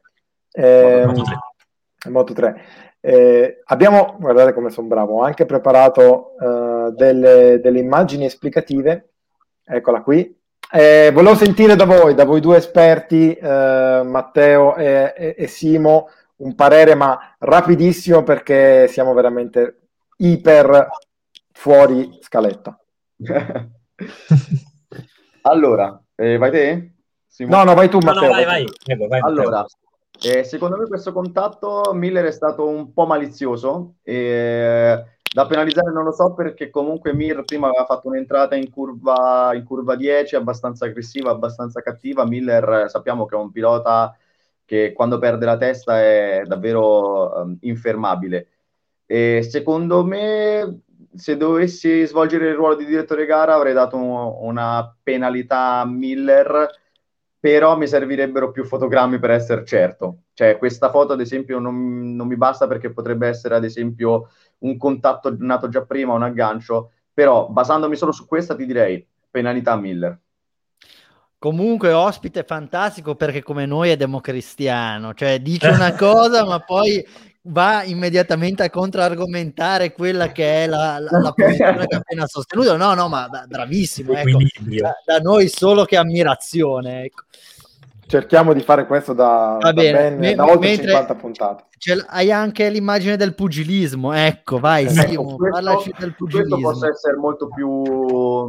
Eh, 0.51 1.03
Moto 1.05 1.21
3. 1.23 2.09
Moto 2.09 2.33
3. 2.33 2.61
Eh, 3.03 3.61
abbiamo, 3.65 4.15
guardate 4.19 4.53
come 4.53 4.69
sono 4.69 4.87
bravo, 4.87 5.17
ho 5.17 5.23
anche 5.23 5.47
preparato 5.47 6.35
uh, 6.39 6.93
delle, 6.93 7.59
delle, 7.59 7.79
immagini 7.79 8.25
esplicative, 8.25 9.09
eccola 9.65 10.03
qui, 10.03 10.39
eh, 10.71 11.09
volevo 11.11 11.35
sentire 11.35 11.75
da 11.75 11.85
voi, 11.85 12.13
da 12.13 12.25
voi 12.25 12.39
due 12.39 12.57
esperti, 12.57 13.33
eh, 13.33 14.01
Matteo 14.05 14.75
e, 14.75 15.13
e, 15.17 15.35
e, 15.35 15.47
Simo, 15.47 16.09
un 16.37 16.53
parere 16.55 16.93
ma 16.95 17.35
rapidissimo 17.39 18.23
perché 18.23 18.87
siamo 18.87 19.13
veramente 19.13 19.79
iper 20.17 20.87
fuori 21.51 22.19
scaletta. 22.21 22.79
allora, 25.41 26.01
eh, 26.15 26.37
vai 26.37 26.51
te? 26.51 26.93
Simo? 27.27 27.55
No, 27.55 27.63
no, 27.63 27.73
vai 27.73 27.89
tu 27.89 27.97
Matteo. 27.97 28.21
No, 28.21 28.27
no, 28.27 28.33
vai, 28.33 28.45
vai. 28.45 28.65
vai. 28.85 29.07
vai 29.07 29.19
allora, 29.19 29.65
eh, 30.23 30.43
secondo 30.43 30.77
me 30.77 30.87
questo 30.87 31.11
contatto 31.13 31.91
Miller 31.93 32.25
è 32.25 32.31
stato 32.31 32.67
un 32.67 32.93
po' 32.93 33.05
malizioso. 33.05 33.95
E 34.03 35.03
da 35.33 35.47
penalizzare 35.47 35.91
non 35.91 36.03
lo 36.03 36.11
so 36.11 36.33
perché 36.33 36.69
comunque 36.69 37.13
Mir 37.13 37.43
prima 37.43 37.67
aveva 37.67 37.85
fatto 37.85 38.09
un'entrata 38.09 38.55
in 38.55 38.69
curva, 38.69 39.51
in 39.53 39.63
curva 39.63 39.95
10 39.95 40.35
abbastanza 40.35 40.85
aggressiva, 40.85 41.31
abbastanza 41.31 41.81
cattiva. 41.81 42.25
Miller 42.25 42.89
sappiamo 42.89 43.25
che 43.25 43.35
è 43.35 43.39
un 43.39 43.51
pilota 43.51 44.15
che 44.65 44.93
quando 44.93 45.19
perde 45.19 45.45
la 45.45 45.57
testa 45.57 45.99
è 46.01 46.43
davvero 46.45 47.33
um, 47.41 47.57
infermabile. 47.61 48.47
E 49.05 49.41
secondo 49.49 50.05
me, 50.05 50.81
se 51.15 51.35
dovessi 51.35 52.05
svolgere 52.05 52.49
il 52.49 52.55
ruolo 52.55 52.75
di 52.75 52.85
direttore 52.85 53.25
gara, 53.25 53.55
avrei 53.55 53.73
dato 53.73 53.97
un, 53.97 54.35
una 54.47 54.95
penalità 55.01 55.79
a 55.79 55.85
Miller, 55.85 56.69
però 57.41 57.75
mi 57.75 57.87
servirebbero 57.87 58.51
più 58.51 58.63
fotogrammi 58.63 59.17
per 59.17 59.31
essere 59.31 59.65
certo. 59.65 60.25
Cioè, 60.33 60.59
questa 60.59 60.91
foto, 60.91 61.13
ad 61.13 61.21
esempio, 61.21 61.57
non, 61.57 62.15
non 62.15 62.27
mi 62.27 62.37
basta 62.37 62.67
perché 62.67 62.93
potrebbe 62.93 63.27
essere, 63.27 63.55
ad 63.55 63.63
esempio, 63.63 64.29
un 64.59 64.77
contatto 64.77 65.35
nato 65.39 65.67
già 65.67 65.81
prima, 65.81 66.13
un 66.13 66.21
aggancio, 66.21 66.91
però 67.11 67.47
basandomi 67.47 67.95
solo 67.95 68.11
su 68.11 68.27
questa 68.27 68.55
ti 68.55 68.67
direi 68.67 69.03
penalità 69.31 69.75
Miller. 69.75 70.19
Comunque 71.39 71.91
ospite 71.91 72.43
fantastico 72.43 73.15
perché 73.15 73.41
come 73.41 73.65
noi 73.65 73.89
è 73.89 73.97
democristiano, 73.97 75.15
cioè 75.15 75.41
dice 75.41 75.69
una 75.69 75.95
cosa 75.95 76.45
ma 76.45 76.59
poi 76.59 77.03
va 77.43 77.83
immediatamente 77.83 78.63
a 78.63 78.69
controargomentare 78.69 79.93
quella 79.93 80.31
che 80.31 80.63
è 80.63 80.67
la, 80.67 80.99
la, 80.99 81.19
la 81.19 81.31
posizione 81.31 81.87
che 81.87 81.95
ha 81.95 81.99
appena 81.99 82.27
sostenuto. 82.27 82.77
No, 82.77 82.93
no, 82.93 83.07
ma 83.07 83.27
bravissimo, 83.47 84.13
ecco. 84.13 84.39
da, 84.79 84.93
da, 85.05 85.19
noi 85.19 85.47
solo 85.47 85.85
che 85.85 85.97
ammirazione. 85.97 87.03
Ecco 87.05 87.23
cerchiamo 88.11 88.51
di 88.51 88.59
fare 88.59 88.85
questo 88.85 89.13
da, 89.13 89.55
da, 89.57 89.71
bene, 89.71 90.13
ben, 90.17 90.35
da 90.35 90.45
oltre 90.45 90.75
50 90.75 91.15
puntate. 91.15 91.63
hai 92.07 92.29
anche 92.29 92.69
l'immagine 92.69 93.15
del 93.15 93.33
pugilismo, 93.33 94.11
ecco, 94.11 94.59
vai, 94.59 94.83
ecco, 94.83 95.07
Simo, 95.07 95.35
questo, 95.37 95.49
parlaci 95.49 95.93
del 95.97 96.13
pugilismo. 96.15 96.55
Questo 96.55 96.71
possa 96.71 96.87
essere 96.89 97.15
molto 97.15 97.47
più, 97.47 98.47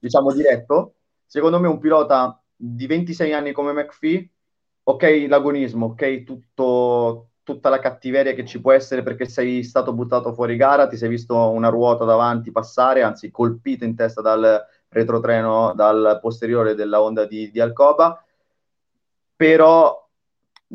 diciamo, 0.00 0.32
diretto. 0.32 0.94
Secondo 1.24 1.60
me 1.60 1.68
un 1.68 1.78
pilota 1.78 2.42
di 2.56 2.86
26 2.88 3.32
anni 3.32 3.52
come 3.52 3.72
McPhee, 3.72 4.28
ok 4.82 5.26
l'agonismo, 5.28 5.86
ok 5.86 6.24
tutto, 6.24 7.28
tutta 7.44 7.68
la 7.68 7.78
cattiveria 7.78 8.32
che 8.32 8.44
ci 8.44 8.60
può 8.60 8.72
essere 8.72 9.02
perché 9.02 9.26
sei 9.26 9.62
stato 9.62 9.92
buttato 9.92 10.32
fuori 10.32 10.56
gara, 10.56 10.88
ti 10.88 10.96
sei 10.96 11.10
visto 11.10 11.50
una 11.50 11.68
ruota 11.68 12.04
davanti 12.04 12.50
passare, 12.50 13.02
anzi 13.02 13.30
colpito 13.30 13.84
in 13.84 13.94
testa 13.94 14.20
dal 14.22 14.66
retrotreno, 14.88 15.72
dal 15.74 16.18
posteriore 16.20 16.74
della 16.74 17.02
Honda 17.02 17.26
di, 17.26 17.50
di 17.50 17.60
Alcoba, 17.60 18.24
però 19.36 20.08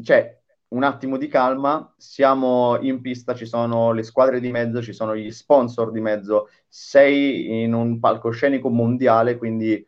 cioè, 0.03 0.39
un 0.70 0.84
attimo 0.84 1.17
di 1.17 1.28
calma, 1.28 1.91
siamo 1.97 2.78
in 2.82 3.01
pista, 3.01 3.34
ci 3.34 3.45
sono 3.45 3.91
le 3.91 4.03
squadre 4.03 4.39
di 4.39 4.51
mezzo, 4.51 4.82
ci 4.82 4.93
sono 4.93 5.15
gli 5.15 5.32
sponsor 5.32 5.91
di 5.91 6.01
mezzo, 6.01 6.49
sei 6.67 7.63
in 7.63 7.74
un 7.74 7.99
palcoscenico 7.99 8.70
mondiale, 8.70 9.38
quindi 9.38 9.86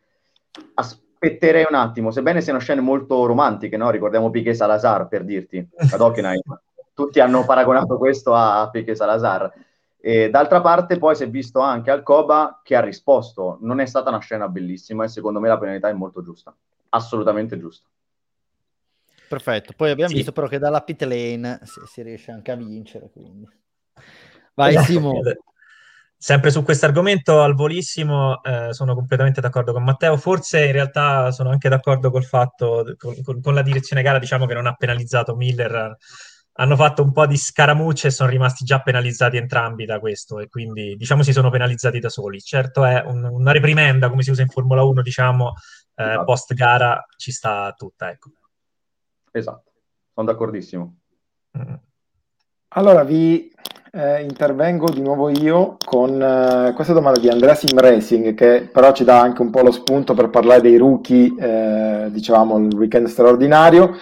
aspetterei 0.74 1.64
un 1.68 1.76
attimo, 1.76 2.10
sebbene 2.10 2.40
siano 2.40 2.58
scene 2.58 2.80
molto 2.80 3.24
romantiche, 3.26 3.76
no? 3.76 3.90
ricordiamo 3.90 4.30
Piquet 4.30 4.56
Salazar 4.56 5.06
per 5.06 5.24
dirti, 5.24 5.64
ad 5.92 6.00
Hockenheim, 6.00 6.40
tutti 6.94 7.20
hanno 7.20 7.44
paragonato 7.44 7.98
questo 7.98 8.34
a 8.34 8.68
Piquet 8.70 8.96
Salazar. 8.96 9.52
E 9.98 10.30
d'altra 10.30 10.60
parte 10.60 10.98
poi 10.98 11.14
si 11.14 11.22
è 11.22 11.30
visto 11.30 11.60
anche 11.60 11.90
Alcoba 11.90 12.60
che 12.64 12.74
ha 12.74 12.80
risposto, 12.80 13.58
non 13.60 13.78
è 13.78 13.86
stata 13.86 14.08
una 14.08 14.18
scena 14.18 14.48
bellissima 14.48 15.04
e 15.04 15.08
secondo 15.08 15.38
me 15.38 15.48
la 15.48 15.58
penalità 15.58 15.88
è 15.88 15.92
molto 15.92 16.22
giusta, 16.22 16.54
assolutamente 16.88 17.58
giusta. 17.58 17.88
Perfetto, 19.28 19.72
poi 19.76 19.90
abbiamo 19.90 20.10
sì. 20.10 20.16
visto 20.16 20.32
però 20.32 20.48
che 20.48 20.58
dalla 20.58 20.82
pit 20.82 21.02
lane 21.02 21.60
si, 21.62 21.80
si 21.86 22.02
riesce 22.02 22.32
anche 22.32 22.50
a 22.50 22.56
vincere, 22.56 23.10
quindi... 23.10 23.48
Vai 24.54 24.70
esatto. 24.70 24.86
Simo. 24.86 25.20
Sempre 26.16 26.50
su 26.50 26.62
questo 26.62 26.86
argomento, 26.86 27.40
al 27.40 27.54
volissimo, 27.54 28.42
eh, 28.44 28.72
sono 28.72 28.94
completamente 28.94 29.40
d'accordo 29.40 29.72
con 29.72 29.82
Matteo. 29.82 30.16
Forse 30.16 30.66
in 30.66 30.72
realtà 30.72 31.32
sono 31.32 31.50
anche 31.50 31.68
d'accordo 31.68 32.10
col 32.10 32.24
fatto, 32.24 32.94
con, 32.96 33.20
con, 33.22 33.40
con 33.40 33.54
la 33.54 33.62
direzione 33.62 34.02
gara, 34.02 34.20
diciamo 34.20 34.46
che 34.46 34.54
non 34.54 34.66
ha 34.66 34.74
penalizzato 34.74 35.34
Miller. 35.34 35.96
Hanno 36.54 36.76
fatto 36.76 37.02
un 37.02 37.12
po' 37.12 37.26
di 37.26 37.36
scaramucce 37.36 38.08
e 38.08 38.10
sono 38.10 38.28
rimasti 38.28 38.64
già 38.64 38.82
penalizzati 38.82 39.38
entrambi 39.38 39.86
da 39.86 39.98
questo 39.98 40.38
e 40.38 40.48
quindi 40.48 40.96
diciamo 40.96 41.22
si 41.22 41.32
sono 41.32 41.50
penalizzati 41.50 41.98
da 41.98 42.10
soli. 42.10 42.40
Certo 42.40 42.84
è 42.84 43.02
un, 43.06 43.24
una 43.24 43.52
reprimenda, 43.52 44.10
come 44.10 44.22
si 44.22 44.30
usa 44.30 44.42
in 44.42 44.48
Formula 44.48 44.82
1, 44.82 45.00
diciamo, 45.00 45.52
eh, 45.94 46.04
esatto. 46.04 46.24
post 46.24 46.54
gara 46.54 47.06
ci 47.16 47.32
sta 47.32 47.72
tutta, 47.76 48.10
ecco. 48.10 48.30
Esatto, 49.30 49.72
sono 50.12 50.26
d'accordissimo. 50.26 50.96
Mm. 51.58 51.74
Allora 52.74 53.04
vi 53.04 53.50
eh, 53.94 54.22
intervengo 54.22 54.88
di 54.90 55.02
nuovo 55.02 55.28
io 55.28 55.76
con 55.84 56.20
eh, 56.20 56.72
questa 56.74 56.94
domanda 56.94 57.20
di 57.20 57.28
Andrea 57.28 57.54
Sim 57.54 57.78
Racing 57.78 58.34
che 58.34 58.68
però 58.72 58.92
ci 58.92 59.04
dà 59.04 59.20
anche 59.20 59.42
un 59.42 59.50
po' 59.50 59.60
lo 59.60 59.70
spunto 59.70 60.14
per 60.14 60.30
parlare 60.30 60.62
dei 60.62 60.78
rookie, 60.78 61.34
eh, 61.38 62.10
diciamo 62.10 62.56
il 62.58 62.74
weekend 62.74 63.06
straordinario. 63.08 63.94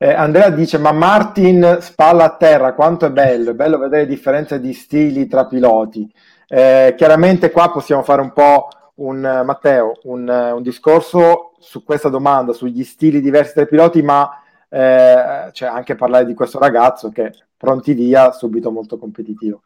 Eh, 0.00 0.12
Andrea 0.12 0.50
dice 0.50 0.78
ma 0.78 0.92
Martin 0.92 1.78
spalla 1.80 2.24
a 2.24 2.36
terra, 2.36 2.72
quanto 2.72 3.06
è 3.06 3.10
bello, 3.10 3.50
è 3.50 3.54
bello 3.54 3.78
vedere 3.78 4.06
differenze 4.06 4.60
di 4.60 4.72
stili 4.72 5.26
tra 5.26 5.46
piloti. 5.46 6.08
Eh, 6.46 6.94
chiaramente 6.96 7.50
qua 7.50 7.72
possiamo 7.72 8.02
fare 8.04 8.22
un 8.22 8.32
po' 8.32 8.68
un 8.96 9.18
Matteo, 9.44 9.98
un, 10.04 10.28
un 10.28 10.62
discorso 10.62 11.54
su 11.58 11.82
questa 11.82 12.08
domanda, 12.08 12.52
sugli 12.52 12.84
stili 12.84 13.20
diversi 13.20 13.54
tra 13.54 13.62
i 13.62 13.68
piloti, 13.68 14.00
ma 14.02 14.40
eh, 14.68 15.50
cioè 15.52 15.68
anche 15.68 15.96
parlare 15.96 16.26
di 16.26 16.34
questo 16.34 16.60
ragazzo 16.60 17.10
che 17.10 17.32
pronti 17.56 17.92
via 17.92 18.30
subito 18.30 18.70
molto 18.70 18.98
competitivo. 18.98 19.62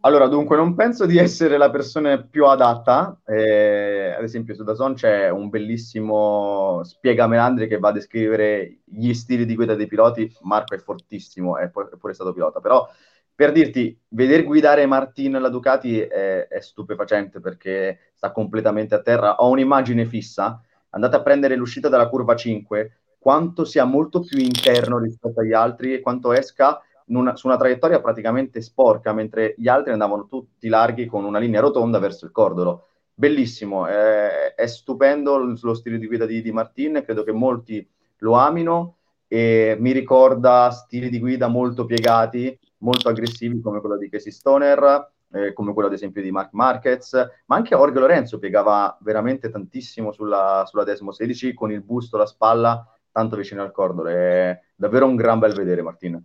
Allora, 0.00 0.28
dunque, 0.28 0.56
non 0.56 0.74
penso 0.74 1.04
di 1.04 1.18
essere 1.18 1.56
la 1.56 1.70
persona 1.70 2.22
più 2.22 2.46
adatta. 2.46 3.20
Eh, 3.24 4.14
ad 4.16 4.22
esempio, 4.22 4.54
su 4.54 4.62
Dazon 4.62 4.94
c'è 4.94 5.28
un 5.30 5.48
bellissimo 5.48 6.80
Spiega 6.84 7.26
Melandri 7.26 7.66
che 7.66 7.78
va 7.78 7.88
a 7.88 7.92
descrivere 7.92 8.78
gli 8.84 9.12
stili 9.14 9.44
di 9.44 9.56
guida 9.56 9.74
dei 9.74 9.88
piloti. 9.88 10.32
Marco 10.42 10.74
è 10.74 10.78
fortissimo, 10.78 11.56
è 11.56 11.68
pure 11.70 12.14
stato 12.14 12.32
pilota. 12.32 12.60
Però, 12.60 12.88
per 13.34 13.50
dirti, 13.50 13.98
vedere 14.08 14.44
guidare 14.44 14.86
Martin 14.86 15.40
la 15.40 15.48
Ducati 15.48 15.98
è, 16.00 16.46
è 16.46 16.60
stupefacente 16.60 17.40
perché 17.40 18.12
sta 18.14 18.30
completamente 18.30 18.94
a 18.94 19.02
terra. 19.02 19.36
Ho 19.36 19.50
un'immagine 19.50 20.04
fissa. 20.04 20.60
Andate 20.90 21.16
a 21.16 21.22
prendere 21.22 21.56
l'uscita 21.56 21.88
dalla 21.88 22.08
curva 22.08 22.36
5 22.36 23.00
quanto 23.26 23.64
sia 23.64 23.84
molto 23.84 24.20
più 24.20 24.38
interno 24.38 24.98
rispetto 24.98 25.40
agli 25.40 25.52
altri 25.52 25.94
e 25.94 26.00
quanto 26.00 26.32
esca 26.32 26.80
una, 27.06 27.36
su 27.36 27.46
una 27.46 27.56
traiettoria 27.56 28.00
praticamente 28.00 28.60
sporca, 28.60 29.12
mentre 29.12 29.54
gli 29.56 29.68
altri 29.68 29.92
andavano 29.92 30.26
tutti 30.26 30.68
larghi 30.68 31.06
con 31.06 31.24
una 31.24 31.38
linea 31.38 31.60
rotonda 31.60 31.98
verso 31.98 32.24
il 32.24 32.32
cordolo. 32.32 32.88
Bellissimo, 33.14 33.86
è, 33.86 34.54
è 34.54 34.66
stupendo 34.66 35.38
lo 35.38 35.74
stile 35.74 35.98
di 35.98 36.06
guida 36.06 36.26
di, 36.26 36.42
di 36.42 36.52
Martin, 36.52 37.02
credo 37.04 37.22
che 37.22 37.32
molti 37.32 37.88
lo 38.18 38.34
amino 38.34 38.96
e 39.28 39.76
mi 39.78 39.92
ricorda 39.92 40.70
stili 40.70 41.08
di 41.08 41.18
guida 41.18 41.48
molto 41.48 41.84
piegati, 41.84 42.58
molto 42.78 43.08
aggressivi 43.08 43.60
come 43.60 43.80
quello 43.80 43.96
di 43.96 44.08
Casey 44.08 44.30
Stoner, 44.32 45.12
eh, 45.32 45.52
come 45.52 45.72
quello 45.72 45.88
ad 45.88 45.94
esempio 45.94 46.22
di 46.22 46.30
Mark 46.30 46.52
Marquez, 46.52 47.12
ma 47.46 47.56
anche 47.56 47.74
Orge 47.74 47.98
Lorenzo 47.98 48.38
piegava 48.38 48.96
veramente 49.00 49.50
tantissimo 49.50 50.12
sulla, 50.12 50.64
sulla 50.66 50.84
Desmo 50.84 51.12
16 51.12 51.54
con 51.54 51.72
il 51.72 51.82
busto, 51.82 52.16
la 52.16 52.26
spalla 52.26 52.86
tanto 53.10 53.36
vicino 53.36 53.62
al 53.62 53.72
cordolo. 53.72 54.10
È 54.10 54.60
davvero 54.74 55.06
un 55.06 55.16
gran 55.16 55.38
bel 55.38 55.54
vedere, 55.54 55.82
Martina. 55.82 56.22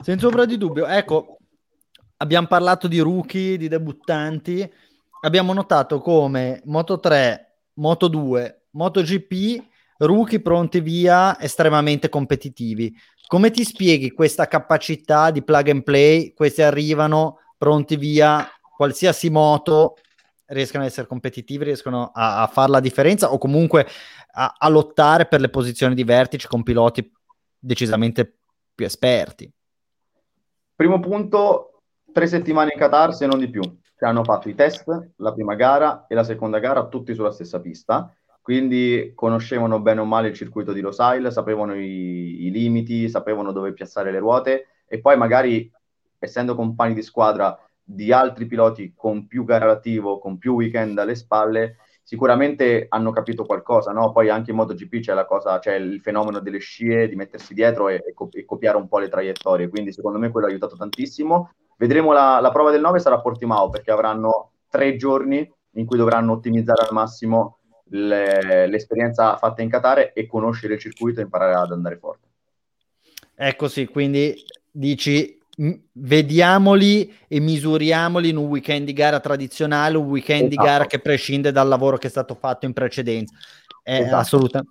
Senza 0.00 0.26
ombra 0.26 0.44
di 0.44 0.56
dubbio. 0.56 0.86
Ecco, 0.86 1.38
abbiamo 2.18 2.46
parlato 2.46 2.86
di 2.86 3.00
rookie, 3.00 3.56
di 3.56 3.68
debuttanti. 3.68 4.70
Abbiamo 5.22 5.52
notato 5.52 6.00
come 6.00 6.62
Moto 6.66 7.00
3, 7.00 7.56
Moto 7.74 8.06
2, 8.06 8.66
MotoGP, 8.70 9.64
rookie 9.98 10.40
pronti 10.40 10.80
via, 10.80 11.38
estremamente 11.40 12.08
competitivi. 12.08 12.94
Come 13.26 13.50
ti 13.50 13.64
spieghi 13.64 14.12
questa 14.12 14.46
capacità 14.46 15.32
di 15.32 15.42
plug 15.42 15.68
and 15.68 15.82
play? 15.82 16.32
Questi 16.32 16.62
arrivano 16.62 17.40
pronti 17.58 17.96
via, 17.96 18.48
qualsiasi 18.76 19.28
moto, 19.30 19.96
riescono 20.46 20.84
ad 20.84 20.90
essere 20.90 21.08
competitivi, 21.08 21.64
riescono 21.64 22.12
a, 22.14 22.42
a 22.42 22.46
fare 22.46 22.70
la 22.70 22.80
differenza 22.80 23.32
o 23.32 23.38
comunque 23.38 23.86
a, 24.32 24.54
a, 24.56 24.68
lottare 24.68 25.26
per 25.26 25.40
le 25.40 25.50
posizioni 25.50 25.94
di 25.94 26.04
vertice 26.04 26.46
con 26.46 26.62
piloti 26.62 27.12
decisamente 27.58 28.38
più 28.74 28.86
esperti. 28.86 29.52
Primo 30.78 31.00
punto, 31.00 31.80
tre 32.12 32.28
settimane 32.28 32.70
in 32.72 32.78
Qatar 32.78 33.12
se 33.12 33.26
non 33.26 33.40
di 33.40 33.50
più, 33.50 33.62
che 33.96 34.04
hanno 34.04 34.22
fatto 34.22 34.48
i 34.48 34.54
test, 34.54 34.86
la 35.16 35.32
prima 35.32 35.56
gara 35.56 36.06
e 36.06 36.14
la 36.14 36.22
seconda 36.22 36.60
gara 36.60 36.86
tutti 36.86 37.14
sulla 37.14 37.32
stessa 37.32 37.60
pista, 37.60 38.14
quindi 38.40 39.10
conoscevano 39.12 39.80
bene 39.80 40.02
o 40.02 40.04
male 40.04 40.28
il 40.28 40.34
circuito 40.34 40.72
di 40.72 40.80
Losail, 40.80 41.32
sapevano 41.32 41.74
i, 41.74 42.44
i 42.44 42.50
limiti, 42.52 43.08
sapevano 43.08 43.50
dove 43.50 43.72
piazzare 43.72 44.12
le 44.12 44.20
ruote 44.20 44.66
e 44.86 45.00
poi 45.00 45.16
magari, 45.16 45.68
essendo 46.16 46.54
compagni 46.54 46.94
di 46.94 47.02
squadra 47.02 47.58
di 47.82 48.12
altri 48.12 48.46
piloti 48.46 48.92
con 48.94 49.26
più 49.26 49.42
gara 49.42 49.72
attivo, 49.72 50.20
con 50.20 50.38
più 50.38 50.54
weekend 50.54 50.96
alle 50.96 51.16
spalle, 51.16 51.78
sicuramente 52.08 52.86
hanno 52.88 53.10
capito 53.10 53.44
qualcosa, 53.44 53.92
no? 53.92 54.12
Poi 54.12 54.30
anche 54.30 54.50
in 54.50 54.56
MotoGP 54.56 55.00
c'è 55.00 55.26
cosa, 55.26 55.58
c'è 55.58 55.74
il 55.74 56.00
fenomeno 56.00 56.40
delle 56.40 56.56
scie, 56.56 57.06
di 57.06 57.14
mettersi 57.16 57.52
dietro 57.52 57.90
e, 57.90 58.02
e 58.02 58.44
copiare 58.46 58.78
un 58.78 58.88
po' 58.88 58.98
le 58.98 59.10
traiettorie, 59.10 59.68
quindi 59.68 59.92
secondo 59.92 60.18
me 60.18 60.30
quello 60.30 60.46
ha 60.46 60.48
aiutato 60.48 60.74
tantissimo. 60.74 61.52
Vedremo 61.76 62.12
la, 62.12 62.40
la 62.40 62.50
prova 62.50 62.70
del 62.70 62.80
9 62.80 62.98
sarà 62.98 63.16
a 63.16 63.20
Portimao 63.20 63.68
perché 63.68 63.90
avranno 63.90 64.52
tre 64.70 64.96
giorni 64.96 65.46
in 65.72 65.84
cui 65.84 65.98
dovranno 65.98 66.32
ottimizzare 66.32 66.80
al 66.80 66.94
massimo 66.94 67.58
le, 67.90 68.66
l'esperienza 68.68 69.36
fatta 69.36 69.60
in 69.60 69.68
Qatar 69.68 70.12
e 70.14 70.26
conoscere 70.26 70.74
il 70.74 70.80
circuito 70.80 71.20
e 71.20 71.24
imparare 71.24 71.56
ad 71.56 71.72
andare 71.72 71.98
forte. 71.98 72.26
Ecco 73.34 73.68
sì, 73.68 73.84
quindi 73.84 74.34
dici 74.70 75.37
vediamoli 75.92 77.12
e 77.26 77.40
misuriamoli 77.40 78.28
in 78.28 78.36
un 78.36 78.46
weekend 78.46 78.86
di 78.86 78.92
gara 78.92 79.18
tradizionale, 79.18 79.96
un 79.96 80.06
weekend 80.06 80.46
esatto. 80.46 80.62
di 80.62 80.68
gara 80.68 80.86
che 80.86 81.00
prescinde 81.00 81.50
dal 81.50 81.66
lavoro 81.66 81.96
che 81.96 82.06
è 82.06 82.10
stato 82.10 82.34
fatto 82.34 82.66
in 82.66 82.72
precedenza. 82.72 83.34
È, 83.82 84.00
esatto. 84.00 84.16
assoluta, 84.16 84.62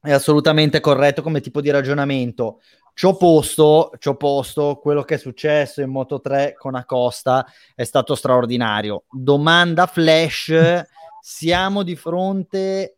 è 0.00 0.12
assolutamente 0.12 0.80
corretto 0.80 1.22
come 1.22 1.40
tipo 1.40 1.60
di 1.60 1.70
ragionamento. 1.70 2.60
Ci 2.92 3.06
ho 3.06 3.16
posto, 3.16 3.92
posto 4.16 4.78
quello 4.80 5.02
che 5.02 5.14
è 5.14 5.18
successo 5.18 5.82
in 5.82 5.90
Moto 5.90 6.20
3 6.20 6.54
con 6.56 6.74
Acosta 6.74 7.46
è 7.74 7.84
stato 7.84 8.14
straordinario. 8.14 9.04
Domanda 9.10 9.86
flash, 9.86 10.52
siamo 11.20 11.82
di 11.82 11.96
fronte 11.96 12.96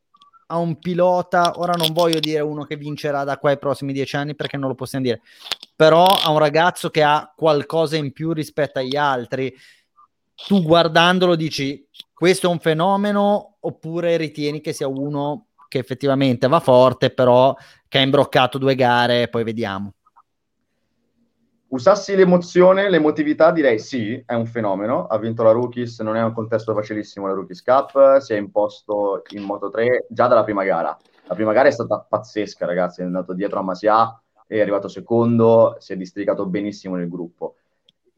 a 0.51 0.57
un 0.57 0.79
pilota, 0.79 1.59
ora 1.59 1.73
non 1.73 1.93
voglio 1.93 2.21
dire 2.21 2.41
uno 2.41 2.65
che 2.65 2.77
vincerà 2.77 3.25
da 3.25 3.39
qua 3.39 3.51
ai 3.51 3.59
prossimi 3.59 3.93
dieci 3.93 4.17
anni 4.17 4.35
perché 4.35 4.57
non 4.57 4.69
lo 4.69 4.75
possiamo 4.75 5.05
dire, 5.05 5.21
però 5.79 6.07
a 6.07 6.33
un 6.33 6.41
ragazzo 6.41 6.91
che 6.91 7.05
ha 7.05 7.33
qualcosa 7.37 7.95
in 7.95 8.11
più 8.11 8.33
rispetto 8.33 8.81
agli 8.81 8.97
altri. 8.97 9.55
Tu 10.35 10.61
guardandolo 10.61 11.37
dici 11.37 11.87
questo 12.13 12.49
è 12.49 12.51
un 12.51 12.59
fenomeno 12.59 13.59
oppure 13.61 14.17
ritieni 14.17 14.61
che 14.61 14.73
sia 14.73 14.89
uno 14.89 15.51
che 15.69 15.79
effettivamente 15.79 16.49
va 16.49 16.59
forte 16.59 17.11
però 17.11 17.55
che 17.87 17.99
ha 17.99 18.01
imbroccato 18.01 18.59
due 18.59 18.75
gare 18.75 19.29
poi 19.29 19.45
vediamo 19.45 19.93
usassi 21.69 22.17
l'emozione, 22.17 22.89
l'emotività, 22.89 23.53
direi 23.53 23.79
sì, 23.79 24.21
è 24.25 24.35
un 24.35 24.47
fenomeno. 24.47 25.07
Ha 25.07 25.19
vinto 25.19 25.43
la 25.43 25.53
Rookies, 25.53 26.01
non 26.01 26.17
è 26.17 26.23
un 26.23 26.33
contesto 26.33 26.75
facilissimo 26.75 27.27
la 27.27 27.35
Rookies 27.35 27.63
Cup, 27.63 28.19
si 28.19 28.33
è 28.33 28.37
imposto 28.37 29.23
in 29.31 29.43
Moto 29.43 29.69
3 29.71 30.07
già 30.09 30.27
dalla 30.27 30.45
prima 30.45 30.65
gara. 30.65 30.97
La 31.27 31.35
prima 31.35 31.53
gara 31.53 31.69
è 31.69 31.73
stata 31.73 32.05
pazzesca, 32.09 32.65
ragazzi, 32.65 33.03
è 33.03 33.05
andato 33.05 33.35
dietro 33.35 33.59
a 33.59 33.63
Masia, 33.63 34.23
è 34.49 34.61
arrivato 34.61 34.89
secondo, 34.89 35.77
si 35.79 35.93
è 35.93 35.97
districato 35.97 36.47
benissimo 36.47 36.97
nel 36.97 37.09
gruppo. 37.09 37.57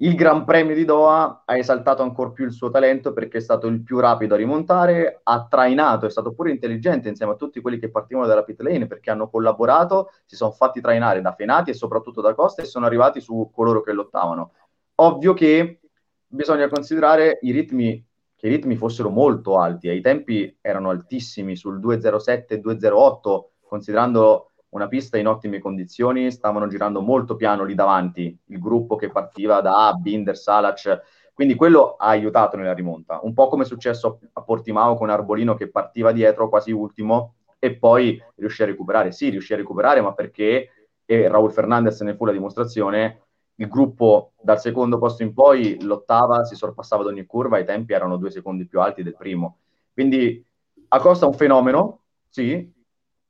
Il 0.03 0.15
Gran 0.15 0.45
Premio 0.45 0.75
di 0.75 0.87
Doha 0.87 1.43
ha 1.45 1.59
esaltato 1.59 2.03
ancora 2.03 2.31
più 2.31 2.47
il 2.47 2.53
suo 2.53 2.71
talento 2.71 3.13
perché 3.13 3.37
è 3.37 3.41
stato 3.41 3.67
il 3.67 3.83
più 3.83 3.99
rapido 3.99 4.33
a 4.33 4.39
rimontare, 4.39 5.21
ha 5.23 5.47
trainato, 5.47 6.07
è 6.07 6.11
stato 6.11 6.33
pure 6.33 6.51
intelligente 6.51 7.11
insieme 7.11 7.33
a 7.33 7.37
tutti 7.37 7.61
quelli 7.61 7.79
che 7.79 7.91
partivano 7.91 8.27
dalla 8.27 8.43
pit 8.43 8.61
lane 8.61 8.87
perché 8.87 9.11
hanno 9.11 9.29
collaborato, 9.29 10.13
si 10.25 10.37
sono 10.37 10.53
fatti 10.53 10.81
trainare 10.81 11.21
da 11.21 11.35
Fenati 11.35 11.71
e 11.71 11.75
soprattutto 11.75 12.23
da 12.23 12.33
Costa 12.33 12.63
e 12.63 12.65
sono 12.65 12.87
arrivati 12.87 13.21
su 13.21 13.51
coloro 13.53 13.83
che 13.83 13.93
lottavano. 13.93 14.53
Ovvio 14.95 15.35
che 15.35 15.81
bisogna 16.27 16.69
considerare 16.69 17.39
i 17.43 17.51
ritmi, 17.51 18.03
che 18.37 18.47
i 18.47 18.51
ritmi 18.51 18.77
fossero 18.77 19.11
molto 19.11 19.59
alti, 19.59 19.89
ai 19.89 20.01
tempi 20.01 20.57
erano 20.63 20.89
altissimi 20.89 21.57
sul 21.57 21.79
207 21.79 22.59
208, 22.59 23.51
considerando 23.67 24.50
una 24.71 24.89
pista 24.89 25.19
in 25.19 25.29
ottime 25.29 25.59
condizioni, 25.59 26.31
stavano 26.31 26.67
girando 26.67 27.01
molto 27.01 27.37
piano 27.37 27.65
lì 27.65 27.75
davanti, 27.75 28.37
il 28.47 28.59
gruppo 28.59 28.97
che 28.97 29.11
partiva 29.11 29.61
da 29.61 29.93
Binder, 30.01 30.37
Salac, 30.37 31.03
quindi 31.35 31.55
quello 31.55 31.97
ha 31.97 32.09
aiutato 32.09 32.57
nella 32.57 32.75
rimonta, 32.75 33.21
un 33.23 33.33
po' 33.33 33.49
come 33.49 33.63
è 33.63 33.67
successo 33.67 34.21
a 34.35 34.43
Portimao 34.43 34.95
con 34.95 35.11
Arbolino 35.11 35.55
che 35.55 35.71
partiva 35.71 36.13
dietro 36.13 36.49
quasi 36.49 36.71
ultimo 36.71 37.35
e 37.59 37.77
poi 37.77 38.23
riuscì 38.37 38.63
a 38.63 38.67
recuperare. 38.67 39.13
Sì, 39.13 39.29
riuscì 39.29 39.53
a 39.53 39.57
recuperare, 39.57 40.01
ma 40.01 40.13
perché, 40.13 40.69
e 41.05 41.29
Raul 41.29 41.53
Fernandez 41.53 42.01
ne 42.03 42.15
fu 42.15 42.25
la 42.25 42.33
dimostrazione, 42.33 43.23
il 43.55 43.69
gruppo 43.69 44.33
dal 44.41 44.61
secondo 44.61 44.99
posto 44.99 45.23
in 45.23 45.35
poi 45.35 45.81
lottava, 45.83 46.45
si 46.45 46.55
sorpassava 46.55 47.03
ad 47.03 47.09
ogni 47.09 47.27
curva, 47.27 47.59
i 47.59 47.65
tempi 47.65 47.93
erano 47.93 48.17
due 48.17 48.31
secondi 48.31 48.67
più 48.67 48.81
alti 48.81 49.03
del 49.03 49.17
primo. 49.17 49.59
Quindi 49.93 50.45
Acosta 50.89 51.27
è 51.27 51.29
un 51.29 51.35
fenomeno, 51.35 52.01
sì, 52.29 52.71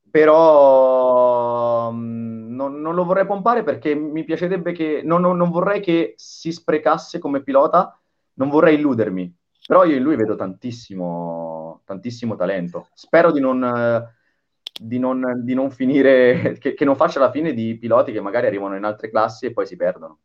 però 0.09 1.00
non, 2.81 2.95
lo 2.95 3.03
vorrei 3.05 3.25
pompare 3.25 3.63
perché 3.63 3.95
mi 3.95 4.23
piacerebbe 4.23 4.71
che 4.71 5.01
non, 5.03 5.21
non, 5.21 5.37
non, 5.37 5.49
vorrei 5.49 5.79
che 5.79 6.13
si 6.17 6.51
sprecasse 6.51 7.19
come 7.19 7.43
pilota, 7.43 7.97
non 8.35 8.49
vorrei 8.49 8.75
illudermi, 8.75 9.33
però 9.67 9.85
io 9.85 9.95
in 9.95 10.03
lui 10.03 10.15
vedo 10.15 10.35
tantissimo, 10.35 11.81
tantissimo 11.85 12.35
talento. 12.35 12.87
Spero 12.93 13.31
di 13.31 13.39
non, 13.39 14.05
di 14.79 14.99
non, 14.99 15.41
di 15.43 15.53
non 15.53 15.71
finire, 15.71 16.57
che, 16.59 16.73
che 16.73 16.85
non 16.85 16.95
faccia 16.95 17.19
la 17.19 17.31
fine 17.31 17.53
di 17.53 17.77
piloti 17.77 18.11
che 18.11 18.21
magari 18.21 18.47
arrivano 18.47 18.75
in 18.75 18.83
altre 18.83 19.09
classi 19.09 19.45
e 19.45 19.53
poi 19.53 19.65
si 19.65 19.75
perdono. 19.75 20.19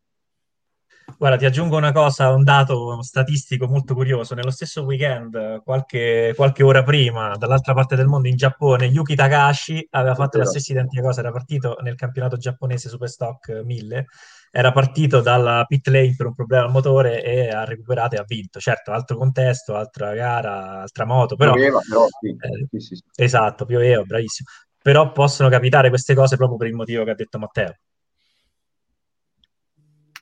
Guarda, 1.18 1.38
ti 1.38 1.44
aggiungo 1.46 1.76
una 1.76 1.92
cosa, 1.92 2.30
un 2.30 2.42
dato 2.42 3.00
statistico 3.02 3.66
molto 3.66 3.94
curioso. 3.94 4.34
Nello 4.34 4.50
stesso 4.50 4.82
weekend, 4.84 5.62
qualche, 5.62 6.32
qualche 6.36 6.62
ora 6.62 6.82
prima, 6.82 7.36
dall'altra 7.36 7.72
parte 7.74 7.96
del 7.96 8.06
mondo, 8.06 8.28
in 8.28 8.36
Giappone, 8.36 8.86
Yuki 8.86 9.14
Takashi 9.14 9.86
aveva 9.90 10.14
fatto 10.14 10.38
la 10.38 10.44
stessa 10.44 10.72
identica 10.72 11.02
cosa. 11.02 11.20
Era 11.20 11.30
partito 11.30 11.78
nel 11.80 11.94
campionato 11.94 12.36
giapponese 12.36 12.88
Superstock 12.88 13.62
1000, 13.64 14.06
era 14.50 14.72
partito 14.72 15.20
dalla 15.20 15.64
pit 15.66 15.86
lane 15.88 16.14
per 16.16 16.26
un 16.26 16.34
problema 16.34 16.64
al 16.64 16.70
motore 16.70 17.22
e 17.22 17.48
ha 17.48 17.64
recuperato 17.64 18.16
e 18.16 18.18
ha 18.18 18.24
vinto. 18.26 18.58
Certo, 18.58 18.90
altro 18.90 19.16
contesto, 19.16 19.74
altra 19.74 20.12
gara, 20.12 20.82
altra 20.82 21.06
moto, 21.06 21.36
però... 21.36 21.52
Pioveva, 21.52 21.80
però 21.88 22.06
sì. 22.20 22.28
Eh, 22.28 22.66
sì, 22.78 22.94
sì, 22.94 23.02
esatto, 23.14 23.64
pioveva, 23.64 24.02
bravissimo. 24.02 24.48
Però 24.82 25.12
possono 25.12 25.48
capitare 25.48 25.88
queste 25.88 26.14
cose 26.14 26.36
proprio 26.36 26.58
per 26.58 26.68
il 26.68 26.74
motivo 26.74 27.04
che 27.04 27.10
ha 27.10 27.14
detto 27.14 27.38
Matteo. 27.38 27.74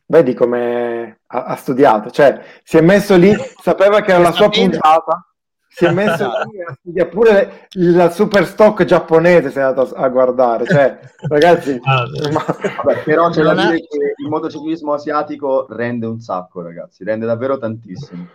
Vedi 0.07 0.35
come 0.35 1.21
ha, 1.27 1.45
ha, 1.45 1.57
studiato, 1.57 2.11
cioè 2.11 2.41
si 2.63 2.77
è 2.77 2.83
messo 2.83 3.17
lì, 3.17 3.33
sapeva 3.63 4.03
che 4.03 4.13
era 4.13 4.21
la 4.21 4.33
sua 4.33 4.51
puntata, 4.51 5.27
si 5.67 5.87
è 5.87 5.93
messo 5.93 6.31
lì 6.51 6.61
a 6.63 6.75
studiare 6.75 7.09
pure 7.09 7.69
il 7.73 8.11
super 8.13 8.47
stock 8.47 8.85
giapponese, 8.85 9.51
si 9.51 9.59
è 9.59 9.63
andato 9.63 9.95
a, 9.95 10.09
guardare, 10.09 10.67
cioè 10.67 10.99
ragazzi... 11.29 11.81
Ah, 11.83 12.05
ma... 12.31 12.45
Vabbè, 12.85 13.03
però 13.03 13.31
c'è 13.31 13.43
da 13.43 13.55
dire 13.55 13.79
che 13.79 14.15
il 14.17 14.29
motociclismo 14.29 14.93
asiatico 14.93 15.67
rende 15.71 16.07
un 16.07 16.21
sacco, 16.21 16.61
ragazzi, 16.61 17.03
rende 17.03 17.25
davvero 17.25 17.57
tantissimo, 17.57 18.27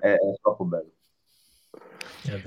è, 0.00 0.12
è 0.12 0.16
troppo 0.40 0.64
bello. 0.64 0.90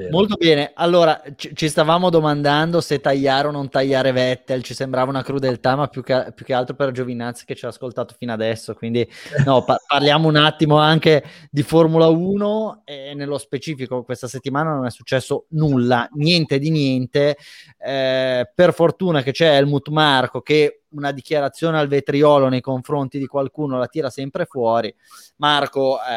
Molto 0.09 0.35
bene, 0.35 0.71
allora 0.75 1.21
ci, 1.35 1.55
ci, 1.55 1.67
stavamo 1.67 2.09
domandando 2.09 2.79
se 2.79 2.99
tagliare 2.99 3.47
o 3.47 3.51
non 3.51 3.69
tagliare 3.69 4.11
Vettel, 4.11 4.61
ci 4.61 4.73
sembrava 4.73 5.09
una 5.09 5.23
crudeltà, 5.23 5.75
ma 5.75 5.87
più 5.87 6.03
che, 6.03 6.31
più 6.35 6.45
che 6.45 6.53
altro 6.53 6.75
per 6.75 6.91
Giovinazzi 6.91 7.45
che 7.45 7.55
ci 7.55 7.65
ha 7.65 7.69
ascoltato 7.69 8.13
fino 8.17 8.31
adesso, 8.31 8.75
quindi 8.75 9.07
no, 9.45 9.63
pa- 9.63 9.79
parliamo 9.85 10.27
un 10.27 10.35
attimo 10.35 10.77
anche 10.77 11.23
di 11.49 11.63
Formula 11.63 12.07
1 12.07 12.83
e 12.85 13.13
nello 13.15 13.37
specifico 13.37 14.03
questa 14.03 14.27
settimana 14.27 14.73
non 14.73 14.85
è 14.85 14.91
successo 14.91 15.45
nulla, 15.49 16.07
niente 16.13 16.59
di 16.59 16.69
niente, 16.69 17.37
eh, 17.79 18.49
per 18.53 18.73
fortuna 18.73 19.23
che 19.23 19.31
c'è 19.31 19.55
Helmut 19.55 19.89
Marco 19.89 20.41
che 20.41 20.83
una 20.93 21.11
dichiarazione 21.11 21.79
al 21.79 21.87
vetriolo 21.87 22.49
nei 22.49 22.61
confronti 22.61 23.17
di 23.17 23.25
qualcuno 23.25 23.77
la 23.77 23.87
tira 23.87 24.09
sempre 24.09 24.45
fuori, 24.45 24.93
Marco 25.37 25.97
eh, 25.97 26.13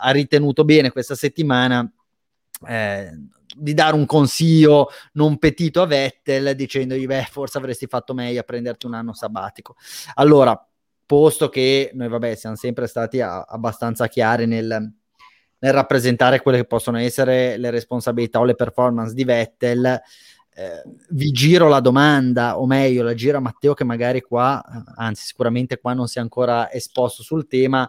ha 0.00 0.10
ritenuto 0.10 0.64
bene 0.64 0.90
questa 0.90 1.14
settimana 1.14 1.88
eh, 2.66 3.10
di 3.54 3.74
dare 3.74 3.94
un 3.94 4.06
consiglio 4.06 4.88
non 5.12 5.38
petito 5.38 5.82
a 5.82 5.86
Vettel 5.86 6.54
dicendogli 6.54 7.06
beh 7.06 7.28
forse 7.30 7.58
avresti 7.58 7.86
fatto 7.86 8.14
meglio 8.14 8.40
a 8.40 8.44
prenderti 8.44 8.86
un 8.86 8.94
anno 8.94 9.14
sabbatico 9.14 9.76
allora 10.14 10.68
posto 11.04 11.48
che 11.48 11.90
noi 11.94 12.08
vabbè 12.08 12.34
siamo 12.34 12.56
sempre 12.56 12.86
stati 12.86 13.20
a, 13.20 13.42
abbastanza 13.42 14.08
chiari 14.08 14.46
nel, 14.46 14.66
nel, 15.58 15.72
rappresentare 15.72 16.40
quelle 16.40 16.58
che 16.58 16.66
possono 16.66 16.98
essere 16.98 17.56
le 17.56 17.70
responsabilità 17.70 18.40
o 18.40 18.44
le 18.44 18.54
performance 18.54 19.14
di 19.14 19.24
Vettel 19.24 20.00
eh, 20.54 20.82
vi 21.10 21.30
giro 21.30 21.68
la 21.68 21.80
domanda 21.80 22.58
o 22.58 22.66
meglio 22.66 23.02
la 23.02 23.14
gira 23.14 23.40
Matteo 23.40 23.74
che 23.74 23.84
magari 23.84 24.20
qua 24.20 24.62
anzi 24.96 25.24
sicuramente 25.26 25.78
qua 25.78 25.92
non 25.94 26.08
si 26.08 26.18
è 26.18 26.20
ancora 26.20 26.70
esposto 26.72 27.22
sul 27.22 27.46
tema 27.46 27.88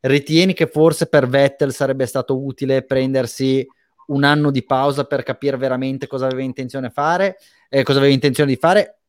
ritieni 0.00 0.54
che 0.54 0.66
forse 0.66 1.06
per 1.06 1.28
Vettel 1.28 1.72
sarebbe 1.72 2.06
stato 2.06 2.42
utile 2.42 2.82
prendersi 2.82 3.66
un 4.10 4.24
anno 4.24 4.50
di 4.50 4.64
pausa 4.64 5.04
per 5.04 5.22
capire 5.22 5.56
veramente 5.56 6.06
cosa 6.06 6.26
aveva 6.26 6.42
intenzione 6.42 6.90
fare, 6.90 7.36
eh, 7.68 7.82
cosa 7.82 7.98
aveva 7.98 8.12
intenzione 8.12 8.50
di 8.50 8.58
fare, 8.58 9.00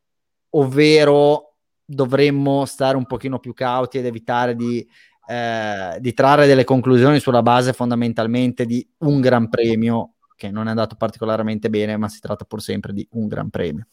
ovvero 0.51 1.55
dovremmo 1.85 2.65
stare 2.65 2.97
un 2.97 3.05
pochino 3.05 3.39
più 3.39 3.53
cauti 3.53 3.97
ed 3.97 4.05
evitare 4.05 4.55
di, 4.55 4.87
eh, 5.27 5.97
di 5.99 6.13
trarre 6.13 6.47
delle 6.47 6.63
conclusioni 6.63 7.19
sulla 7.19 7.41
base 7.41 7.73
fondamentalmente 7.73 8.65
di 8.65 8.87
un 8.99 9.19
gran 9.21 9.49
premio 9.49 10.13
che 10.35 10.49
non 10.49 10.65
è 10.65 10.69
andato 10.69 10.95
particolarmente 10.95 11.69
bene, 11.69 11.97
ma 11.97 12.07
si 12.07 12.19
tratta 12.19 12.45
pur 12.45 12.61
sempre 12.61 12.93
di 12.93 13.07
un 13.11 13.27
gran 13.27 13.49
premio. 13.49 13.85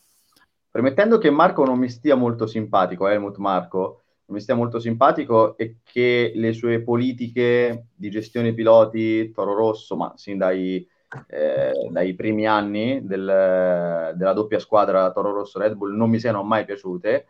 Premettendo 0.71 1.19
che 1.19 1.29
Marco 1.31 1.65
non 1.65 1.79
mi 1.79 1.91
stia 1.91 2.15
molto 2.15 2.47
simpatico, 2.47 3.07
Helmut 3.07 3.37
Marco, 3.37 4.03
non 4.27 4.37
mi 4.37 4.41
stia 4.41 4.55
molto 4.55 4.79
simpatico 4.79 5.57
e 5.59 5.79
che 5.83 6.33
le 6.35 6.53
sue 6.53 6.83
politiche 6.83 7.89
di 7.95 8.09
gestione 8.09 8.55
piloti 8.55 9.31
Toro 9.31 9.55
Rosso, 9.55 9.97
ma 9.97 10.13
sin 10.17 10.39
dai, 10.39 10.87
eh, 11.29 11.89
dai 11.91 12.15
primi 12.15 12.47
anni 12.47 13.05
del, 13.05 14.13
della 14.15 14.33
doppia 14.33 14.59
squadra 14.59 15.11
Toro 15.13 15.33
Rosso 15.33 15.59
Red 15.59 15.75
Bull 15.75 15.95
non 15.95 16.11
mi 16.11 16.19
siano 16.19 16.43
mai 16.43 16.65
piaciute, 16.65 17.27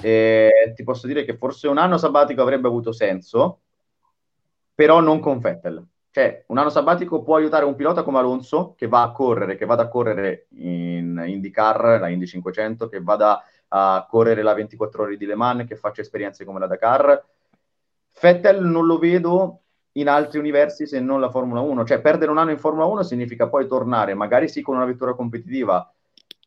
eh, 0.00 0.72
ti 0.74 0.82
posso 0.84 1.06
dire 1.06 1.24
che 1.24 1.36
forse 1.36 1.68
un 1.68 1.78
anno 1.78 1.96
sabbatico 1.96 2.42
avrebbe 2.42 2.68
avuto 2.68 2.92
senso, 2.92 3.60
però 4.74 5.00
non 5.00 5.20
con 5.20 5.38
Vettel. 5.38 5.84
Cioè, 6.10 6.44
un 6.48 6.56
anno 6.58 6.70
sabbatico 6.70 7.22
può 7.22 7.36
aiutare 7.36 7.66
un 7.66 7.74
pilota 7.74 8.02
come 8.02 8.18
Alonso 8.18 8.74
che 8.74 8.88
va 8.88 9.02
a 9.02 9.12
correre, 9.12 9.56
che 9.56 9.66
vada 9.66 9.82
a 9.82 9.88
correre 9.88 10.46
in 10.52 11.22
IndyCar, 11.26 12.00
la 12.00 12.08
Indy 12.08 12.26
500, 12.26 12.88
che 12.88 13.02
vada 13.02 13.42
a 13.68 14.06
correre 14.08 14.42
la 14.42 14.54
24 14.54 15.02
ore 15.02 15.16
di 15.18 15.26
Le 15.26 15.34
Mans, 15.34 15.66
che 15.66 15.76
faccia 15.76 16.00
esperienze 16.00 16.46
come 16.46 16.58
la 16.58 16.66
Dakar. 16.66 17.22
Vettel 18.18 18.64
non 18.64 18.86
lo 18.86 18.98
vedo 18.98 19.60
in 19.96 20.08
altri 20.08 20.38
universi 20.38 20.86
se 20.86 21.00
non 21.00 21.20
la 21.20 21.30
Formula 21.30 21.60
1. 21.60 21.84
Cioè, 21.84 22.00
perdere 22.00 22.30
un 22.30 22.38
anno 22.38 22.50
in 22.50 22.58
Formula 22.58 22.86
1 22.86 23.02
significa 23.02 23.48
poi 23.48 23.66
tornare, 23.66 24.14
magari 24.14 24.48
sì 24.48 24.62
con 24.62 24.76
una 24.76 24.84
vettura 24.84 25.14
competitiva, 25.14 25.92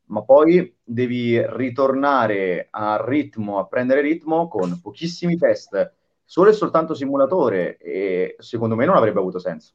ma 0.05 0.23
poi 0.23 0.75
devi 0.83 1.39
ritornare 1.55 2.67
al 2.71 2.99
ritmo, 2.99 3.59
a 3.59 3.65
prendere 3.65 4.01
ritmo 4.01 4.47
con 4.47 4.79
pochissimi 4.81 5.37
test, 5.37 5.93
solo 6.23 6.49
e 6.49 6.53
soltanto 6.53 6.93
simulatore 6.93 7.77
e 7.77 8.35
secondo 8.39 8.75
me 8.75 8.85
non 8.85 8.95
avrebbe 8.95 9.19
avuto 9.19 9.39
senso 9.39 9.73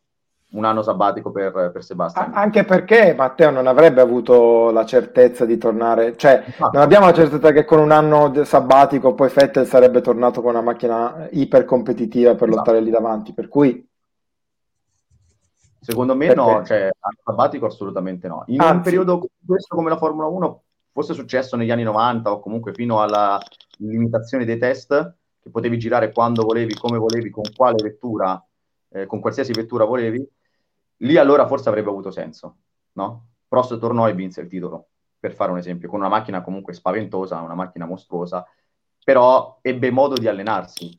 un 0.55 0.65
anno 0.65 0.83
sabbatico 0.83 1.31
per, 1.31 1.71
per 1.73 1.85
Sebastian. 1.85 2.31
Anche 2.33 2.65
perché 2.65 3.15
Matteo 3.15 3.51
non 3.51 3.67
avrebbe 3.67 4.01
avuto 4.01 4.71
la 4.71 4.85
certezza 4.85 5.45
di 5.45 5.59
tornare, 5.59 6.17
cioè 6.17 6.45
ah. 6.59 6.71
non 6.73 6.83
abbiamo 6.83 7.07
la 7.07 7.13
certezza 7.13 7.53
che 7.53 7.65
con 7.65 7.81
un 7.81 7.91
anno 7.91 8.33
sabbatico 8.45 9.15
poi 9.15 9.31
Vettel 9.33 9.67
sarebbe 9.67 10.01
tornato 10.01 10.41
con 10.41 10.51
una 10.51 10.63
macchina 10.63 11.29
iper 11.31 11.65
competitiva 11.65 12.35
per 12.35 12.49
lottare 12.49 12.81
lì 12.81 12.91
davanti, 12.91 13.33
per 13.33 13.49
cui... 13.49 13.87
Secondo 15.81 16.17
me 16.17 16.29
perché? 16.29 16.41
no, 16.41 16.65
cioè 16.65 16.81
anno 16.99 17.19
sabbatico 17.23 17.67
assolutamente 17.67 18.27
no. 18.27 18.45
In 18.47 18.61
Anzi. 18.61 18.75
un 18.75 18.83
periodo 18.83 19.19
come 19.19 19.31
questo 19.47 19.77
come 19.77 19.91
la 19.91 19.99
Formula 19.99 20.29
1 20.29 20.63
fosse 20.93 21.13
successo 21.13 21.57
negli 21.57 21.71
anni 21.71 21.83
90 21.83 22.33
o 22.33 22.41
comunque 22.41 22.73
fino 22.73 23.03
alla 23.03 23.39
limitazione 23.79 24.47
dei 24.47 24.57
test, 24.57 25.15
che 25.43 25.51
potevi 25.51 25.77
girare 25.77 26.11
quando 26.11 26.43
volevi, 26.43 26.73
come 26.75 26.97
volevi, 26.97 27.29
con 27.29 27.43
quale 27.55 27.83
vettura, 27.83 28.43
eh, 28.89 29.05
con 29.05 29.21
qualsiasi 29.21 29.53
vettura 29.53 29.85
volevi, 29.85 30.27
lì 30.99 31.17
allora 31.17 31.47
forse 31.47 31.69
avrebbe 31.69 31.91
avuto 31.91 32.11
senso, 32.11 32.57
no? 32.93 33.29
Prost 33.49 33.79
tornò 33.79 34.09
e 34.09 34.15
vinse 34.15 34.41
il 34.41 34.49
titolo, 34.49 34.89
per 35.19 35.33
fare 35.33 35.51
un 35.51 35.59
esempio, 35.59 35.89
con 35.89 36.01
una 36.01 36.09
macchina 36.09 36.43
comunque 36.43 36.73
spaventosa, 36.73 37.41
una 37.41 37.55
macchina 37.55 37.87
mostruosa, 37.87 38.47
però 39.05 39.59
ebbe 39.63 39.91
modo 39.91 40.17
di 40.17 40.29
allenarsi. 40.29 40.97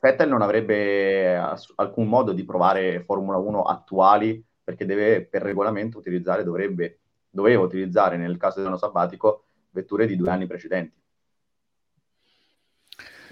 Vettel 0.00 0.28
non 0.28 0.42
avrebbe 0.42 1.36
alcun 1.76 2.06
modo 2.06 2.32
di 2.32 2.44
provare 2.44 3.02
Formula 3.04 3.38
1 3.38 3.62
attuali 3.62 4.44
perché 4.62 4.84
deve 4.84 5.24
per 5.24 5.42
regolamento 5.42 5.98
utilizzare, 5.98 6.44
dovrebbe, 6.44 7.00
doveva 7.30 7.62
utilizzare 7.62 8.16
nel 8.16 8.36
caso 8.36 8.58
dell'anno 8.58 8.76
sabbatico 8.76 9.44
vetture 9.70 10.06
di 10.06 10.16
due 10.16 10.30
anni 10.30 10.46
precedenti. 10.46 11.03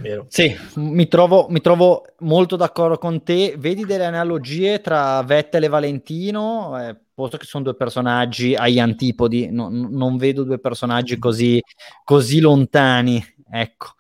Vero. 0.03 0.27
Sì, 0.29 0.53
mi 0.77 1.07
trovo, 1.07 1.47
mi 1.49 1.61
trovo, 1.61 2.05
molto 2.21 2.57
d'accordo 2.57 2.99
con 2.99 3.23
te. 3.23 3.55
Vedi 3.57 3.85
delle 3.85 4.05
analogie 4.05 4.81
tra 4.81 5.23
Vettel 5.23 5.65
e 5.65 5.69
Valentino, 5.69 6.77
eh, 6.81 6.97
posto 7.15 7.37
che 7.37 7.45
sono 7.45 7.63
due 7.63 7.77
personaggi 7.77 8.55
agli 8.55 8.81
antipodi, 8.81 9.51
no, 9.51 9.69
non 9.71 10.17
vedo 10.17 10.43
due 10.43 10.59
personaggi 10.59 11.19
così, 11.19 11.61
così 12.05 12.41
lontani. 12.41 13.25
Ecco. 13.49 13.91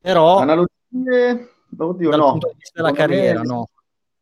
Però... 0.00 0.38
Analogie? 0.38 0.68
Oddio, 1.76 2.10
dal 2.10 2.18
no. 2.18 2.30
punto 2.30 2.48
di 2.48 2.54
vista 2.58 2.82
della 2.82 2.94
carriera, 2.94 3.40
no. 3.40 3.68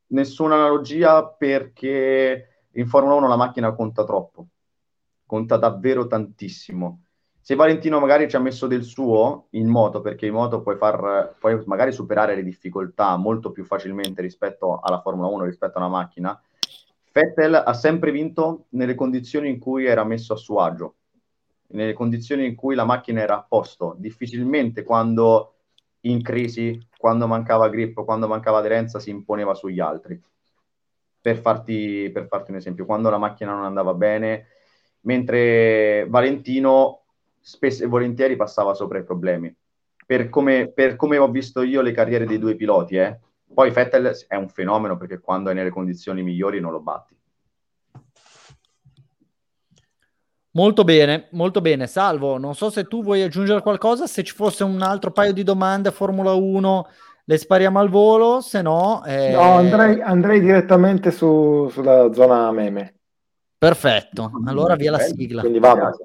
Nessuna 0.09 0.55
analogia 0.55 1.26
perché 1.26 2.68
in 2.70 2.86
Formula 2.86 3.16
1 3.16 3.28
la 3.28 3.36
macchina 3.36 3.74
conta 3.74 4.05
troppo, 4.05 4.47
conta 5.26 5.57
davvero 5.57 6.07
tantissimo 6.07 7.05
se 7.47 7.55
Valentino 7.55 8.01
magari 8.01 8.28
ci 8.28 8.34
ha 8.34 8.40
messo 8.40 8.66
del 8.66 8.82
suo 8.82 9.47
in 9.51 9.68
moto, 9.68 10.01
perché 10.01 10.26
in 10.26 10.32
moto 10.32 10.62
puoi, 10.62 10.76
far, 10.76 11.36
puoi 11.38 11.62
magari 11.66 11.92
superare 11.92 12.34
le 12.34 12.42
difficoltà 12.42 13.16
molto 13.16 13.53
più 13.53 13.64
facilmente 13.64 14.20
rispetto 14.20 14.80
alla 14.80 15.01
Formula 15.01 15.28
1, 15.28 15.44
rispetto 15.44 15.78
a 15.78 15.82
una 15.82 15.88
macchina, 15.97 16.42
Vettel 17.12 17.55
ha 17.55 17.72
sempre 17.72 18.11
vinto 18.11 18.64
nelle 18.70 18.97
condizioni 18.97 19.49
in 19.49 19.61
cui 19.61 19.84
era 19.84 20.03
messo 20.03 20.32
a 20.32 20.36
suo 20.36 20.59
agio, 20.59 20.97
nelle 21.68 21.92
condizioni 21.92 22.47
in 22.47 22.57
cui 22.57 22.74
la 22.74 22.84
macchina 22.84 23.20
era 23.20 23.36
a 23.36 23.47
posto. 23.49 23.94
Difficilmente 23.97 24.82
quando 24.82 25.55
in 26.01 26.22
crisi, 26.22 26.84
quando 26.99 27.28
mancava 27.28 27.68
grip, 27.68 28.05
quando 28.05 28.26
mancava 28.26 28.59
aderenza, 28.59 28.99
si 28.99 29.11
imponeva 29.11 29.55
sugli 29.55 29.78
altri. 29.78 30.20
Per 31.20 31.36
farti, 31.36 32.11
per 32.12 32.26
farti 32.26 32.51
un 32.51 32.57
esempio, 32.57 32.86
quando 32.86 33.09
la 33.09 33.18
macchina 33.18 33.55
non 33.55 33.62
andava 33.62 33.94
bene, 33.94 34.47
mentre 35.03 36.07
Valentino 36.09 37.03
spesso 37.47 37.84
e 37.84 37.86
volentieri 37.86 38.34
passava 38.34 38.74
sopra 38.74 38.99
i 38.99 39.05
problemi. 39.05 39.55
Per 40.05 40.28
come, 40.28 40.72
per 40.74 40.97
come 40.97 41.16
ho 41.16 41.30
visto 41.30 41.62
io 41.62 41.80
le 41.80 41.92
carriere 41.92 42.26
dei 42.26 42.40
due 42.40 42.57
piloti, 42.57 42.97
eh. 42.97 43.20
poi 43.55 43.70
Vettel 43.70 44.24
è 44.26 44.34
un 44.34 44.49
fenomeno 44.49 44.97
perché 44.97 45.20
quando 45.20 45.51
è 45.51 45.55
nelle 45.55 45.70
condizioni 45.70 46.24
migliori 46.24 46.59
non 46.59 46.72
lo 46.72 46.80
batti. 46.80 47.16
Molto 50.51 50.82
bene, 50.82 51.28
molto 51.32 51.61
bene. 51.61 51.86
Salvo, 51.86 52.36
non 52.36 52.57
so 52.57 52.68
se 52.68 52.84
tu 52.84 53.03
vuoi 53.03 53.22
aggiungere 53.22 53.62
qualcosa, 53.62 54.07
se 54.07 54.24
ci 54.24 54.34
fosse 54.34 54.64
un 54.64 54.82
altro 54.82 55.12
paio 55.12 55.32
di 55.32 55.44
domande 55.44 55.90
a 55.90 55.92
Formula 55.92 56.32
1 56.32 56.88
le 57.24 57.38
spariamo 57.38 57.78
al 57.78 57.90
volo, 57.90 58.40
se 58.40 58.62
no... 58.62 59.05
Eh... 59.05 59.30
No, 59.30 59.57
andrei, 59.57 60.01
andrei 60.01 60.40
direttamente 60.40 61.11
su, 61.12 61.68
sulla 61.70 62.12
zona 62.12 62.51
meme. 62.51 62.94
Perfetto, 63.57 64.30
allora 64.47 64.74
via 64.74 64.92
la 64.92 64.99
sigla. 64.99 65.40
Quindi 65.42 65.59
vado. 65.59 65.97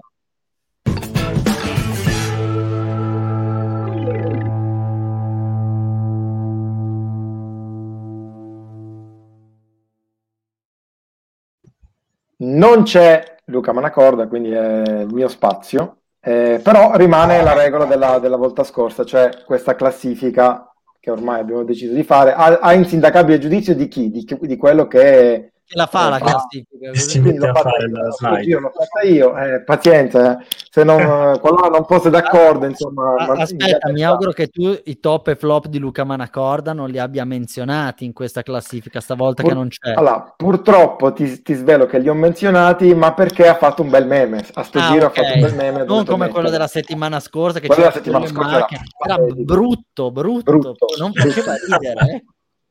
Non 12.42 12.84
c'è 12.84 13.24
Luca 13.46 13.72
Manacorda, 13.72 14.28
quindi 14.28 14.52
è 14.52 15.02
il 15.02 15.14
mio 15.14 15.28
spazio, 15.28 15.98
eh, 16.20 16.60
però 16.64 16.96
rimane 16.96 17.44
la 17.44 17.54
regola 17.54 17.86
della, 17.86 18.18
della, 18.18 18.36
volta 18.36 18.64
scorsa, 18.64 19.04
cioè 19.04 19.30
questa 19.46 19.76
classifica 19.76 20.74
che 21.00 21.12
ormai 21.12 21.39
abbiamo 21.39 21.64
deciso 21.64 21.94
di 21.94 22.04
fare, 22.04 22.34
ha, 22.34 22.60
ha 22.60 22.74
insindacabile 22.74 23.38
giudizio 23.38 23.76
di 23.76 23.88
chi? 23.88 24.10
Di, 24.10 24.26
di 24.39 24.58
quello 24.58 24.88
che 24.88 25.54
che 25.72 25.78
la 25.78 25.88
fa 25.88 26.09
la 26.09 26.19
classifica. 26.19 26.93
Si 26.93 27.19
mette 27.19 27.47
a 27.47 27.53
fare 27.53 27.89
la 27.89 28.11
slide. 28.11 28.43
Io 28.43 28.59
l'ho 28.59 28.72
fatta 28.74 29.07
io, 29.07 29.38
eh, 29.38 29.63
pazienza, 29.63 30.39
eh. 30.39 30.45
se 30.69 30.84
non, 30.84 30.97
qualora 31.39 31.69
non 31.69 31.86
fosse 31.86 32.09
d'accordo, 32.09 32.65
insomma... 32.65 33.15
Aspetta, 33.15 33.89
mi 33.91 34.03
auguro 34.03 34.32
che 34.32 34.47
tu 34.47 34.78
i 34.84 34.99
top 34.99 35.30
e 35.30 35.36
flop 35.36 35.67
di 35.67 35.80
Luca 35.80 36.03
Manacorda 36.03 36.74
non 36.74 36.89
li 36.89 36.99
abbia 36.99 37.24
menzionati 37.24 38.03
in 38.03 38.11
questa 38.11 38.43
classifica, 38.43 38.99
stavolta 38.99 39.43
Pur- 39.43 39.53
che 39.53 39.57
non 39.57 39.69
c'è. 39.69 39.93
Allora, 39.93 40.34
purtroppo 40.36 41.13
ti, 41.13 41.41
ti, 41.41 41.53
svelo 41.53 41.86
che 41.86 41.99
li 41.99 42.09
ho 42.09 42.13
menzionati, 42.13 42.93
ma 42.93 43.13
perché 43.13 43.47
ha 43.47 43.55
fatto 43.55 43.82
un 43.82 43.89
bel 43.89 44.05
meme. 44.05 44.45
A 44.53 44.63
sto 44.63 44.80
ah, 44.80 44.91
giro 44.91 45.05
okay. 45.05 45.24
ha 45.24 45.28
fatto 45.28 45.38
un 45.38 45.41
bel 45.41 45.55
meme. 45.55 45.86
Non 45.86 46.05
come 46.05 46.28
quello 46.28 46.49
della 46.49 46.67
settimana 46.67 47.19
scorsa, 47.22 47.59
che 47.59 47.69
c'era 47.69 47.86
la 47.86 47.91
settimana 47.91 48.28
scorsa 48.28 48.57
era, 48.57 48.67
era 49.05 49.17
brutto, 49.36 50.11
brutto, 50.11 50.51
brutto, 50.51 50.86
non 50.97 51.13
faceva 51.13 51.53
ridere, 51.55 52.11
eh. 52.11 52.24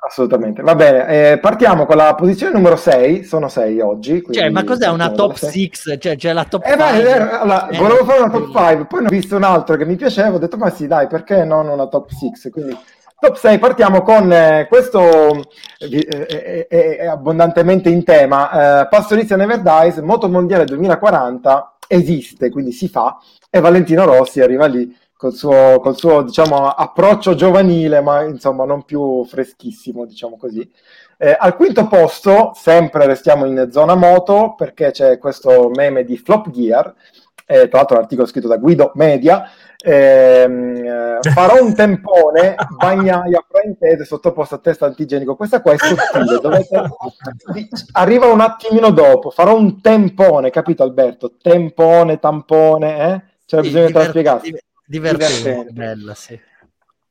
Assolutamente, 0.02 0.62
va 0.62 0.74
bene. 0.74 1.32
Eh, 1.32 1.38
partiamo 1.38 1.84
con 1.84 1.96
la 1.96 2.14
posizione 2.14 2.54
numero 2.54 2.76
6, 2.76 3.22
sono 3.22 3.48
6 3.48 3.80
oggi. 3.80 4.24
Cioè, 4.30 4.48
ma 4.48 4.64
cos'è 4.64 4.88
una 4.88 5.10
top 5.10 5.34
6? 5.34 5.70
Cioè, 5.98 6.16
c'è 6.16 6.32
la 6.32 6.44
top 6.44 6.66
5? 6.66 6.84
Eh, 6.84 7.02
eh, 7.02 7.12
allora, 7.12 7.68
eh, 7.68 7.76
volevo 7.76 8.04
fare 8.06 8.22
una 8.22 8.30
top 8.30 8.46
5, 8.46 8.86
poi 8.86 9.00
ne 9.02 9.06
ho 9.06 9.10
visto 9.10 9.36
un 9.36 9.42
altro 9.42 9.76
che 9.76 9.84
mi 9.84 9.96
piaceva, 9.96 10.36
ho 10.36 10.38
detto 10.38 10.56
ma 10.56 10.70
sì 10.70 10.86
dai, 10.86 11.06
perché 11.06 11.44
non 11.44 11.68
una 11.68 11.86
top 11.86 12.08
6? 12.08 12.50
Quindi 12.50 12.78
top 13.18 13.36
6, 13.36 13.58
partiamo 13.58 14.00
con 14.00 14.32
eh, 14.32 14.66
questo, 14.70 15.44
eh, 15.78 16.66
è 16.66 17.06
abbondantemente 17.06 17.90
in 17.90 18.02
tema, 18.02 18.86
Pastorizia 18.88 19.36
Never 19.36 19.60
Dies, 19.60 19.98
Moto 19.98 20.30
Mondiale 20.30 20.64
2040, 20.64 21.74
esiste, 21.86 22.48
quindi 22.48 22.72
si 22.72 22.88
fa, 22.88 23.18
e 23.50 23.60
Valentino 23.60 24.06
Rossi 24.06 24.40
arriva 24.40 24.64
lì 24.64 24.96
col 25.20 25.34
suo, 25.34 25.80
col 25.80 25.98
suo 25.98 26.22
diciamo, 26.22 26.66
approccio 26.66 27.34
giovanile, 27.34 28.00
ma 28.00 28.22
insomma 28.22 28.64
non 28.64 28.84
più 28.84 29.22
freschissimo, 29.26 30.06
diciamo 30.06 30.38
così. 30.38 30.66
Eh, 31.18 31.36
al 31.38 31.56
quinto 31.56 31.86
posto, 31.88 32.52
sempre 32.54 33.04
restiamo 33.04 33.44
in 33.44 33.68
zona 33.70 33.94
moto, 33.94 34.54
perché 34.56 34.92
c'è 34.92 35.18
questo 35.18 35.68
meme 35.74 36.04
di 36.04 36.16
Flop 36.16 36.48
Gear, 36.48 36.94
eh, 37.44 37.68
tra 37.68 37.78
l'altro 37.78 37.96
un 37.96 38.02
articolo 38.02 38.26
scritto 38.26 38.48
da 38.48 38.56
Guido 38.56 38.92
Media, 38.94 39.46
ehm, 39.84 41.18
eh, 41.22 41.30
farò 41.34 41.62
un 41.62 41.74
tempone, 41.74 42.54
bagnaia 42.78 43.44
fraintese 43.46 44.06
sottoposto 44.06 44.54
a 44.54 44.58
test 44.58 44.82
antigenico. 44.84 45.36
Questa 45.36 45.60
qua 45.60 45.74
è 45.74 45.76
sottile, 45.76 46.40
dovete... 46.40 46.80
arriva 47.92 48.24
un 48.24 48.40
attimino 48.40 48.90
dopo, 48.90 49.28
farò 49.28 49.54
un 49.54 49.82
tempone, 49.82 50.48
capito 50.48 50.82
Alberto? 50.82 51.34
Tempone, 51.42 52.18
tampone, 52.18 53.12
eh? 53.12 53.22
C'era 53.44 53.62
Sì, 53.62 53.68
bisogno 53.68 53.86
di 53.88 53.92
te 53.92 54.62
divertente, 54.90 55.42
Divertente. 55.42 55.72
bella, 55.72 56.14
sì. 56.14 56.40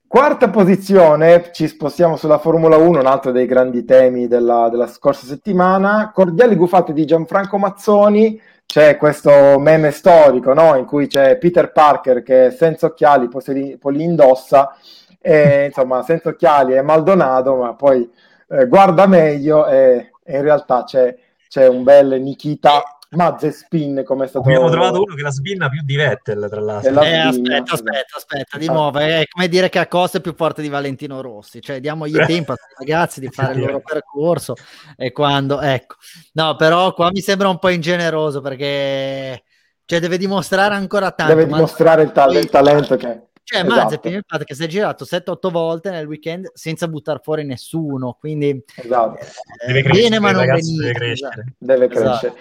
Quarta 0.06 0.50
posizione, 0.50 1.52
ci 1.54 1.68
spostiamo 1.68 2.18
sulla 2.18 2.40
Formula 2.40 2.76
1, 2.76 3.00
un 3.00 3.06
altro 3.06 3.32
dei 3.32 3.46
grandi 3.46 3.86
temi 3.86 4.28
della, 4.28 4.68
della 4.70 4.88
scorsa 4.88 5.26
settimana. 5.26 6.12
Cordiali 6.14 6.56
gufate 6.56 6.94
di 6.94 7.06
Gianfranco 7.06 7.58
Mazzoni. 7.58 8.42
C'è 8.66 8.98
questo 8.98 9.60
meme 9.60 9.92
storico 9.92 10.54
no? 10.54 10.76
in 10.76 10.86
cui 10.86 11.08
c'è 11.08 11.38
Peter 11.38 11.72
Parker 11.72 12.22
che 12.22 12.52
senza 12.52 12.88
occhiali 12.88 13.28
poi, 13.28 13.42
li, 13.48 13.78
poi 13.78 13.96
li 13.96 14.04
indossa, 14.04 14.76
e, 15.20 15.66
insomma, 15.66 16.04
senza 16.04 16.30
occhiali 16.30 16.74
è 16.74 16.82
Maldonado, 16.82 17.56
ma 17.56 17.74
poi 17.74 18.08
eh, 18.50 18.68
guarda 18.68 19.08
meglio 19.08 19.66
e, 19.68 20.12
e 20.24 20.38
in 20.38 20.42
realtà 20.44 20.84
c'è, 20.84 21.16
c'è 21.48 21.68
un 21.68 21.84
bel 21.84 22.22
Nikita 22.22 22.99
Mazepin 23.12 24.04
come 24.06 24.26
è 24.26 24.28
stato 24.28 24.46
Abbiamo 24.46 24.70
trovato 24.70 25.02
uno 25.02 25.16
che 25.16 25.22
la 25.24 25.32
sbinna 25.32 25.68
più 25.70 25.82
di 25.84 25.96
Vettel, 25.96 26.48
tra 26.50 26.60
l'altro. 26.62 26.92
La- 26.92 27.04
Eh, 27.06 27.18
aspetta, 27.18 27.74
aspetta, 27.74 28.16
aspetta, 28.18 28.58
di 28.60 28.68
Ah. 28.68 28.72
nuovo, 28.72 29.00
è 29.00 29.24
come 29.28 29.48
dire 29.48 29.70
che 29.70 29.80
Acosta 29.80 30.20
è 30.20 30.22
più 30.22 30.34
forte 30.36 30.62
di 30.62 30.70
Valentino 30.70 31.20
Rossi, 31.22 31.60
cioè 31.62 31.80
diamogli 31.80 32.12
tempo 32.46 32.52
a 32.52 32.56
questi 32.56 32.76
ragazzi 32.78 33.20
di 33.20 33.30
fare 33.30 33.54
il 33.54 33.62
loro 33.62 33.82
percorso 33.82 34.54
e 34.96 35.12
quando, 35.12 35.60
ecco, 35.60 35.96
no, 36.34 36.56
però 36.56 36.94
qua 36.94 37.10
mi 37.12 37.22
sembra 37.22 37.50
un 37.50 37.58
po' 37.58 37.70
ingeneroso 37.70 38.42
perché 38.42 39.44
cioè, 39.86 40.00
deve 40.00 40.18
dimostrare 40.20 40.76
ancora 40.76 41.10
tanto. 41.12 41.34
deve 41.34 41.48
ma- 41.50 41.56
dimostrare 41.56 42.04
il, 42.04 42.12
tal- 42.12 42.36
il 42.36 42.48
talento 42.50 42.96
che 42.96 43.24
Cioè, 43.44 43.62
esatto. 43.66 43.74
Mazepin, 43.86 44.14
il 44.14 44.24
fatto 44.28 44.44
che 44.44 44.54
si 44.54 44.64
è 44.64 44.68
girato 44.68 45.04
7-8 45.04 45.50
volte 45.50 45.90
nel 45.90 46.06
weekend 46.06 46.52
senza 46.54 46.88
buttare 46.88 47.22
fuori 47.24 47.44
nessuno, 47.44 48.16
quindi 48.20 48.64
esatto. 48.76 49.18
eh, 49.18 49.26
Deve 49.66 49.82
crescere, 49.82 50.10
bene 50.10 50.20
ma 50.20 50.32
non 50.32 50.46
deve 50.46 50.60
crescere. 50.94 51.12
esatto. 51.12 51.44
deve 51.58 51.86
Esatto. 51.90 52.08
crescere. 52.20 52.34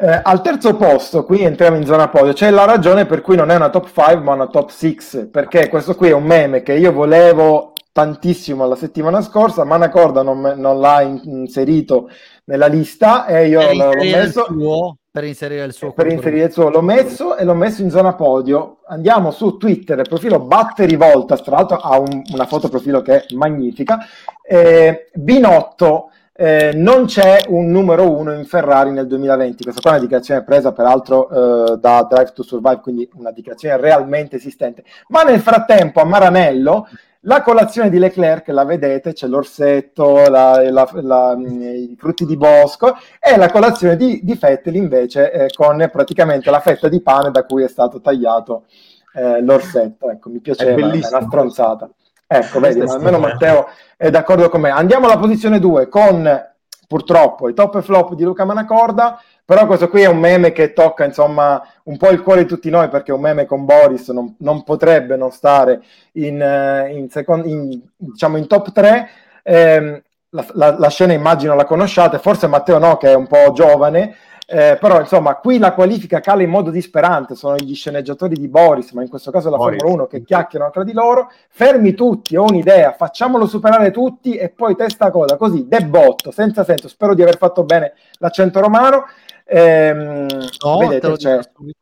Eh, 0.00 0.20
al 0.22 0.42
terzo 0.42 0.76
posto, 0.76 1.24
qui 1.24 1.42
entriamo 1.42 1.76
in 1.76 1.84
zona 1.84 2.08
podio, 2.08 2.32
c'è 2.32 2.50
la 2.50 2.64
ragione 2.64 3.04
per 3.04 3.20
cui 3.20 3.34
non 3.34 3.50
è 3.50 3.56
una 3.56 3.68
top 3.68 3.86
5 3.92 4.16
ma 4.22 4.34
una 4.34 4.46
top 4.46 4.68
6, 4.70 5.26
perché 5.28 5.68
questo 5.68 5.96
qui 5.96 6.10
è 6.10 6.12
un 6.12 6.22
meme 6.22 6.62
che 6.62 6.74
io 6.74 6.92
volevo 6.92 7.72
tantissimo 7.90 8.64
la 8.68 8.76
settimana 8.76 9.20
scorsa, 9.22 9.64
ma 9.64 9.74
Anacorda 9.74 10.22
non, 10.22 10.38
me- 10.38 10.54
non 10.54 10.78
l'ha 10.78 11.02
in- 11.02 11.20
inserito 11.24 12.08
nella 12.44 12.68
lista 12.68 13.26
e 13.26 13.48
io 13.48 13.60
l'ho, 13.72 13.90
messo 13.96 14.44
suo, 14.44 14.96
per 15.10 15.24
inserire 15.24 15.64
il 15.64 15.72
suo 15.72 15.92
per 15.92 16.06
inserire 16.06 16.44
il 16.44 16.52
suo, 16.52 16.70
l'ho 16.70 16.80
messo 16.80 17.36
e 17.36 17.42
l'ho 17.42 17.54
messo 17.54 17.82
in 17.82 17.90
zona 17.90 18.14
podio. 18.14 18.78
Andiamo 18.86 19.32
su 19.32 19.56
Twitter, 19.56 19.98
il 19.98 20.08
profilo 20.08 20.38
Batteri 20.38 20.94
Voltas, 20.94 21.42
tra 21.42 21.56
l'altro 21.56 21.78
ha 21.78 21.98
un- 21.98 22.22
una 22.32 22.46
foto 22.46 22.68
profilo 22.68 23.02
che 23.02 23.24
è 23.24 23.34
magnifica. 23.34 23.98
Eh, 24.46 25.10
Binotto, 25.14 26.10
eh, 26.40 26.70
non 26.74 27.06
c'è 27.06 27.38
un 27.48 27.68
numero 27.68 28.16
uno 28.16 28.32
in 28.32 28.44
Ferrari 28.44 28.92
nel 28.92 29.08
2020. 29.08 29.64
Questa 29.64 29.80
qua 29.80 29.90
è 29.90 29.94
una 29.94 30.02
dichiarazione 30.02 30.44
presa 30.44 30.72
peraltro 30.72 31.72
eh, 31.72 31.78
da 31.78 32.06
Drive 32.08 32.30
to 32.32 32.42
Survive, 32.44 32.80
quindi 32.80 33.08
una 33.14 33.32
dichiarazione 33.32 33.76
realmente 33.76 34.36
esistente. 34.36 34.84
Ma 35.08 35.22
nel 35.22 35.40
frattempo 35.40 36.00
a 36.00 36.04
Maranello 36.04 36.86
la 37.22 37.42
colazione 37.42 37.90
di 37.90 37.98
Leclerc, 37.98 38.46
la 38.48 38.64
vedete, 38.64 39.12
c'è 39.12 39.26
l'orsetto, 39.26 40.28
la- 40.28 40.70
la- 40.70 40.88
la- 41.02 41.36
i 41.36 41.96
frutti 41.98 42.24
di 42.24 42.36
bosco, 42.36 42.94
e 43.20 43.36
la 43.36 43.50
colazione 43.50 43.96
di, 43.96 44.20
di 44.22 44.34
Vettel 44.40 44.76
invece 44.76 45.32
eh, 45.32 45.48
con 45.52 45.88
praticamente 45.92 46.50
la 46.50 46.60
fetta 46.60 46.88
di 46.88 47.02
pane 47.02 47.32
da 47.32 47.44
cui 47.44 47.64
è 47.64 47.68
stato 47.68 48.00
tagliato 48.00 48.66
eh, 49.14 49.40
l'orsetto. 49.42 50.08
Ecco, 50.10 50.30
mi 50.30 50.38
piaceva, 50.40 50.70
È 50.70 51.00
è 51.00 51.08
una 51.08 51.22
stronzata. 51.22 51.90
Ecco, 52.30 52.60
vedi, 52.60 52.80
è 52.80 52.84
almeno. 52.86 53.18
Matteo 53.18 53.68
è 53.96 54.10
d'accordo 54.10 54.48
con 54.50 54.60
me. 54.60 54.70
Andiamo 54.70 55.06
alla 55.06 55.18
posizione 55.18 55.58
2 55.58 55.88
con 55.88 56.46
purtroppo 56.86 57.48
i 57.48 57.54
top 57.54 57.76
e 57.76 57.82
flop 57.82 58.14
di 58.14 58.22
Luca 58.22 58.44
Manacorda. 58.44 59.20
Però 59.44 59.66
questo 59.66 59.88
qui 59.88 60.02
è 60.02 60.06
un 60.06 60.18
meme 60.18 60.52
che 60.52 60.74
tocca 60.74 61.04
insomma 61.04 61.62
un 61.84 61.96
po' 61.96 62.10
il 62.10 62.22
cuore 62.22 62.42
di 62.42 62.46
tutti 62.48 62.68
noi 62.68 62.88
perché 62.90 63.12
un 63.12 63.20
meme 63.22 63.46
con 63.46 63.64
Boris 63.64 64.08
non, 64.10 64.34
non 64.40 64.62
potrebbe 64.62 65.16
non 65.16 65.30
stare 65.30 65.80
in, 66.12 66.40
eh, 66.40 66.92
in, 66.94 67.08
second- 67.08 67.46
in, 67.46 67.80
diciamo 67.96 68.36
in 68.36 68.46
top 68.46 68.72
3. 68.72 69.08
Ehm, 69.42 70.02
la, 70.30 70.46
la- 70.52 70.78
la 70.78 70.88
scena 70.90 71.14
immagino 71.14 71.54
la 71.54 71.64
conosciate, 71.64 72.18
forse 72.18 72.46
Matteo 72.46 72.76
no 72.78 72.98
che 72.98 73.10
è 73.10 73.14
un 73.14 73.26
po' 73.26 73.52
giovane, 73.54 74.14
eh, 74.50 74.78
però 74.80 74.98
insomma 75.00 75.34
qui 75.36 75.58
la 75.58 75.74
qualifica 75.74 76.20
cala 76.20 76.42
in 76.42 76.48
modo 76.48 76.70
disperante, 76.70 77.34
sono 77.34 77.56
gli 77.56 77.74
sceneggiatori 77.74 78.34
di 78.34 78.48
Boris, 78.48 78.92
ma 78.92 79.02
in 79.02 79.08
questo 79.10 79.30
caso 79.30 79.50
la 79.50 79.58
Boris. 79.58 79.78
Formula 79.78 80.02
1 80.04 80.08
che 80.08 80.24
chiacchierano 80.24 80.70
tra 80.70 80.84
di 80.84 80.92
loro, 80.94 81.30
fermi 81.50 81.92
tutti, 81.92 82.34
ho 82.34 82.44
un'idea, 82.44 82.92
facciamolo 82.92 83.46
superare 83.46 83.90
tutti 83.90 84.36
e 84.36 84.48
poi 84.48 84.74
testa 84.74 85.10
coda, 85.10 85.36
così, 85.36 85.66
debotto, 85.68 86.30
senza 86.30 86.64
senso, 86.64 86.88
spero 86.88 87.14
di 87.14 87.20
aver 87.20 87.36
fatto 87.36 87.64
bene 87.64 87.92
l'accento 88.20 88.60
romano. 88.60 89.04
Ehm, 89.44 90.26
No, 90.64 90.78
vedete, 90.78 91.12
c'è- 91.16 91.36
dico 91.38 91.50
subito. 91.54 91.78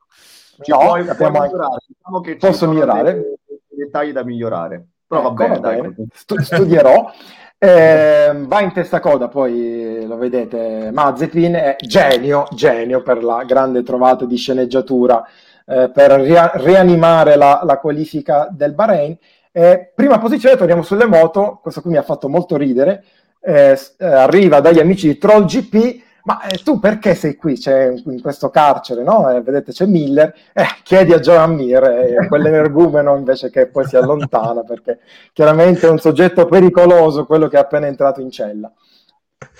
Ci 0.62 0.70
No, 0.70 0.78
puoi- 0.78 1.08
abbiamo 1.08 1.38
anche- 1.38 1.52
migliorare. 1.54 1.78
Diciamo 1.86 2.20
che 2.20 2.36
Posso 2.36 2.68
migliorare? 2.68 3.12
dei- 3.12 3.22
dei 3.46 3.84
dettagli 3.84 4.12
da 4.12 4.24
migliorare. 4.24 4.86
Però 5.06 5.20
va 5.22 5.28
Ecco, 5.28 5.34
bene, 5.36 5.54
va 5.54 5.60
dai. 5.60 5.80
bene. 5.82 5.94
Stu- 6.12 6.40
studierò. 6.40 7.10
Eh, 7.58 8.32
va 8.46 8.60
in 8.60 8.72
testa 8.72 9.00
coda, 9.00 9.28
poi 9.28 10.04
lo 10.06 10.16
vedete, 10.18 10.90
Mazepin 10.92 11.54
è 11.54 11.76
genio, 11.80 12.46
genio 12.52 13.02
per 13.02 13.24
la 13.24 13.44
grande 13.44 13.82
trovata 13.82 14.26
di 14.26 14.36
sceneggiatura 14.36 15.26
eh, 15.64 15.90
per 15.90 16.10
ria- 16.20 16.52
rianimare 16.54 17.36
la, 17.36 17.62
la 17.64 17.78
qualifica 17.78 18.48
del 18.50 18.74
Bahrain. 18.74 19.16
Eh, 19.52 19.90
prima 19.94 20.18
posizione, 20.18 20.56
torniamo 20.56 20.82
sulle 20.82 21.06
moto, 21.06 21.58
questo 21.62 21.80
qui 21.80 21.92
mi 21.92 21.96
ha 21.96 22.02
fatto 22.02 22.28
molto 22.28 22.58
ridere, 22.58 23.04
eh, 23.40 23.78
eh, 23.98 24.04
arriva 24.04 24.60
dagli 24.60 24.78
amici 24.78 25.06
di 25.08 25.16
Troll 25.18 25.46
GP, 25.46 26.02
ma 26.26 26.42
eh, 26.42 26.58
tu 26.58 26.80
perché 26.80 27.14
sei 27.14 27.36
qui? 27.36 27.56
C'è 27.56 27.94
in, 28.04 28.20
questo 28.20 28.50
carcere, 28.50 29.04
no? 29.04 29.30
Eh, 29.30 29.42
vedete 29.42 29.70
c'è 29.70 29.86
Miller, 29.86 30.34
eh, 30.52 30.64
chiedi 30.82 31.12
a 31.12 31.20
Joan 31.20 31.54
Mir, 31.54 31.84
eh, 31.84 32.26
quell'energumeno 32.26 33.16
invece 33.16 33.48
che 33.48 33.68
poi 33.68 33.86
si 33.86 33.96
allontana 33.96 34.64
perché 34.64 34.98
chiaramente 35.32 35.86
è 35.86 35.90
un 35.90 35.98
soggetto 35.98 36.46
pericoloso 36.46 37.26
quello 37.26 37.46
che 37.46 37.56
è 37.56 37.60
appena 37.60 37.86
entrato 37.86 38.20
in 38.20 38.32
cella. 38.32 38.72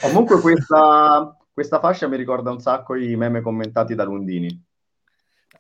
Comunque 0.01 0.41
questa, 0.41 1.37
questa 1.53 1.79
fascia 1.79 2.09
mi 2.09 2.17
ricorda 2.17 2.51
un 2.51 2.61
sacco 2.61 2.97
i 2.97 3.15
meme 3.15 3.43
commentati 3.43 3.95
da 3.95 4.03
Lundini. 4.03 4.65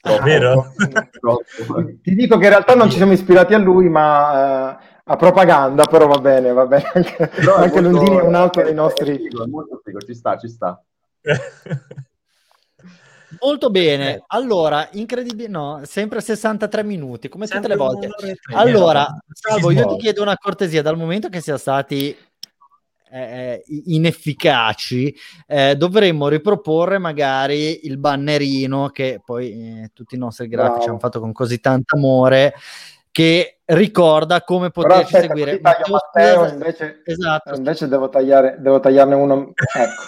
È 0.00 0.18
vero? 0.22 0.72
Ti 2.02 2.14
dico 2.16 2.36
che 2.36 2.44
in 2.44 2.50
realtà 2.50 2.74
non 2.74 2.90
ci 2.90 2.96
siamo 2.96 3.12
ispirati 3.12 3.54
a 3.54 3.58
lui, 3.58 3.88
ma 3.88 4.78
eh, 4.80 4.84
a 5.04 5.16
propaganda, 5.16 5.84
però 5.84 6.08
va 6.08 6.18
bene, 6.18 6.52
va 6.52 6.66
bene. 6.66 6.90
Anche, 6.94 7.16
anche 7.20 7.80
molto- 7.80 7.80
Lundini 7.80 8.16
è 8.16 8.22
un 8.22 8.34
altro 8.34 8.62
dei 8.62 8.72
è 8.72 8.74
nostri... 8.74 9.18
figo, 9.18 9.44
è 9.44 9.46
molto 9.46 9.80
figo, 9.84 10.00
ci 10.00 10.14
sta, 10.14 10.36
ci 10.36 10.48
sta. 10.48 10.80
Molto 13.40 13.66
Eh. 13.66 13.70
bene, 13.70 14.22
allora, 14.28 14.88
incredibile, 14.92 15.48
no, 15.48 15.80
sempre 15.84 16.20
63 16.20 16.84
minuti, 16.84 17.28
come 17.28 17.46
tutte 17.46 17.68
le 17.68 17.76
Sempre 17.76 17.76
volte. 17.76 18.08
Allora. 18.54 19.06
Salvo, 19.32 19.70
io 19.70 19.86
ti 19.86 19.96
chiedo 19.96 20.22
una 20.22 20.36
cortesia, 20.36 20.80
dal 20.82 20.96
momento 20.96 21.28
che 21.28 21.40
siamo 21.40 21.58
stati 21.58 22.16
eh, 23.10 23.62
inefficaci, 23.66 25.14
eh, 25.46 25.76
dovremmo 25.76 26.28
riproporre 26.28 26.98
magari 26.98 27.86
il 27.86 27.98
bannerino 27.98 28.88
che 28.90 29.20
poi 29.24 29.50
eh, 29.82 29.90
tutti 29.92 30.14
i 30.14 30.18
nostri 30.18 30.48
grafici 30.48 30.76
Bravo. 30.78 30.90
hanno 30.90 30.98
fatto 30.98 31.20
con 31.20 31.32
così 31.32 31.60
tanto 31.60 31.96
amore, 31.96 32.54
che 33.10 33.58
ricorda 33.64 34.42
come 34.42 34.70
poterci 34.70 35.14
seguire. 35.14 35.58
Matteo 35.60 35.92
Matteo, 35.92 36.48
invece, 36.48 37.02
Esatto. 37.04 37.54
invece 37.54 37.88
devo, 37.88 38.08
tagliare, 38.08 38.56
devo 38.58 38.78
tagliarne 38.78 39.14
uno... 39.14 39.52
Ecco. 39.54 40.02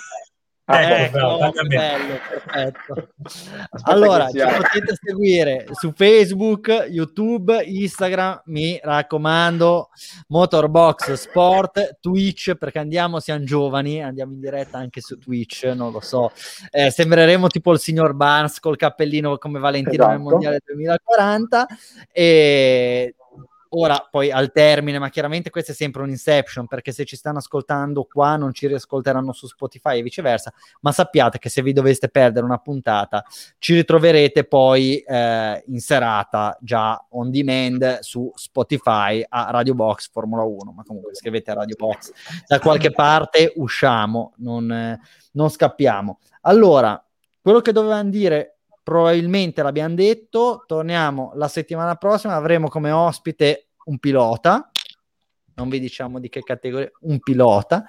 Ah, 0.71 0.83
Ecco, 0.83 1.13
bravo, 1.13 1.51
bello, 1.67 2.19
perfetto. 2.29 3.09
Aspetta 3.71 3.91
allora, 3.91 4.29
ci 4.29 4.37
potete 4.39 4.99
seguire 5.03 5.67
su 5.73 5.93
Facebook, 5.97 6.89
YouTube, 6.91 7.63
Instagram, 7.65 8.43
mi 8.47 8.79
raccomando, 8.83 9.89
Motorbox 10.27 11.15
Sport, 11.15 11.97
Twitch, 12.01 12.55
perché 12.57 12.81
andiamo, 12.81 13.19
siamo 13.19 13.45
giovani, 13.45 14.03
andiamo 14.03 14.35
in 14.35 14.41
diretta 14.41 14.77
anche 14.77 15.01
su 15.01 15.17
Twitch, 15.17 15.65
non 15.75 15.91
lo 15.91 16.01
so. 16.01 16.33
Eh, 16.71 16.91
sembreremo 16.91 17.47
tipo 17.47 17.73
il 17.73 17.79
signor 17.79 18.13
Barnes 18.13 18.61
col 18.61 18.77
cappellino 18.77 19.39
come 19.39 19.59
Valentino 19.59 20.05
nel 20.07 20.17
Esatto. 20.17 20.31
Mondiale 20.31 20.61
2040 20.67 21.67
e 22.13 23.15
ora 23.71 24.07
poi 24.11 24.31
al 24.31 24.53
termine, 24.53 24.99
ma 24.99 25.09
chiaramente 25.09 25.51
questo 25.51 25.73
è 25.73 25.75
sempre 25.75 26.03
un 26.03 26.09
inception 26.09 26.67
perché 26.67 26.93
se 26.93 27.05
ci 27.05 27.17
stanno 27.17 27.39
ascoltando 27.39 28.05
qua 28.05 28.37
non 28.37 28.53
ci 28.53 28.67
riascolteranno 28.67 29.33
su 29.33 29.47
Spotify 29.47 29.99
e 29.99 30.03
viceversa, 30.03 30.53
ma 30.81 30.93
sappiate 30.93 31.39
che 31.39 31.49
se 31.49 31.63
vi 31.63 31.73
doveste 31.73 32.09
perdere 32.09 32.45
una 32.45 32.59
puntata 32.59 33.25
ci 33.59 33.75
ritroverete 33.75 34.45
poi 34.45 34.99
eh, 34.99 35.63
in 35.67 35.81
serata 35.81 36.57
già 36.61 37.05
on 37.11 37.31
demand 37.31 37.99
su 38.01 38.31
Spotify 38.35 39.25
a 39.29 39.51
Radio 39.51 39.75
Box 39.75 40.11
Formula 40.11 40.43
1, 40.43 40.73
ma 40.73 40.83
comunque 40.85 41.15
scrivete 41.15 41.51
a 41.51 41.55
Radio 41.55 41.77
Box 41.77 42.13
da 42.47 42.59
qualche 42.59 42.91
parte 42.91 43.53
usciamo, 43.57 44.33
non, 44.39 44.71
eh, 44.71 45.01
non 45.33 45.49
scappiamo. 45.49 46.19
Allora, 46.43 47.03
quello 47.41 47.61
che 47.61 47.73
dovevamo 47.73 48.11
dire 48.11 48.58
probabilmente 48.89 49.63
l'abbiamo 49.63 49.95
detto, 49.95 50.65
torniamo 50.67 51.33
la 51.35 51.47
settimana 51.47 51.97
prossima, 51.97 52.37
avremo 52.37 52.69
come 52.69 52.91
ospite 52.91 53.69
un 53.85 53.99
pilota, 53.99 54.71
non 55.57 55.69
vi 55.69 55.79
diciamo 55.79 56.19
di 56.19 56.31
che 56.31 56.41
categoria, 56.41 56.91
un 57.01 57.19
pilota, 57.19 57.85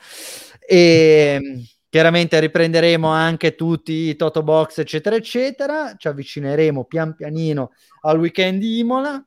e 0.60 1.64
chiaramente 1.88 2.38
riprenderemo 2.42 3.08
anche 3.08 3.56
tutti 3.56 3.94
i 4.10 4.18
Toto 4.18 4.44
Box, 4.44 4.80
eccetera, 4.80 5.16
eccetera, 5.16 5.96
ci 5.96 6.10
avvicineremo 6.10 6.84
pian 6.84 7.16
pianino 7.16 7.72
al 8.02 8.20
weekend 8.20 8.60
di 8.60 8.80
Imola, 8.80 9.24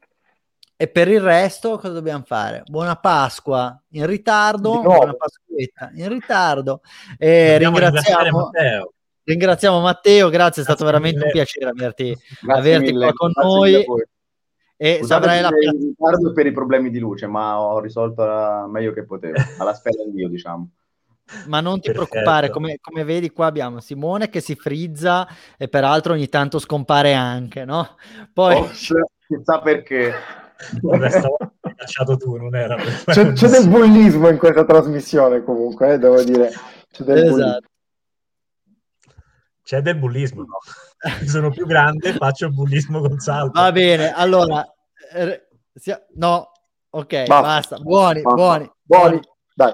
e 0.76 0.88
per 0.88 1.08
il 1.08 1.22
resto 1.22 1.78
cosa 1.78 1.94
dobbiamo 1.94 2.24
fare? 2.26 2.64
Buona 2.66 2.96
Pasqua 2.96 3.82
in 3.92 4.04
ritardo, 4.04 4.82
buona 4.82 5.14
Pasquetta 5.14 5.90
in 5.94 6.10
ritardo. 6.10 6.82
E 7.16 7.56
ringraziamo 7.56 8.50
Matteo. 8.50 8.92
Ringraziamo 9.24 9.80
Matteo, 9.80 10.28
grazie, 10.28 10.62
è 10.62 10.64
stato 10.64 10.84
veramente 10.84 11.24
un 11.24 11.30
piacere 11.30 11.70
averti, 11.70 12.16
averti 12.46 12.92
qua 12.92 13.12
con 13.12 13.30
noi. 13.34 13.84
E 14.76 15.00
avrai 15.10 15.40
la 15.40 15.50
in 15.60 15.78
ritardo 15.78 16.32
per 16.32 16.46
i 16.46 16.52
problemi 16.52 16.90
di 16.90 16.98
luce, 16.98 17.28
ma 17.28 17.60
ho 17.60 17.78
risolto 17.78 18.24
la... 18.24 18.66
meglio 18.68 18.92
che 18.92 19.04
potevo, 19.04 19.38
alla 19.58 19.74
spera 19.74 20.02
di 20.04 20.10
Dio, 20.10 20.28
diciamo. 20.28 20.68
Ma 21.46 21.60
non 21.60 21.80
ti 21.80 21.92
Perfetto. 21.92 22.08
preoccupare, 22.08 22.50
come, 22.50 22.78
come, 22.80 23.04
vedi 23.04 23.30
qua 23.30 23.46
abbiamo 23.46 23.78
Simone 23.78 24.28
che 24.28 24.40
si 24.40 24.56
frizza 24.56 25.26
e 25.56 25.68
peraltro 25.68 26.14
ogni 26.14 26.28
tanto 26.28 26.58
scompare 26.58 27.14
anche, 27.14 27.64
no? 27.64 27.96
Poi... 28.32 28.56
Oh, 28.56 28.66
chissà 28.66 29.60
perché. 29.62 30.12
Vabbè, 30.80 31.06
hai 31.60 31.74
cacciato 31.76 32.16
tu, 32.16 32.36
non 32.36 32.54
era 32.54 32.76
c'è, 32.76 33.32
c'è, 33.32 33.48
del 33.48 33.68
bullismo 33.68 34.28
in 34.28 34.38
questa 34.38 34.64
trasmissione 34.64 35.42
comunque, 35.42 35.94
eh, 35.94 35.98
devo 35.98 36.22
dire. 36.22 36.50
C'è 36.90 37.04
del 37.04 37.18
esatto. 37.18 37.30
bullismo. 37.30 37.70
C'è 39.72 39.80
del 39.80 39.96
bullismo, 39.96 40.42
no? 40.42 40.58
Sono 41.26 41.50
più 41.50 41.64
grande, 41.64 42.12
faccio 42.12 42.50
bullismo 42.50 43.00
con 43.00 43.18
salto. 43.20 43.58
Va 43.58 43.72
bene, 43.72 44.12
allora... 44.12 44.62
Eh, 45.14 45.46
no, 46.16 46.52
ok, 46.90 47.26
basta. 47.26 47.40
basta. 47.40 47.78
Buoni, 47.78 48.20
basta. 48.20 48.36
buoni, 48.36 48.70
buoni. 48.82 49.20
Dai. 49.54 49.72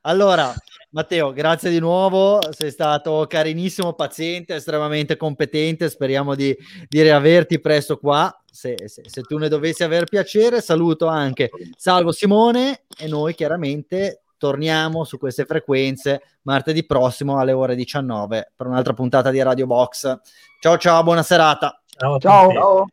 Allora, 0.00 0.52
Matteo, 0.90 1.32
grazie 1.32 1.70
di 1.70 1.78
nuovo, 1.78 2.40
sei 2.50 2.72
stato 2.72 3.26
carinissimo, 3.28 3.92
paziente, 3.92 4.56
estremamente 4.56 5.16
competente, 5.16 5.88
speriamo 5.88 6.34
di, 6.34 6.56
di 6.88 7.00
riaverti 7.00 7.60
presto 7.60 7.96
qua, 7.96 8.36
se, 8.44 8.74
se, 8.86 9.02
se, 9.06 9.22
tu 9.22 9.38
ne 9.38 9.48
dovessi 9.48 9.84
aver 9.84 10.06
piacere, 10.06 10.60
saluto 10.60 11.06
anche 11.06 11.48
Salvo 11.76 12.10
Simone 12.10 12.86
e 12.98 13.06
noi 13.06 13.36
chiaramente 13.36 14.22
torniamo 14.38 15.04
su 15.04 15.18
queste 15.18 15.44
frequenze 15.44 16.22
martedì 16.42 16.86
prossimo 16.86 17.38
alle 17.38 17.52
ore 17.52 17.74
19 17.74 18.52
per 18.56 18.66
un'altra 18.66 18.94
puntata 18.94 19.30
di 19.30 19.42
Radio 19.42 19.66
Box. 19.66 20.18
Ciao 20.60 20.78
ciao, 20.78 21.02
buona 21.02 21.22
serata. 21.22 21.82
Ciao. 21.86 22.18
ciao. 22.18 22.52
ciao. 22.52 22.86